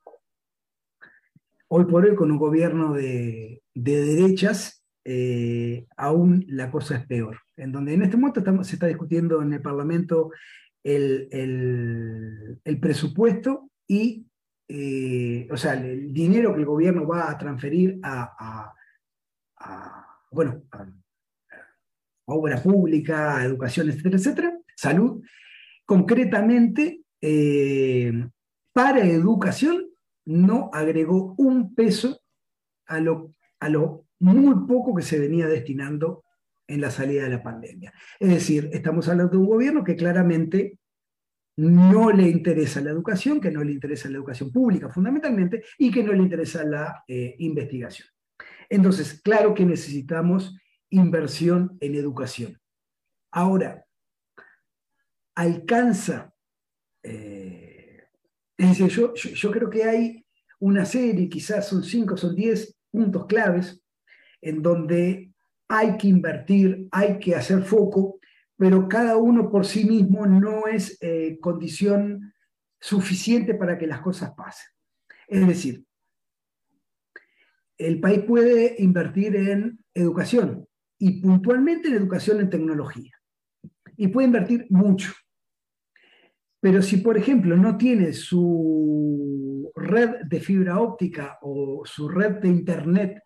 hoy 1.76 1.86
por 1.86 2.04
hoy 2.04 2.14
con 2.14 2.30
un 2.30 2.38
gobierno 2.38 2.92
de, 2.92 3.60
derechas, 3.74 4.84
eh, 5.04 5.86
aún 5.96 6.44
la 6.46 6.70
cosa 6.70 6.98
es 6.98 7.06
peor. 7.06 7.40
En 7.56 7.72
donde 7.72 7.94
en 7.94 8.02
este 8.02 8.16
momento 8.16 8.62
se 8.62 8.76
está 8.76 8.86
discutiendo 8.86 9.42
en 9.42 9.54
el 9.54 9.60
Parlamento 9.60 10.30
el, 10.84 12.60
presupuesto 12.80 13.70
y, 13.88 14.24
eh, 14.68 15.48
o 15.50 15.56
sea, 15.56 15.74
el, 15.74 16.12
dinero 16.12 16.54
que 16.54 16.60
el 16.60 16.66
gobierno 16.66 17.08
va 17.08 17.28
a 17.28 17.36
transferir 17.36 17.98
a, 18.04 18.72
bueno, 20.30 20.62
a, 20.70 20.86
obra 22.26 22.62
pública, 22.62 23.38
a 23.38 23.44
educación, 23.44 23.88
etcétera, 23.88 24.16
etcétera, 24.16 24.58
salud, 24.76 25.24
concretamente 25.84 27.02
eh, 27.20 28.28
para 28.72 29.04
educación 29.04 29.83
no 30.26 30.70
agregó 30.72 31.34
un 31.38 31.74
peso 31.74 32.20
a 32.86 33.00
lo, 33.00 33.34
a 33.60 33.68
lo 33.68 34.06
muy 34.20 34.66
poco 34.66 34.94
que 34.94 35.02
se 35.02 35.18
venía 35.18 35.46
destinando 35.46 36.24
en 36.66 36.80
la 36.80 36.90
salida 36.90 37.24
de 37.24 37.30
la 37.30 37.42
pandemia. 37.42 37.92
Es 38.18 38.28
decir, 38.28 38.70
estamos 38.72 39.08
hablando 39.08 39.32
de 39.32 39.38
un 39.38 39.46
gobierno 39.46 39.84
que 39.84 39.96
claramente 39.96 40.78
no 41.56 42.10
le 42.10 42.28
interesa 42.28 42.80
la 42.80 42.90
educación, 42.90 43.40
que 43.40 43.50
no 43.50 43.62
le 43.62 43.72
interesa 43.72 44.08
la 44.08 44.16
educación 44.16 44.50
pública 44.50 44.88
fundamentalmente, 44.88 45.64
y 45.78 45.90
que 45.90 46.02
no 46.02 46.12
le 46.12 46.22
interesa 46.22 46.64
la 46.64 47.04
eh, 47.06 47.36
investigación. 47.38 48.08
Entonces, 48.68 49.20
claro 49.22 49.54
que 49.54 49.64
necesitamos 49.64 50.58
inversión 50.90 51.76
en 51.80 51.94
educación. 51.94 52.58
Ahora, 53.30 53.84
alcanza, 55.36 56.34
eh, 57.02 57.63
es 58.56 58.68
decir, 58.68 58.88
yo, 58.88 59.14
yo, 59.14 59.50
creo 59.50 59.68
que 59.68 59.84
hay 59.84 60.26
una 60.60 60.84
serie, 60.84 61.28
quizás 61.28 61.68
son 61.68 61.82
cinco, 61.82 62.16
son 62.16 62.34
diez 62.34 62.76
puntos 62.90 63.26
claves, 63.26 63.82
en 64.40 64.62
donde 64.62 65.32
hay 65.68 65.96
que 65.96 66.08
invertir, 66.08 66.86
hay 66.92 67.18
que 67.18 67.34
hacer 67.34 67.64
foco, 67.64 68.20
pero 68.56 68.88
cada 68.88 69.16
uno 69.16 69.50
por 69.50 69.66
sí 69.66 69.84
mismo 69.84 70.26
no 70.26 70.66
es 70.66 70.96
eh, 71.00 71.38
condición 71.40 72.32
suficiente 72.80 73.54
para 73.54 73.76
que 73.76 73.86
las 73.86 74.00
cosas 74.00 74.32
pasen. 74.36 74.70
Es 75.26 75.46
decir, 75.46 75.84
el 77.78 78.00
país 78.00 78.20
puede 78.20 78.76
invertir 78.78 79.34
en 79.34 79.84
educación 79.94 80.68
y 80.98 81.20
puntualmente 81.20 81.88
en 81.88 81.94
educación 81.94 82.40
en 82.40 82.50
tecnología. 82.50 83.12
Y 83.96 84.08
puede 84.08 84.26
invertir 84.26 84.66
mucho. 84.70 85.12
Pero 86.64 86.80
si, 86.80 86.96
por 86.96 87.18
ejemplo, 87.18 87.58
no 87.58 87.76
tiene 87.76 88.14
su 88.14 89.70
red 89.76 90.22
de 90.24 90.40
fibra 90.40 90.80
óptica 90.80 91.38
o 91.42 91.82
su 91.84 92.08
red 92.08 92.36
de 92.36 92.48
Internet 92.48 93.22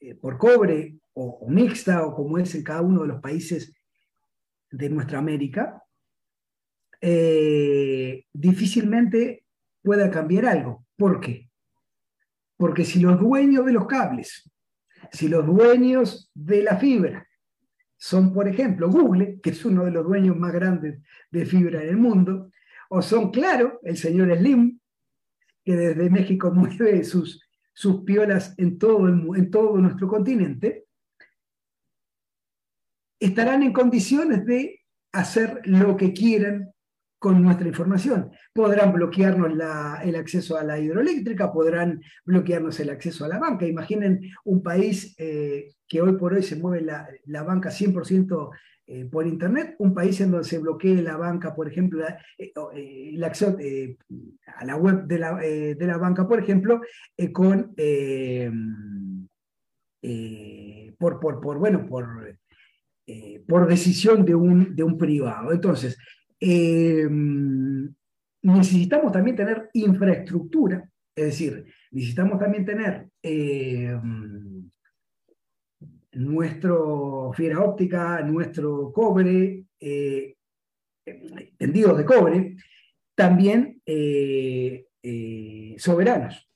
eh, 0.00 0.16
por 0.16 0.38
cobre 0.38 0.96
o, 1.12 1.46
mixta 1.48 2.04
o 2.04 2.12
como 2.12 2.38
es 2.38 2.52
en 2.56 2.64
cada 2.64 2.82
uno 2.82 3.02
de 3.02 3.06
los 3.06 3.20
países 3.20 3.72
de 4.72 4.90
nuestra 4.90 5.20
América, 5.20 5.84
eh, 7.00 8.24
difícilmente 8.32 9.44
pueda 9.80 10.10
cambiar 10.10 10.46
algo. 10.46 10.84
¿Por 10.96 11.20
qué? 11.20 11.48
Porque 12.56 12.84
si 12.84 12.98
los 12.98 13.20
dueños 13.20 13.66
de 13.66 13.72
los 13.72 13.86
cables, 13.86 14.50
si 15.12 15.28
los 15.28 15.46
dueños 15.46 16.28
de 16.34 16.64
la 16.64 16.76
fibra 16.76 17.24
son, 18.02 18.32
por 18.32 18.48
ejemplo, 18.48 18.90
Google, 18.90 19.38
que 19.40 19.50
es 19.50 19.64
uno 19.64 19.84
de 19.84 19.92
los 19.92 20.04
dueños 20.04 20.36
más 20.36 20.52
grandes 20.52 21.00
de 21.30 21.46
fibra 21.46 21.84
en 21.84 21.90
el 21.90 21.96
mundo, 21.96 22.50
o 22.88 23.00
son, 23.00 23.30
claro, 23.30 23.78
el 23.84 23.96
señor 23.96 24.36
Slim, 24.36 24.80
que 25.64 25.76
desde 25.76 26.10
México 26.10 26.50
mueve 26.54 27.04
sus, 27.04 27.48
sus 27.72 28.02
piolas 28.02 28.56
en 28.58 28.76
todo, 28.76 29.06
en 29.06 29.50
todo 29.52 29.78
nuestro 29.78 30.08
continente, 30.08 30.86
estarán 33.20 33.62
en 33.62 33.72
condiciones 33.72 34.44
de 34.46 34.80
hacer 35.12 35.60
lo 35.64 35.96
que 35.96 36.12
quieran 36.12 36.71
con 37.22 37.40
nuestra 37.40 37.68
información. 37.68 38.32
Podrán 38.52 38.92
bloquearnos 38.92 39.52
el 40.02 40.16
acceso 40.16 40.58
a 40.58 40.64
la 40.64 40.80
hidroeléctrica, 40.80 41.52
podrán 41.52 42.02
bloquearnos 42.24 42.80
el 42.80 42.90
acceso 42.90 43.24
a 43.24 43.28
la 43.28 43.38
banca. 43.38 43.64
Imaginen 43.64 44.20
un 44.44 44.60
país 44.60 45.14
eh, 45.18 45.68
que 45.86 46.02
hoy 46.02 46.16
por 46.16 46.34
hoy 46.34 46.42
se 46.42 46.56
mueve 46.56 46.84
la, 46.84 47.42
banca 47.44 47.70
100% 47.70 48.50
eh, 48.88 49.04
por 49.04 49.24
Internet, 49.28 49.76
un 49.78 49.94
país 49.94 50.20
en 50.20 50.32
donde 50.32 50.48
se 50.48 50.58
bloquee 50.58 51.00
la 51.00 51.16
banca, 51.16 51.54
por 51.54 51.68
ejemplo, 51.68 52.04
eh, 52.36 52.52
el 53.14 53.22
acceso 53.22 53.56
a 54.56 54.64
la 54.64 54.74
web 54.74 55.04
de 55.04 55.18
la, 55.20 55.36
de 55.36 55.86
la 55.86 55.98
banca, 55.98 56.26
por 56.26 56.40
ejemplo, 56.40 56.80
con... 57.32 57.72
por, 60.98 61.20
por, 61.20 61.40
por, 61.40 61.58
bueno, 61.58 61.86
por 61.86 62.36
eh, 63.04 63.42
por 63.48 63.66
decisión 63.66 64.24
de 64.24 64.34
un, 64.36 64.76
de 64.76 64.84
un 64.84 64.96
privado. 64.96 65.52
Entonces, 65.52 65.98
eh, 66.44 67.08
necesitamos 68.42 69.12
también 69.12 69.36
tener 69.36 69.70
infraestructura, 69.74 70.90
es 71.14 71.24
decir, 71.26 71.64
necesitamos 71.92 72.40
también 72.40 72.64
tener 72.64 73.08
eh, 73.22 73.96
nuestro 76.14 77.32
fibra 77.32 77.60
óptica, 77.60 78.22
nuestro 78.22 78.92
cobre, 78.92 79.66
tendidos 81.56 81.96
de 81.96 82.04
cobre, 82.04 82.56
también 83.14 83.80
soberanos. 85.78 86.48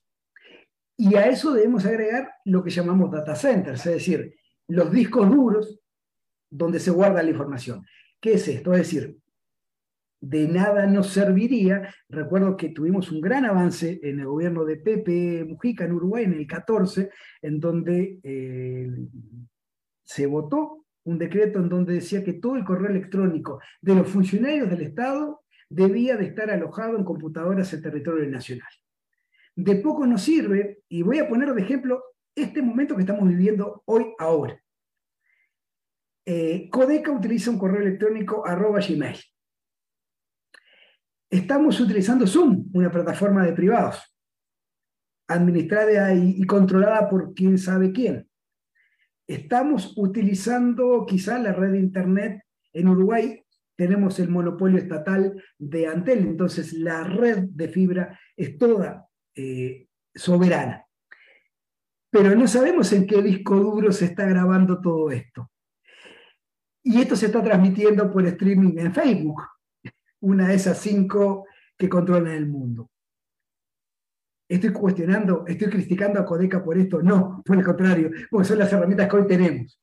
Y 0.98 1.14
a 1.14 1.28
eso 1.28 1.52
debemos 1.52 1.86
agregar 1.86 2.32
lo 2.44 2.64
que 2.64 2.70
llamamos 2.70 3.12
data 3.12 3.36
centers, 3.36 3.86
es 3.86 3.92
decir, 3.92 4.34
los 4.68 4.90
discos 4.90 5.30
duros 5.30 5.78
donde 6.50 6.80
se 6.80 6.90
guarda 6.90 7.22
la 7.22 7.30
información. 7.30 7.86
¿Qué 8.20 8.34
es 8.34 8.48
esto? 8.48 8.72
Es 8.72 8.78
decir, 8.78 9.16
de 10.28 10.48
nada 10.48 10.86
nos 10.86 11.08
serviría. 11.08 11.94
Recuerdo 12.08 12.56
que 12.56 12.70
tuvimos 12.70 13.12
un 13.12 13.20
gran 13.20 13.44
avance 13.44 14.00
en 14.02 14.20
el 14.20 14.26
gobierno 14.26 14.64
de 14.64 14.76
Pepe 14.76 15.44
Mujica 15.44 15.84
en 15.84 15.92
Uruguay 15.92 16.24
en 16.24 16.32
el 16.34 16.46
14, 16.46 17.10
en 17.42 17.60
donde 17.60 18.18
eh, 18.22 18.90
se 20.04 20.26
votó 20.26 20.84
un 21.04 21.18
decreto 21.18 21.60
en 21.60 21.68
donde 21.68 21.94
decía 21.94 22.24
que 22.24 22.34
todo 22.34 22.56
el 22.56 22.64
correo 22.64 22.90
electrónico 22.90 23.60
de 23.80 23.94
los 23.94 24.08
funcionarios 24.08 24.68
del 24.68 24.82
Estado 24.82 25.42
debía 25.68 26.16
de 26.16 26.26
estar 26.26 26.50
alojado 26.50 26.96
en 26.96 27.04
computadoras 27.04 27.72
en 27.72 27.82
territorio 27.82 28.28
nacional. 28.28 28.68
De 29.54 29.76
poco 29.76 30.06
nos 30.06 30.22
sirve, 30.22 30.80
y 30.88 31.02
voy 31.02 31.18
a 31.18 31.28
poner 31.28 31.54
de 31.54 31.62
ejemplo 31.62 32.02
este 32.34 32.60
momento 32.60 32.96
que 32.96 33.02
estamos 33.02 33.28
viviendo 33.28 33.82
hoy, 33.86 34.06
ahora. 34.18 34.60
Eh, 36.26 36.68
Codeca 36.70 37.12
utiliza 37.12 37.50
un 37.50 37.58
correo 37.58 37.80
electrónico 37.80 38.44
arroba 38.44 38.80
gmail. 38.80 39.16
Estamos 41.36 41.78
utilizando 41.80 42.26
Zoom, 42.26 42.70
una 42.72 42.90
plataforma 42.90 43.44
de 43.44 43.52
privados, 43.52 44.02
administrada 45.28 46.14
y, 46.14 46.42
controlada 46.44 47.10
por 47.10 47.34
quién 47.34 47.58
sabe 47.58 47.92
quién. 47.92 48.26
Estamos 49.28 49.92
utilizando 49.98 51.04
quizá 51.04 51.38
la 51.38 51.52
red 51.52 51.72
de 51.72 51.80
Internet 51.80 52.42
en 52.72 52.88
Uruguay. 52.88 53.44
Tenemos 53.76 54.18
el 54.18 54.30
monopolio 54.30 54.78
estatal 54.78 55.38
de 55.58 55.86
Antel, 55.86 56.20
entonces 56.20 56.72
la 56.72 57.04
red 57.04 57.44
de 57.50 57.68
fibra 57.68 58.18
es 58.34 58.56
toda 58.56 59.06
eh, 59.34 59.88
soberana. 60.14 60.86
Pero 62.08 62.34
no 62.34 62.48
sabemos 62.48 62.90
en 62.94 63.06
qué 63.06 63.20
disco 63.20 63.56
duro 63.56 63.92
se 63.92 64.06
está 64.06 64.24
grabando 64.24 64.80
todo 64.80 65.10
esto. 65.10 65.50
Y 66.82 66.98
esto 67.02 67.14
se 67.14 67.26
está 67.26 67.42
transmitiendo 67.42 68.10
por 68.10 68.24
streaming 68.26 68.78
en 68.78 68.94
Facebook, 68.94 69.42
una 70.26 70.48
de 70.48 70.54
esas 70.54 70.78
cinco 70.78 71.46
que 71.78 71.88
controlan 71.88 72.32
el 72.32 72.46
mundo. 72.46 72.90
¿Estoy 74.48 74.72
cuestionando, 74.72 75.44
estoy 75.46 75.68
criticando 75.68 76.20
a 76.20 76.24
Codeca 76.24 76.62
por 76.62 76.76
esto? 76.76 77.00
No, 77.02 77.42
por 77.44 77.56
el 77.56 77.64
contrario, 77.64 78.10
porque 78.30 78.48
son 78.48 78.58
las 78.58 78.72
herramientas 78.72 79.08
que 79.08 79.16
hoy 79.16 79.26
tenemos. 79.26 79.80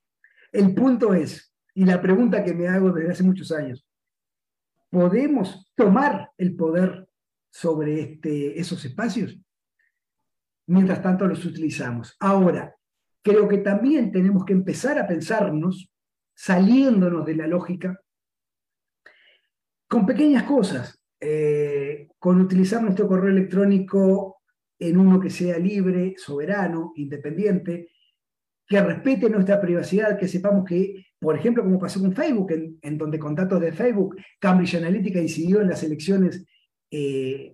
El 0.52 0.74
punto 0.74 1.14
es, 1.14 1.54
y 1.74 1.86
la 1.86 2.02
pregunta 2.02 2.44
que 2.44 2.54
me 2.54 2.68
hago 2.68 2.92
desde 2.92 3.12
hace 3.12 3.24
muchos 3.24 3.52
años, 3.52 3.86
¿podemos 4.90 5.72
tomar 5.76 6.32
el 6.38 6.56
poder 6.56 7.08
sobre 7.50 8.02
este, 8.02 8.60
esos 8.60 8.84
espacios? 8.84 9.40
Mientras 10.68 11.02
tanto 11.02 11.26
los 11.26 11.44
utilizamos. 11.46 12.16
Ahora, 12.20 12.76
creo 13.22 13.48
que 13.48 13.60
también 13.60 14.12
tenemos 14.12 14.44
que 14.46 14.54
empezar 14.54 15.00
a 15.00 15.08
pensarnos 15.08 15.90
saliéndonos 16.36 17.26
de 17.26 17.36
la 17.36 17.48
lógica, 17.48 18.00
con 19.94 20.08
pequeñas 20.08 20.42
cosas, 20.42 21.00
eh, 21.20 22.08
con 22.18 22.42
utilizar 22.42 22.82
nuestro 22.82 23.08
correo 23.08 23.30
electrónico 23.30 24.38
en 24.80 24.98
uno 24.98 25.20
que 25.20 25.30
sea 25.30 25.60
libre, 25.60 26.16
soberano, 26.18 26.94
independiente, 26.96 27.90
que 28.68 28.82
respete 28.82 29.30
nuestra 29.30 29.62
privacidad, 29.62 30.18
que 30.18 30.28
sepamos 30.28 30.66
que, 30.66 31.06
por 31.20 31.38
ejemplo, 31.38 31.62
como 31.62 31.78
pasó 31.78 32.02
con 32.02 32.12
Facebook, 32.12 32.54
en, 32.82 32.98
donde 32.98 33.20
con 33.20 33.36
datos 33.36 33.62
de 33.62 33.72
Facebook, 33.72 34.16
Cambridge 34.40 34.74
Analytica 34.74 35.22
incidió 35.22 35.62
en 35.62 35.70
las 35.70 35.84
elecciones 35.84 36.44
eh, 36.90 37.54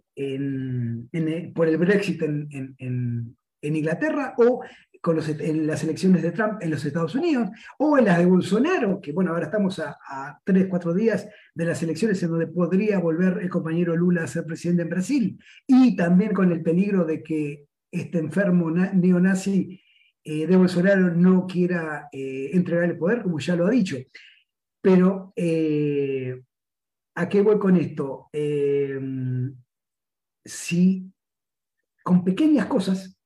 por 1.54 1.68
el 1.68 1.78
Brexit 1.78 2.22
en, 2.22 2.48
en, 2.78 3.36
Inglaterra, 3.76 4.34
o 4.38 4.62
con 5.02 5.18
en 5.20 5.66
las 5.66 5.84
elecciones 5.84 6.22
de 6.22 6.32
Trump 6.32 6.62
en 6.62 6.72
los 6.72 6.84
Estados 6.84 7.16
Unidos, 7.16 7.50
o 7.78 7.98
en 7.98 8.06
las 8.06 8.18
de 8.18 8.26
Bolsonaro, 8.26 9.00
que 9.00 9.14
bueno, 9.14 9.32
ahora 9.32 9.46
estamos 9.46 9.80
a, 9.80 10.42
tres, 10.44 10.68
cuatro 10.70 10.94
días 10.94 11.28
de 11.56 11.66
las 11.66 11.82
elecciones 11.84 12.22
en 12.22 12.32
donde 12.32 12.48
podría 12.48 13.00
volver 13.00 13.40
el 13.42 13.50
compañero 13.50 13.96
Lula 13.96 14.24
a 14.24 14.28
ser 14.28 14.46
presidente 14.46 14.84
en 14.84 14.90
Brasil, 14.90 15.40
y 15.66 15.96
también 15.96 16.34
con 16.34 16.52
el 16.52 16.62
peligro 16.62 17.06
de 17.06 17.24
que 17.24 17.68
este 17.92 18.20
enfermo 18.20 18.70
neonazi 18.70 19.82
eh, 20.24 20.46
de 20.46 20.56
Bolsonaro 20.58 21.16
no 21.16 21.48
quiera 21.48 22.10
eh, 22.12 22.50
entregar 22.54 22.84
el 22.86 22.98
poder, 22.98 23.24
como 23.24 23.40
ya 23.40 23.56
lo 23.56 23.68
ha 23.68 23.72
dicho. 23.72 23.98
Pero, 24.82 25.34
eh, 25.36 26.42
¿a 27.16 27.30
qué 27.30 27.42
voy 27.42 27.58
con 27.58 27.76
esto? 27.78 28.30
si 30.46 31.12
con 32.04 32.24
pequeñas 32.24 32.66
cosas 32.66 33.19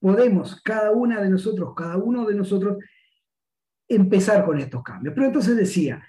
podemos 0.00 0.60
cada 0.62 0.90
una 0.90 1.20
de 1.20 1.30
nosotros, 1.30 1.74
cada 1.76 1.96
uno 1.98 2.26
de 2.26 2.34
nosotros, 2.34 2.78
empezar 3.88 4.44
con 4.44 4.58
estos 4.58 4.82
cambios. 4.82 5.14
Pero 5.14 5.26
entonces 5.26 5.56
decía, 5.56 6.02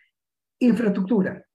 infraestructura, 0.59 1.45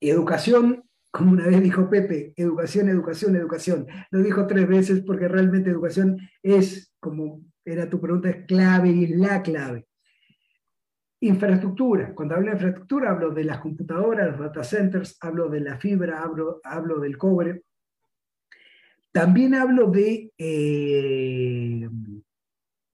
educación, 0.00 0.84
como 1.10 1.32
una 1.32 1.46
vez 1.46 1.62
dijo 1.62 1.90
Pepe, 1.90 2.32
educación, 2.36 2.88
educación, 2.88 3.36
educación. 3.36 3.86
Lo 4.10 4.22
dijo 4.22 4.46
tres 4.46 4.66
veces 4.66 5.02
porque 5.02 5.28
realmente 5.28 5.70
educación 5.70 6.18
es, 6.42 6.94
como 7.00 7.42
era 7.64 7.88
tu 7.88 8.00
pregunta, 8.00 8.30
es 8.30 8.46
clave 8.46 8.88
y 8.88 9.06
la 9.08 9.42
clave. 9.42 9.86
Infraestructura. 11.20 12.14
Cuando 12.14 12.34
hablo 12.34 12.48
de 12.48 12.54
infraestructura, 12.54 13.10
hablo 13.10 13.30
de 13.30 13.44
las 13.44 13.58
computadoras, 13.58 14.30
los 14.30 14.40
data 14.40 14.64
centers, 14.64 15.16
hablo 15.20 15.48
de 15.48 15.60
la 15.60 15.76
fibra, 15.78 16.22
hablo, 16.22 16.60
hablo 16.64 16.98
del 16.98 17.16
cobre. 17.18 17.62
También 19.12 19.54
hablo 19.54 19.90
de, 19.90 20.32
eh, 20.38 21.88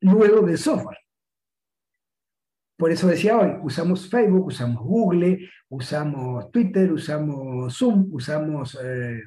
luego 0.01 0.43
del 0.47 0.59
software. 0.59 0.99
Por 2.77 2.93
eso 2.93 3.09
decía 3.09 3.37
hoy, 3.37 3.53
usamos 3.63 4.09
Facebook, 4.09 4.47
usamos 4.47 4.85
Google, 4.85 5.49
usamos 5.69 6.51
Twitter, 6.53 6.93
usamos 6.93 7.77
Zoom, 7.77 8.09
usamos 8.13 8.79
eh, 8.83 9.21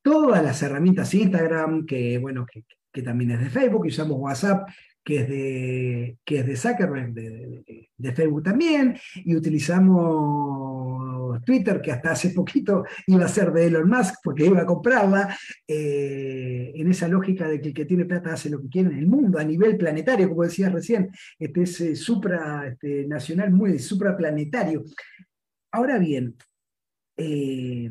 todas 0.00 0.42
las 0.42 0.62
herramientas 0.62 1.12
Instagram, 1.12 1.84
que 1.84 2.16
bueno, 2.18 2.46
que, 2.50 2.64
que, 2.90 3.02
también 3.02 3.32
es 3.32 3.40
de 3.40 3.50
Facebook, 3.50 3.84
y 3.84 3.88
usamos 3.90 4.16
WhatsApp, 4.18 4.68
que 5.04 5.16
es 5.18 5.28
de, 5.28 6.18
que 6.24 6.38
es 6.38 6.46
de 6.46 6.56
Zuckerberg, 6.56 7.12
de, 7.12 7.88
de, 7.94 8.12
Facebook 8.12 8.42
también, 8.42 8.96
y 9.16 9.36
utilizamos 9.36 11.13
Twitter, 11.42 11.80
que 11.80 11.92
hasta 11.92 12.12
hace 12.12 12.30
poquito 12.30 12.84
iba 13.06 13.24
a 13.24 13.28
ser 13.28 13.52
de 13.52 13.66
Elon 13.66 13.88
Musk, 13.88 14.16
porque 14.22 14.46
iba 14.46 14.60
a 14.60 14.66
comprarla, 14.66 15.36
eh, 15.66 16.72
en 16.74 16.90
esa 16.90 17.08
lógica 17.08 17.48
de 17.48 17.60
que 17.60 17.68
el 17.68 17.74
que 17.74 17.84
tiene 17.84 18.04
plata 18.04 18.32
hace 18.32 18.50
lo 18.50 18.60
que 18.60 18.68
quiere 18.68 18.90
en 18.90 18.98
el 18.98 19.06
mundo, 19.06 19.38
a 19.38 19.44
nivel 19.44 19.76
planetario, 19.76 20.28
como 20.28 20.44
decías 20.44 20.72
recién, 20.72 21.10
este 21.38 21.62
es 21.62 21.80
eh, 21.80 21.96
supra 21.96 22.66
este, 22.66 23.06
nacional, 23.06 23.52
muy 23.52 23.78
supraplanetario. 23.78 24.84
Ahora 25.72 25.98
bien, 25.98 26.36
eh, 27.16 27.90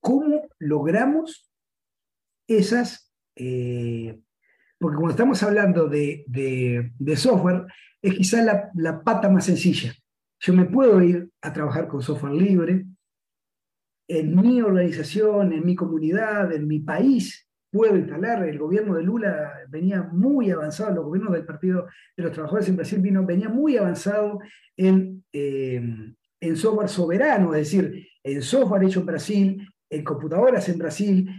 ¿cómo 0.00 0.48
logramos 0.58 1.50
esas 2.46 3.12
porque 4.78 4.96
cuando 4.96 5.10
estamos 5.10 5.42
hablando 5.42 5.88
de, 5.88 6.92
software, 7.16 7.66
es 8.00 8.14
quizá 8.14 8.42
la, 8.74 9.02
pata 9.02 9.28
más 9.28 9.46
sencilla. 9.46 9.92
Yo 10.40 10.52
me 10.54 10.66
puedo 10.66 11.02
ir 11.02 11.30
a 11.42 11.52
trabajar 11.52 11.88
con 11.88 12.02
software 12.02 12.34
libre 12.34 12.86
en 14.08 14.34
mi 14.34 14.62
organización, 14.62 15.52
en 15.52 15.64
mi 15.64 15.74
comunidad, 15.74 16.52
en 16.52 16.66
mi 16.66 16.80
país. 16.80 17.46
Puedo 17.70 17.96
instalar, 17.96 18.48
el 18.48 18.58
gobierno 18.58 18.94
de 18.94 19.02
Lula 19.02 19.52
venía 19.68 20.02
muy 20.02 20.50
avanzado, 20.50 20.94
los 20.94 21.04
gobiernos 21.04 21.34
del 21.34 21.44
Partido 21.44 21.86
de 22.16 22.22
los 22.22 22.32
Trabajadores 22.32 22.68
en 22.68 22.76
Brasil 22.76 23.00
vino, 23.00 23.26
venía 23.26 23.50
muy 23.50 23.76
avanzado 23.76 24.38
en, 24.76 25.22
eh, 25.32 25.82
en 26.40 26.56
software 26.56 26.88
soberano, 26.88 27.54
es 27.54 27.70
decir, 27.70 28.08
en 28.22 28.40
software 28.40 28.84
hecho 28.84 29.00
en 29.00 29.06
Brasil, 29.06 29.68
en 29.90 30.04
computadoras 30.04 30.68
en 30.70 30.78
Brasil, 30.78 31.30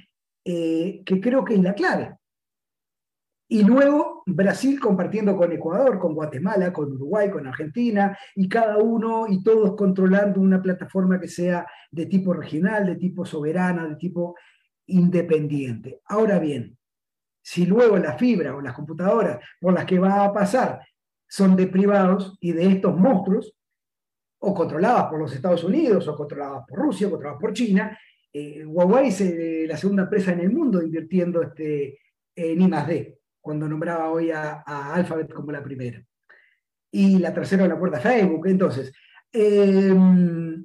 eh, 0.45 1.01
que 1.03 1.19
creo 1.19 1.43
que 1.43 1.55
es 1.55 1.61
la 1.61 1.73
clave. 1.73 2.18
Y 3.51 3.63
luego 3.63 4.21
Brasil 4.27 4.79
compartiendo 4.79 5.35
con 5.35 5.51
Ecuador, 5.51 5.97
con 5.97 6.13
Guatemala, 6.13 6.71
con 6.71 6.93
Uruguay, 6.93 7.31
con 7.31 7.47
Argentina, 7.47 8.15
y 8.35 8.47
cada 8.47 8.77
uno 8.77 9.25
y 9.27 9.41
todos 9.41 9.75
controlando 9.75 10.39
una 10.39 10.61
plataforma 10.61 11.19
que 11.19 11.27
sea 11.27 11.65
de 11.89 12.05
tipo 12.05 12.31
regional, 12.31 12.85
de 12.85 12.97
tipo 12.97 13.25
soberana, 13.25 13.87
de 13.87 13.95
tipo 13.95 14.35
independiente. 14.85 15.99
Ahora 16.05 16.37
bien, 16.37 16.77
si 17.41 17.65
luego 17.65 17.97
la 17.97 18.15
fibra 18.19 18.55
o 18.55 18.61
las 18.61 18.75
computadoras 18.75 19.39
por 19.59 19.73
las 19.73 19.85
que 19.85 19.97
va 19.97 20.25
a 20.25 20.31
pasar 20.31 20.81
son 21.27 21.55
de 21.55 21.65
privados 21.65 22.37
y 22.39 22.51
de 22.51 22.67
estos 22.67 22.95
monstruos, 22.95 23.55
o 24.41 24.53
controladas 24.53 25.05
por 25.05 25.19
los 25.19 25.33
Estados 25.33 25.63
Unidos, 25.63 26.07
o 26.07 26.15
controladas 26.15 26.65
por 26.67 26.77
Rusia, 26.77 27.07
o 27.07 27.09
controladas 27.09 27.41
por 27.41 27.53
China, 27.53 27.97
eh, 28.31 28.63
Huawei 28.63 29.07
es 29.07 29.67
la 29.67 29.75
segunda 29.75 30.03
empresa 30.03 30.33
en 30.33 30.41
el 30.41 30.51
mundo 30.51 30.83
invirtiendo 30.83 31.41
este, 31.41 31.99
en 32.35 32.61
I+.D 32.61 33.18
cuando 33.49 33.67
nombraba 33.67 34.11
hoy 34.11 34.29
a, 34.29 34.61
Alphabet 34.93 35.33
como 35.33 35.51
la 35.51 35.63
primera. 35.63 36.05
Y 36.91 37.17
la 37.17 37.33
tercera 37.33 37.67
la 37.67 37.79
puerta 37.79 37.99
Facebook. 37.99 38.45
Entonces, 38.45 38.93
em, 39.31 40.63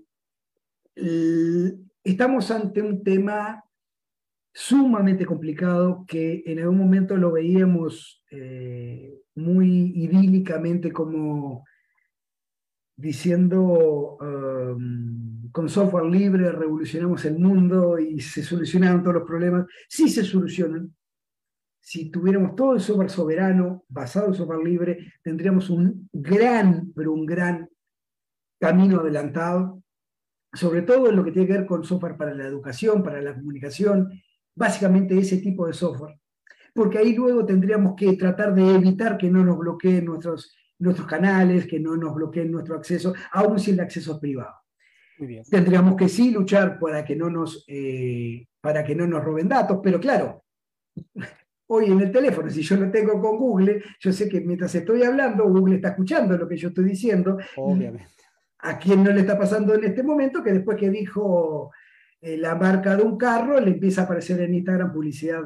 estamos 2.05 2.51
ante 2.51 2.83
un 2.83 3.03
tema 3.03 3.65
sumamente 4.53 5.25
complicado 5.25 6.05
que 6.07 6.43
en 6.45 6.59
algún 6.59 6.77
momento 6.77 7.17
lo 7.17 7.33
veíamos 7.33 8.23
eh, 8.31 9.19
muy 9.35 9.95
idílicamente 9.97 10.93
como 10.93 11.65
diciendo 12.97 14.19
em, 14.21 15.51
con 15.53 15.71
software 15.71 16.05
libre 16.05 16.53
revolucionamos 16.53 17.25
el 17.25 17.39
mundo 17.39 17.99
y 17.99 18.21
se 18.21 18.43
solucionaron 18.43 19.03
todos 19.03 19.15
los 19.15 19.27
problemas. 19.27 19.65
Sí 19.89 20.11
se 20.11 20.23
solucionan, 20.23 20.95
si 21.85 22.11
tuviéramos 22.11 22.57
todo 22.57 22.73
el 22.73 22.81
software 22.81 23.11
soberano 23.11 23.85
basado 23.89 24.29
en 24.29 24.35
software 24.35 24.65
libre, 24.65 25.13
tendríamos 25.23 25.69
un 25.69 26.09
gran, 26.15 26.91
pero 26.97 27.13
un 27.13 27.27
gran 27.27 27.69
camino 28.59 29.01
adelantado, 29.01 29.83
sobre 30.51 30.81
todo 30.81 31.11
en 31.11 31.17
lo 31.17 31.23
que 31.23 31.31
tiene 31.31 31.47
que 31.47 31.53
ver 31.53 31.67
con 31.67 31.85
software 31.85 32.17
para 32.17 32.33
la 32.33 32.47
educación, 32.47 33.03
para 33.03 33.21
la 33.21 33.35
comunicación, 33.35 34.19
básicamente 34.55 35.19
ese 35.19 35.37
tipo 35.37 35.67
de 35.67 35.75
software. 35.75 36.19
Porque 36.73 36.97
ahí 36.97 37.15
luego 37.15 37.45
tendríamos 37.45 37.95
que 37.97 38.15
tratar 38.15 38.55
de 38.55 38.77
evitar 38.77 39.19
que 39.19 39.31
no 39.31 39.45
nos 39.45 39.59
bloqueen 39.59 40.07
nuestros, 40.07 40.57
nuestros 40.79 41.07
canales, 41.07 41.67
que 41.67 41.79
no 41.81 41.99
nos 41.99 42.15
bloqueen 42.15 42.51
nuestro 42.51 42.77
acceso, 42.77 43.13
aún 43.31 43.59
si 43.59 43.73
el 43.73 43.81
acceso 43.81 44.15
es 44.15 44.19
privado. 44.21 44.55
Tendríamos 45.51 45.97
que 45.97 46.09
sí 46.09 46.31
luchar 46.31 46.79
para 46.79 47.05
que 47.05 47.15
no 47.15 47.29
nos, 47.29 47.63
eh, 47.69 48.47
para 48.63 48.83
que 48.83 48.95
no 48.95 49.07
nos 49.07 49.23
roben 49.23 49.51
datos, 49.51 49.81
pero 49.83 50.01
claro, 50.01 50.45
hoy 51.67 51.87
en 51.87 52.01
el 52.01 52.11
teléfono, 52.11 52.51
si 52.51 52.63
yo 52.63 52.77
lo 52.77 52.91
tengo 52.91 53.21
con 53.21 53.37
Google, 53.39 53.83
yo 53.99 54.13
sé 54.13 54.29
que 54.29 54.41
mientras 54.41 54.75
estoy 54.75 55.03
hablando, 55.03 55.45
Google 55.45 55.77
está 55.77 55.89
escuchando 55.89 56.37
lo 56.37 56.49
que 56.49 56.57
yo 56.57 56.69
estoy 56.69 56.85
diciendo. 56.85 57.39
Obviamente. 57.57 58.13
A 58.59 58.79
quien 58.79 59.05
no 59.05 59.13
le 59.13 59.21
está 59.21 59.39
pasando 59.39 59.75
en 59.75 59.85
este 59.85 60.03
momento, 60.03 60.43
que 60.43 60.53
después 60.53 60.79
que 60.79 60.89
dijo 60.89 61.71
eh, 62.21 62.39
la 62.39 62.55
marca 62.55 62.97
de 62.97 63.03
un 63.03 63.19
carro, 63.19 63.61
le 63.61 63.73
empieza 63.73 64.03
a 64.03 64.05
aparecer 64.05 64.41
en 64.41 64.55
Instagram 64.55 64.93
publicidad 64.93 65.43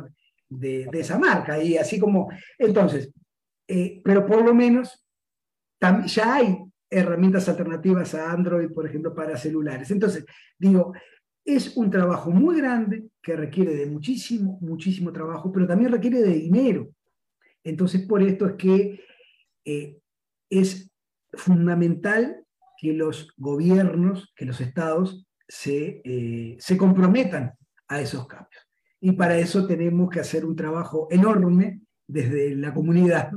de, 0.48 0.88
esa 0.92 1.18
marca. 1.18 1.62
Y 1.62 1.76
así 1.76 1.98
como, 1.98 2.30
entonces, 2.58 3.12
eh, 3.66 4.00
pero 4.04 4.24
por 4.24 4.44
lo 4.44 4.54
menos 4.54 5.04
ya 6.06 6.34
hay 6.34 6.58
herramientas 6.90 7.48
alternativas 7.48 8.14
a 8.14 8.30
Android, 8.30 8.70
por 8.70 8.86
ejemplo, 8.86 9.14
para 9.14 9.36
celulares. 9.36 9.90
Entonces, 9.90 10.24
digo, 10.58 10.92
es 11.48 11.78
un 11.78 11.90
trabajo 11.90 12.30
muy 12.30 12.58
grande 12.58 13.08
que 13.22 13.34
requiere 13.34 13.74
de 13.74 13.86
muchísimo, 13.86 14.58
muchísimo 14.60 15.10
trabajo, 15.12 15.50
pero 15.50 15.66
también 15.66 15.90
requiere 15.90 16.20
de 16.20 16.34
dinero. 16.34 16.90
Entonces, 17.64 18.02
por 18.06 18.22
esto 18.22 18.46
es 18.46 18.52
que 18.56 19.00
eh, 19.64 19.98
es 20.50 20.90
fundamental 21.32 22.44
que 22.78 22.92
los 22.92 23.32
gobiernos, 23.38 24.30
que 24.36 24.44
los 24.44 24.60
estados 24.60 25.26
se, 25.48 26.02
eh, 26.04 26.56
se 26.58 26.76
comprometan 26.76 27.54
a 27.88 28.00
esos 28.02 28.26
cambios. 28.26 28.62
Y 29.00 29.12
para 29.12 29.38
eso 29.38 29.66
tenemos 29.66 30.10
que 30.10 30.20
hacer 30.20 30.44
un 30.44 30.54
trabajo 30.54 31.08
enorme 31.10 31.80
desde 32.06 32.54
la 32.56 32.74
comunidad 32.74 33.32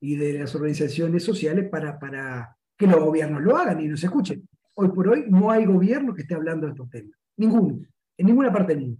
y 0.00 0.16
de 0.16 0.38
las 0.38 0.54
organizaciones 0.54 1.22
sociales 1.22 1.68
para, 1.68 1.98
para 1.98 2.56
que 2.78 2.86
los 2.86 2.98
gobiernos 2.98 3.42
lo 3.42 3.58
hagan 3.58 3.78
y 3.78 3.88
nos 3.88 4.02
escuchen. 4.02 4.48
Hoy 4.72 4.88
por 4.88 5.08
hoy 5.08 5.26
no 5.28 5.50
hay 5.50 5.66
gobierno 5.66 6.14
que 6.14 6.22
esté 6.22 6.34
hablando 6.34 6.66
de 6.66 6.72
estos 6.72 6.88
temas. 6.88 7.21
Ninguno, 7.36 7.86
en 8.16 8.26
ninguna 8.26 8.52
parte 8.52 8.74
del 8.74 8.98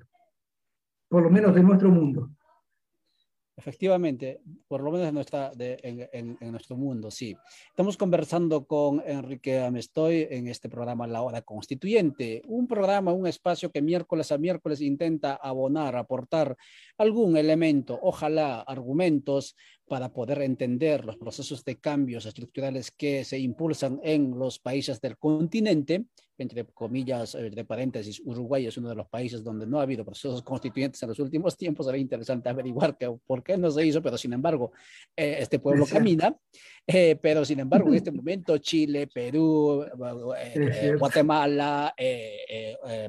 por 1.08 1.22
lo 1.22 1.28
menos 1.28 1.54
de 1.54 1.62
nuestro 1.62 1.90
mundo. 1.90 2.30
Efectivamente, 3.54 4.40
por 4.66 4.82
lo 4.82 4.90
menos 4.90 5.08
en, 5.08 5.14
nuestra, 5.14 5.52
en, 5.58 6.38
nuestro 6.50 6.74
mundo, 6.74 7.10
sí. 7.10 7.36
Estamos 7.68 7.98
conversando 7.98 8.64
con 8.64 9.02
Enrique 9.06 9.60
Amestoy 9.60 10.26
en 10.30 10.48
este 10.48 10.70
programa 10.70 11.06
La 11.06 11.20
Hora 11.20 11.42
Constituyente, 11.42 12.40
un 12.46 12.66
programa, 12.66 13.12
un 13.12 13.26
espacio 13.26 13.70
que 13.70 13.82
miércoles 13.82 14.32
a 14.32 14.38
miércoles 14.38 14.80
intenta 14.80 15.34
abonar, 15.34 15.96
aportar 15.96 16.56
algún 16.96 17.36
elemento, 17.36 17.98
ojalá 18.02 18.62
argumentos, 18.62 19.54
para 19.88 20.12
poder 20.12 20.42
entender 20.42 21.04
los 21.04 21.16
procesos 21.16 21.64
de 21.64 21.78
cambios 21.78 22.26
estructurales 22.26 22.90
que 22.90 23.24
se 23.24 23.38
impulsan 23.38 24.00
en 24.02 24.38
los 24.38 24.58
países 24.58 25.00
del 25.00 25.18
continente, 25.18 26.06
entre 26.38 26.64
comillas, 26.64 27.34
eh, 27.34 27.50
de 27.50 27.64
paréntesis, 27.64 28.20
Uruguay 28.24 28.66
es 28.66 28.76
uno 28.76 28.88
de 28.88 28.94
los 28.94 29.08
países 29.08 29.44
donde 29.44 29.66
no 29.66 29.78
ha 29.78 29.82
habido 29.82 30.04
procesos 30.04 30.42
constituyentes 30.42 31.02
en 31.02 31.10
los 31.10 31.18
últimos 31.18 31.56
tiempos. 31.56 31.86
Sería 31.86 32.00
interesante 32.00 32.48
averiguar 32.48 32.96
que, 32.96 33.14
por 33.26 33.42
qué 33.42 33.56
no 33.56 33.70
se 33.70 33.86
hizo, 33.86 34.02
pero 34.02 34.16
sin 34.16 34.32
embargo, 34.32 34.72
eh, 35.16 35.36
este 35.40 35.58
pueblo 35.58 35.86
camina. 35.86 36.34
Eh, 36.84 37.16
pero 37.20 37.44
sin 37.44 37.60
embargo, 37.60 37.88
en 37.88 37.94
este 37.96 38.10
momento, 38.10 38.58
Chile, 38.58 39.06
Perú, 39.06 39.84
Guatemala, 40.98 41.94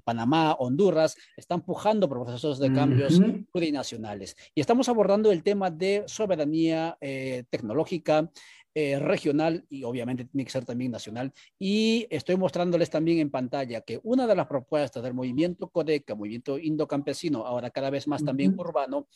Panamá, 0.04 0.54
Honduras 0.54 1.16
están 1.36 1.62
pujando 1.62 2.08
por 2.08 2.24
procesos 2.24 2.60
de 2.60 2.72
cambios 2.72 3.20
plurinacionales. 3.52 4.36
Y 4.54 4.62
estamos 4.62 4.90
abordando 4.90 5.32
el 5.32 5.42
tema 5.44 5.72
de 5.72 6.04
soberanía 6.06 6.73
tecnológica, 7.00 8.30
eh, 8.76 8.98
regional 8.98 9.64
y 9.70 9.84
obviamente 9.84 10.26
tiene 10.26 10.46
que 10.46 10.52
ser 10.52 10.66
también 10.66 10.92
nacional. 10.92 11.32
Y 11.60 12.08
estoy 12.10 12.38
mostrándoles 12.38 12.90
también 12.90 13.20
en 13.20 13.30
pantalla 13.30 13.82
que 13.82 14.00
una 14.02 14.26
de 14.26 14.36
las 14.36 14.48
propuestas 14.48 15.04
del 15.04 15.14
movimiento 15.14 15.70
Codeca, 15.70 16.16
movimiento 16.16 16.58
indocampesino, 16.58 17.46
ahora 17.46 17.70
cada 17.70 17.92
vez 17.92 18.08
más 18.08 18.26
también 18.26 18.60
urbano, 18.60 19.08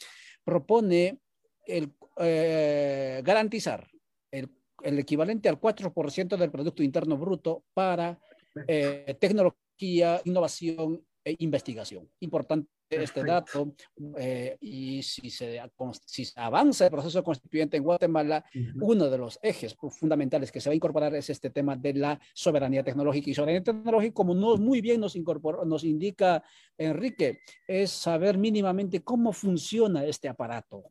propone 0.43 1.19
el, 1.65 1.91
eh, 2.17 3.23
garantizar 3.25 3.87
el, 4.29 4.47
el, 4.83 4.99
equivalente 4.99 5.49
al 5.49 5.59
4% 5.59 6.37
del 6.37 6.51
Producto 6.51 6.83
Interno 6.83 7.17
Bruto 7.17 7.63
para 7.73 8.19
eh, 8.67 9.17
tecnología, 9.19 10.21
innovación 10.23 11.03
e 11.25 11.35
investigación. 11.39 12.07
Importante 12.19 12.69
este 12.89 13.23
dato 13.23 13.73
eh, 14.17 14.57
y 14.61 15.01
si 15.03 15.29
se, 15.29 15.61
si 16.05 16.25
se 16.25 16.39
avanza 16.39 16.85
el 16.85 16.91
proceso 16.91 17.23
constituyente 17.23 17.77
en 17.77 17.83
Guatemala, 17.83 18.43
uno 18.79 19.09
de 19.09 19.17
los 19.17 19.39
ejes 19.41 19.75
fundamentales 19.91 20.51
que 20.51 20.61
se 20.61 20.69
va 20.69 20.73
a 20.73 20.75
incorporar 20.75 21.13
es 21.15 21.29
este 21.29 21.49
tema 21.49 21.75
de 21.75 21.93
la 21.93 22.19
soberanía 22.33 22.83
tecnológica. 22.83 23.29
Y 23.29 23.33
soberanía 23.33 23.63
tecnológica, 23.63 24.13
como 24.13 24.33
no, 24.33 24.57
muy 24.57 24.81
bien 24.81 25.01
nos, 25.01 25.15
nos 25.65 25.83
indica 25.83 26.43
Enrique, 26.77 27.39
es 27.67 27.91
saber 27.91 28.37
mínimamente 28.37 29.01
cómo 29.03 29.33
funciona 29.33 30.05
este 30.05 30.29
aparato. 30.29 30.83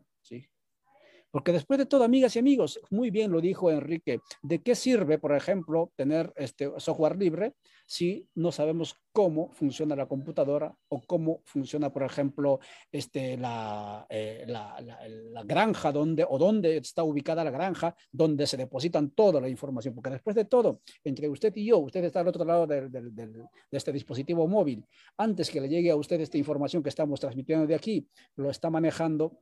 Porque 1.31 1.53
después 1.53 1.79
de 1.79 1.87
todo, 1.87 2.05
amigas 2.05 2.37
y 2.37 2.39
amigos, 2.39 2.81
muy 2.91 3.11
bien 3.11 3.31
lo 3.31 3.41
dijo 3.41 3.71
Enrique, 3.71 4.21
¿de 4.43 4.63
qué 4.63 4.75
sirve, 4.75 5.19
por 5.19 5.35
ejemplo, 5.35 5.93
tener 5.97 6.33
este 6.37 6.71
software 6.79 7.17
libre 7.17 7.55
si 7.87 8.29
no 8.35 8.53
sabemos 8.53 8.97
cómo 9.13 9.51
funciona 9.53 9.97
la 9.97 10.07
computadora 10.07 10.75
o 10.89 11.01
cómo 11.03 11.43
funciona, 11.45 11.93
por 11.93 12.03
ejemplo, 12.05 12.61
este, 12.91 13.37
la, 13.37 14.07
eh, 14.09 14.47
granja 15.45 15.93
donde, 15.93 16.25
o 16.29 16.39
dónde 16.39 16.79
está 16.79 17.03
ubicada 17.03 17.45
la 17.45 17.51
granja 17.51 17.95
donde 18.11 18.47
se 18.47 18.57
depositan 18.57 19.11
toda 19.11 19.41
la 19.41 19.49
información? 19.49 19.95
Porque 19.95 20.11
después 20.11 20.37
de 20.37 20.45
todo, 20.45 20.81
entre 21.05 21.29
usted 21.29 21.55
y 21.57 21.67
yo, 21.67 21.79
usted 21.79 22.05
está 22.05 22.21
al 22.21 22.29
otro 22.29 22.45
lado 22.45 22.67
de 22.67 23.47
este 23.71 23.93
dispositivo 23.93 24.47
móvil, 24.49 24.85
antes 25.17 25.51
que 25.51 25.61
le 25.61 25.69
llegue 25.69 25.91
a 25.91 25.97
usted 25.97 26.21
esta 26.21 26.39
información 26.39 26.83
que 26.83 26.89
estamos 26.89 27.21
transmitiendo 27.21 27.67
de 27.67 27.75
aquí, 27.75 28.09
lo 28.37 28.51
está 28.51 28.71
manejando 28.71 29.39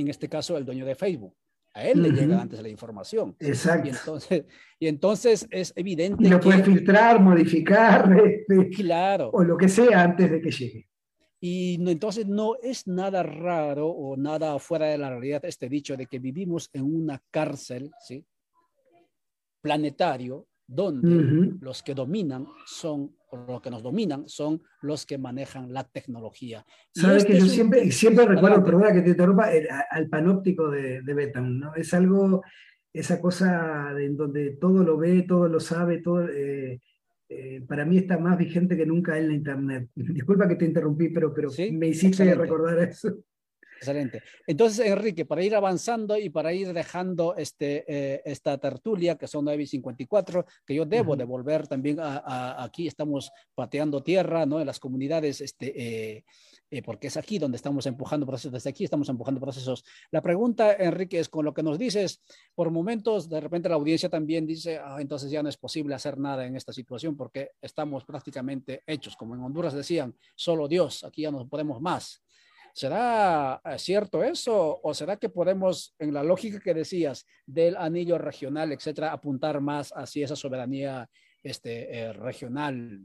en 0.00 0.08
este 0.08 0.28
caso 0.28 0.56
el 0.56 0.64
dueño 0.64 0.86
de 0.86 0.94
Facebook. 0.94 1.34
A 1.74 1.84
él 1.86 2.02
le 2.02 2.10
llega 2.10 2.40
antes 2.40 2.60
la 2.60 2.68
información. 2.68 3.34
Exacto. 3.38 3.88
Y 3.88 3.90
entonces, 3.90 4.44
y 4.78 4.86
entonces 4.88 5.48
es 5.50 5.72
evidente. 5.74 6.22
Y 6.22 6.28
lo 6.28 6.38
puede 6.38 6.62
filtrar, 6.62 7.18
modificar, 7.20 8.12
este, 8.26 8.68
claro. 8.70 9.30
o 9.32 9.42
lo 9.42 9.56
que 9.56 9.68
sea 9.68 10.02
antes 10.02 10.30
de 10.30 10.40
que 10.40 10.50
llegue. 10.50 10.88
Y 11.40 11.74
entonces 11.90 12.26
no 12.26 12.56
es 12.62 12.86
nada 12.86 13.22
raro 13.22 13.88
o 13.88 14.16
nada 14.16 14.58
fuera 14.58 14.86
de 14.86 14.98
la 14.98 15.10
realidad 15.10 15.44
este 15.44 15.68
dicho 15.68 15.96
de 15.96 16.06
que 16.06 16.18
vivimos 16.18 16.70
en 16.72 16.84
una 16.84 17.20
cárcel, 17.30 17.90
¿sí? 18.06 18.24
Planetario, 19.60 20.46
donde 20.66 21.54
los 21.60 21.82
que 21.82 21.94
dominan 21.94 22.46
son, 22.66 23.14
o 23.30 23.36
los 23.46 23.60
que 23.60 23.70
nos 23.70 23.82
dominan 23.82 24.28
son 24.28 24.62
los 24.80 25.06
que 25.06 25.18
manejan 25.18 25.72
la 25.72 25.84
tecnología. 25.84 26.64
Sabes 26.94 27.24
que 27.24 27.34
este 27.34 27.46
yo 27.46 27.52
siempre, 27.52 27.90
siempre 27.90 28.26
recuerdo, 28.26 28.64
perdona 28.64 28.92
que 28.92 29.02
te 29.02 29.10
interrumpa, 29.10 29.50
al 29.90 30.08
panóptico 30.08 30.70
de, 30.70 31.02
de 31.02 31.14
Betam, 31.14 31.58
¿no? 31.58 31.74
Es 31.74 31.92
algo, 31.94 32.42
esa 32.92 33.20
cosa 33.20 33.94
en 33.98 34.16
donde 34.16 34.56
todo 34.60 34.82
lo 34.82 34.96
ve, 34.96 35.22
todo 35.22 35.48
lo 35.48 35.60
sabe, 35.60 35.98
todo... 35.98 36.28
Eh, 36.28 36.80
eh, 37.34 37.62
para 37.66 37.86
mí 37.86 37.96
está 37.96 38.18
más 38.18 38.36
vigente 38.36 38.76
que 38.76 38.84
nunca 38.84 39.16
en 39.16 39.28
la 39.28 39.34
Internet. 39.34 39.88
Disculpa 39.94 40.46
que 40.46 40.56
te 40.56 40.66
interrumpí, 40.66 41.08
pero, 41.08 41.32
pero 41.32 41.48
me 41.72 41.88
hiciste 41.88 42.34
recordar 42.34 42.78
eso. 42.80 43.24
Excelente. 43.82 44.22
Entonces, 44.46 44.86
Enrique, 44.86 45.24
para 45.24 45.42
ir 45.42 45.56
avanzando 45.56 46.16
y 46.16 46.30
para 46.30 46.52
ir 46.52 46.72
dejando 46.72 47.34
este, 47.34 47.84
eh, 47.88 48.22
esta 48.24 48.56
tertulia, 48.56 49.16
que 49.16 49.26
son 49.26 49.44
9 49.44 49.60
y 49.60 49.66
54, 49.66 50.46
que 50.64 50.76
yo 50.76 50.86
debo 50.86 51.16
devolver 51.16 51.66
también 51.66 51.98
a, 51.98 52.62
aquí, 52.62 52.86
estamos 52.86 53.32
pateando 53.56 54.00
tierra, 54.00 54.46
¿no? 54.46 54.60
En 54.60 54.68
las 54.68 54.78
comunidades, 54.78 55.40
este, 55.40 55.72
eh, 55.74 56.24
eh, 56.70 56.80
porque 56.80 57.08
es 57.08 57.16
aquí 57.16 57.40
donde 57.40 57.56
estamos 57.56 57.84
empujando 57.86 58.24
procesos, 58.24 58.52
desde 58.52 58.70
aquí 58.70 58.84
estamos 58.84 59.08
empujando 59.08 59.40
procesos. 59.40 59.84
La 60.12 60.22
pregunta, 60.22 60.74
Enrique, 60.74 61.18
es 61.18 61.28
con 61.28 61.44
lo 61.44 61.52
que 61.52 61.64
nos 61.64 61.76
dices, 61.76 62.22
por 62.54 62.70
momentos, 62.70 63.28
de 63.28 63.40
repente 63.40 63.68
la 63.68 63.74
audiencia 63.74 64.08
también 64.08 64.46
dice, 64.46 64.78
ah, 64.78 64.98
entonces 65.00 65.28
ya 65.28 65.42
no 65.42 65.48
es 65.48 65.56
posible 65.56 65.96
hacer 65.96 66.18
nada 66.18 66.46
en 66.46 66.54
esta 66.54 66.72
situación 66.72 67.16
porque 67.16 67.50
estamos 67.60 68.04
prácticamente 68.04 68.84
hechos, 68.86 69.16
como 69.16 69.34
en 69.34 69.40
Honduras 69.40 69.74
decían, 69.74 70.14
solo 70.36 70.68
Dios, 70.68 71.02
aquí 71.02 71.22
ya 71.22 71.32
no 71.32 71.48
podemos 71.48 71.80
más. 71.80 72.22
¿Será 72.74 73.60
eh, 73.64 73.78
cierto 73.78 74.22
eso 74.24 74.80
o 74.82 74.94
será 74.94 75.16
que 75.16 75.28
podemos, 75.28 75.94
en 75.98 76.14
la 76.14 76.22
lógica 76.22 76.58
que 76.58 76.72
decías 76.72 77.26
del 77.46 77.76
anillo 77.76 78.16
regional, 78.16 78.72
etcétera, 78.72 79.12
apuntar 79.12 79.60
más 79.60 79.92
hacia 79.94 80.24
esa 80.24 80.36
soberanía 80.36 81.08
este, 81.42 81.98
eh, 81.98 82.12
regional 82.14 83.00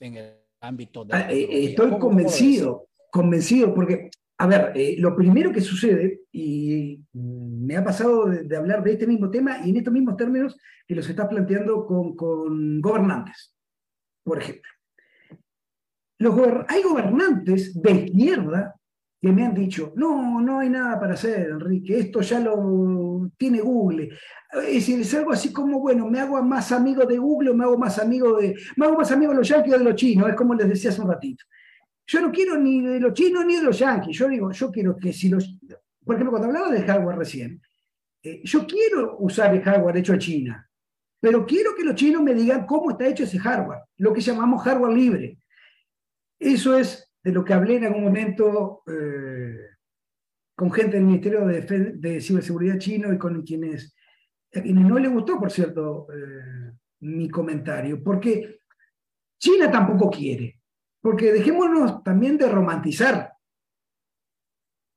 en 0.00 0.16
el 0.16 0.34
ámbito 0.60 1.04
de... 1.04 1.14
Ah, 1.14 1.32
eh, 1.32 1.70
estoy 1.70 1.98
convencido, 1.98 2.88
convencido, 3.10 3.74
porque, 3.74 4.10
a 4.38 4.46
ver, 4.46 4.74
lo 4.98 5.16
primero 5.16 5.50
que 5.50 5.62
sucede, 5.62 6.20
y 6.30 7.00
me 7.14 7.76
ha 7.76 7.84
pasado 7.84 8.26
de, 8.26 8.54
hablar 8.54 8.82
de 8.84 8.92
este 8.92 9.06
mismo 9.06 9.30
tema 9.30 9.60
y 9.64 9.70
en 9.70 9.78
estos 9.78 9.94
mismos 9.94 10.16
términos 10.18 10.58
que 10.86 10.94
los 10.94 11.08
estás 11.08 11.26
planteando 11.26 11.86
con, 11.86 12.14
con 12.14 12.82
gobernantes, 12.82 13.54
por 14.22 14.42
ejemplo. 14.42 14.70
Los 16.18 16.34
hay 16.68 16.82
gobernantes 16.82 17.80
de 17.80 17.90
izquierda 17.90 18.74
que 19.26 19.32
me 19.32 19.44
han 19.44 19.54
dicho, 19.54 19.92
no, 19.96 20.40
no 20.40 20.60
hay 20.60 20.68
nada 20.70 21.00
para 21.00 21.14
hacer, 21.14 21.48
Enrique, 21.50 21.98
esto 21.98 22.20
ya 22.20 22.38
lo 22.38 23.28
tiene 23.36 23.60
Google. 23.60 24.10
Es, 24.68 24.88
es 24.88 25.14
algo 25.14 25.32
así 25.32 25.52
como, 25.52 25.80
bueno, 25.80 26.08
me 26.08 26.20
hago 26.20 26.40
más 26.44 26.70
amigo 26.70 27.04
de 27.04 27.18
Google 27.18 27.50
o 27.50 27.54
me 27.54 27.64
hago 27.64 27.76
más 27.76 27.98
amigo 27.98 28.38
de, 28.38 28.54
me 28.76 28.86
hago 28.86 28.96
más 28.96 29.10
amigo 29.10 29.32
de 29.32 29.38
los 29.38 29.48
yanquis 29.48 29.74
o 29.74 29.78
de 29.78 29.84
los 29.84 29.96
chinos, 29.96 30.28
es 30.28 30.36
como 30.36 30.54
les 30.54 30.68
decía 30.68 30.90
hace 30.90 31.00
un 31.00 31.08
ratito. 31.08 31.44
Yo 32.06 32.20
no 32.20 32.30
quiero 32.30 32.56
ni 32.56 32.80
de 32.82 33.00
los 33.00 33.14
chinos 33.14 33.44
ni 33.44 33.56
de 33.56 33.64
los 33.64 33.76
yanquis, 33.80 34.16
yo 34.16 34.28
digo, 34.28 34.52
yo 34.52 34.70
quiero 34.70 34.96
que 34.96 35.12
si 35.12 35.28
los, 35.28 35.58
por 36.04 36.14
ejemplo, 36.14 36.30
cuando 36.30 36.46
hablaba 36.46 36.70
de 36.70 36.82
hardware 36.82 37.18
recién, 37.18 37.60
eh, 38.22 38.42
yo 38.44 38.64
quiero 38.64 39.16
usar 39.18 39.52
el 39.56 39.62
hardware 39.62 39.96
hecho 39.96 40.12
a 40.12 40.18
China, 40.18 40.70
pero 41.18 41.44
quiero 41.44 41.74
que 41.74 41.82
los 41.82 41.96
chinos 41.96 42.22
me 42.22 42.32
digan 42.32 42.64
cómo 42.64 42.92
está 42.92 43.08
hecho 43.08 43.24
ese 43.24 43.40
hardware, 43.40 43.80
lo 43.96 44.12
que 44.12 44.20
llamamos 44.20 44.62
hardware 44.62 44.96
libre. 44.96 45.38
Eso 46.38 46.78
es 46.78 47.05
de 47.26 47.32
lo 47.32 47.44
que 47.44 47.54
hablé 47.54 47.74
en 47.74 47.86
algún 47.86 48.04
momento 48.04 48.84
eh, 48.86 49.58
con 50.54 50.70
gente 50.70 50.96
del 50.96 51.06
Ministerio 51.06 51.44
de, 51.44 51.60
de, 51.96 52.20
Ciberseguridad 52.20 52.78
chino 52.78 53.12
y 53.12 53.18
con 53.18 53.42
quienes, 53.42 53.96
a 54.54 54.62
quienes 54.62 54.84
no 54.84 54.96
le 54.96 55.08
gustó, 55.08 55.36
por 55.36 55.50
cierto, 55.50 56.06
eh, 56.14 56.72
mi 57.00 57.28
comentario, 57.28 58.00
porque 58.00 58.60
China 59.40 59.68
tampoco 59.72 60.08
quiere, 60.08 60.60
porque 61.00 61.32
dejémonos 61.32 62.04
también 62.04 62.38
de 62.38 62.48
romantizar. 62.48 63.32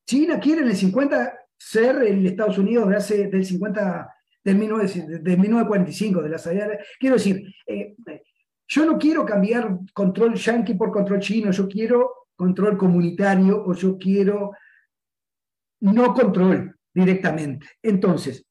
China 0.06 0.40
quiere 0.40 0.62
en 0.62 0.68
el 0.68 0.76
50 0.76 1.34
ser 1.58 2.04
el 2.04 2.28
Estados 2.28 2.60
Unidos 2.60 2.90
de 2.90 2.96
hace, 2.96 3.28
del 3.28 3.44
50, 3.44 4.08
del, 4.44 4.56
1945, 4.56 6.22
de 6.22 6.30
la 6.30 6.38
salida. 6.38 6.78
Quiero 7.00 7.16
decir, 7.16 7.44
eh, 7.66 7.96
yo 8.68 8.86
no 8.86 9.00
quiero 9.00 9.26
cambiar 9.26 9.80
control 9.94 10.36
yankee 10.36 10.76
por 10.76 10.92
control 10.92 11.20
chino, 11.22 11.50
yo 11.50 11.68
quiero 11.68 12.19
control 12.40 12.78
comunitario 12.78 13.66
o 13.66 13.74
yo 13.74 13.98
quiero 13.98 14.54
no 15.82 16.14
control 16.14 16.74
directamente. 16.94 17.68
Entonces, 17.84 18.46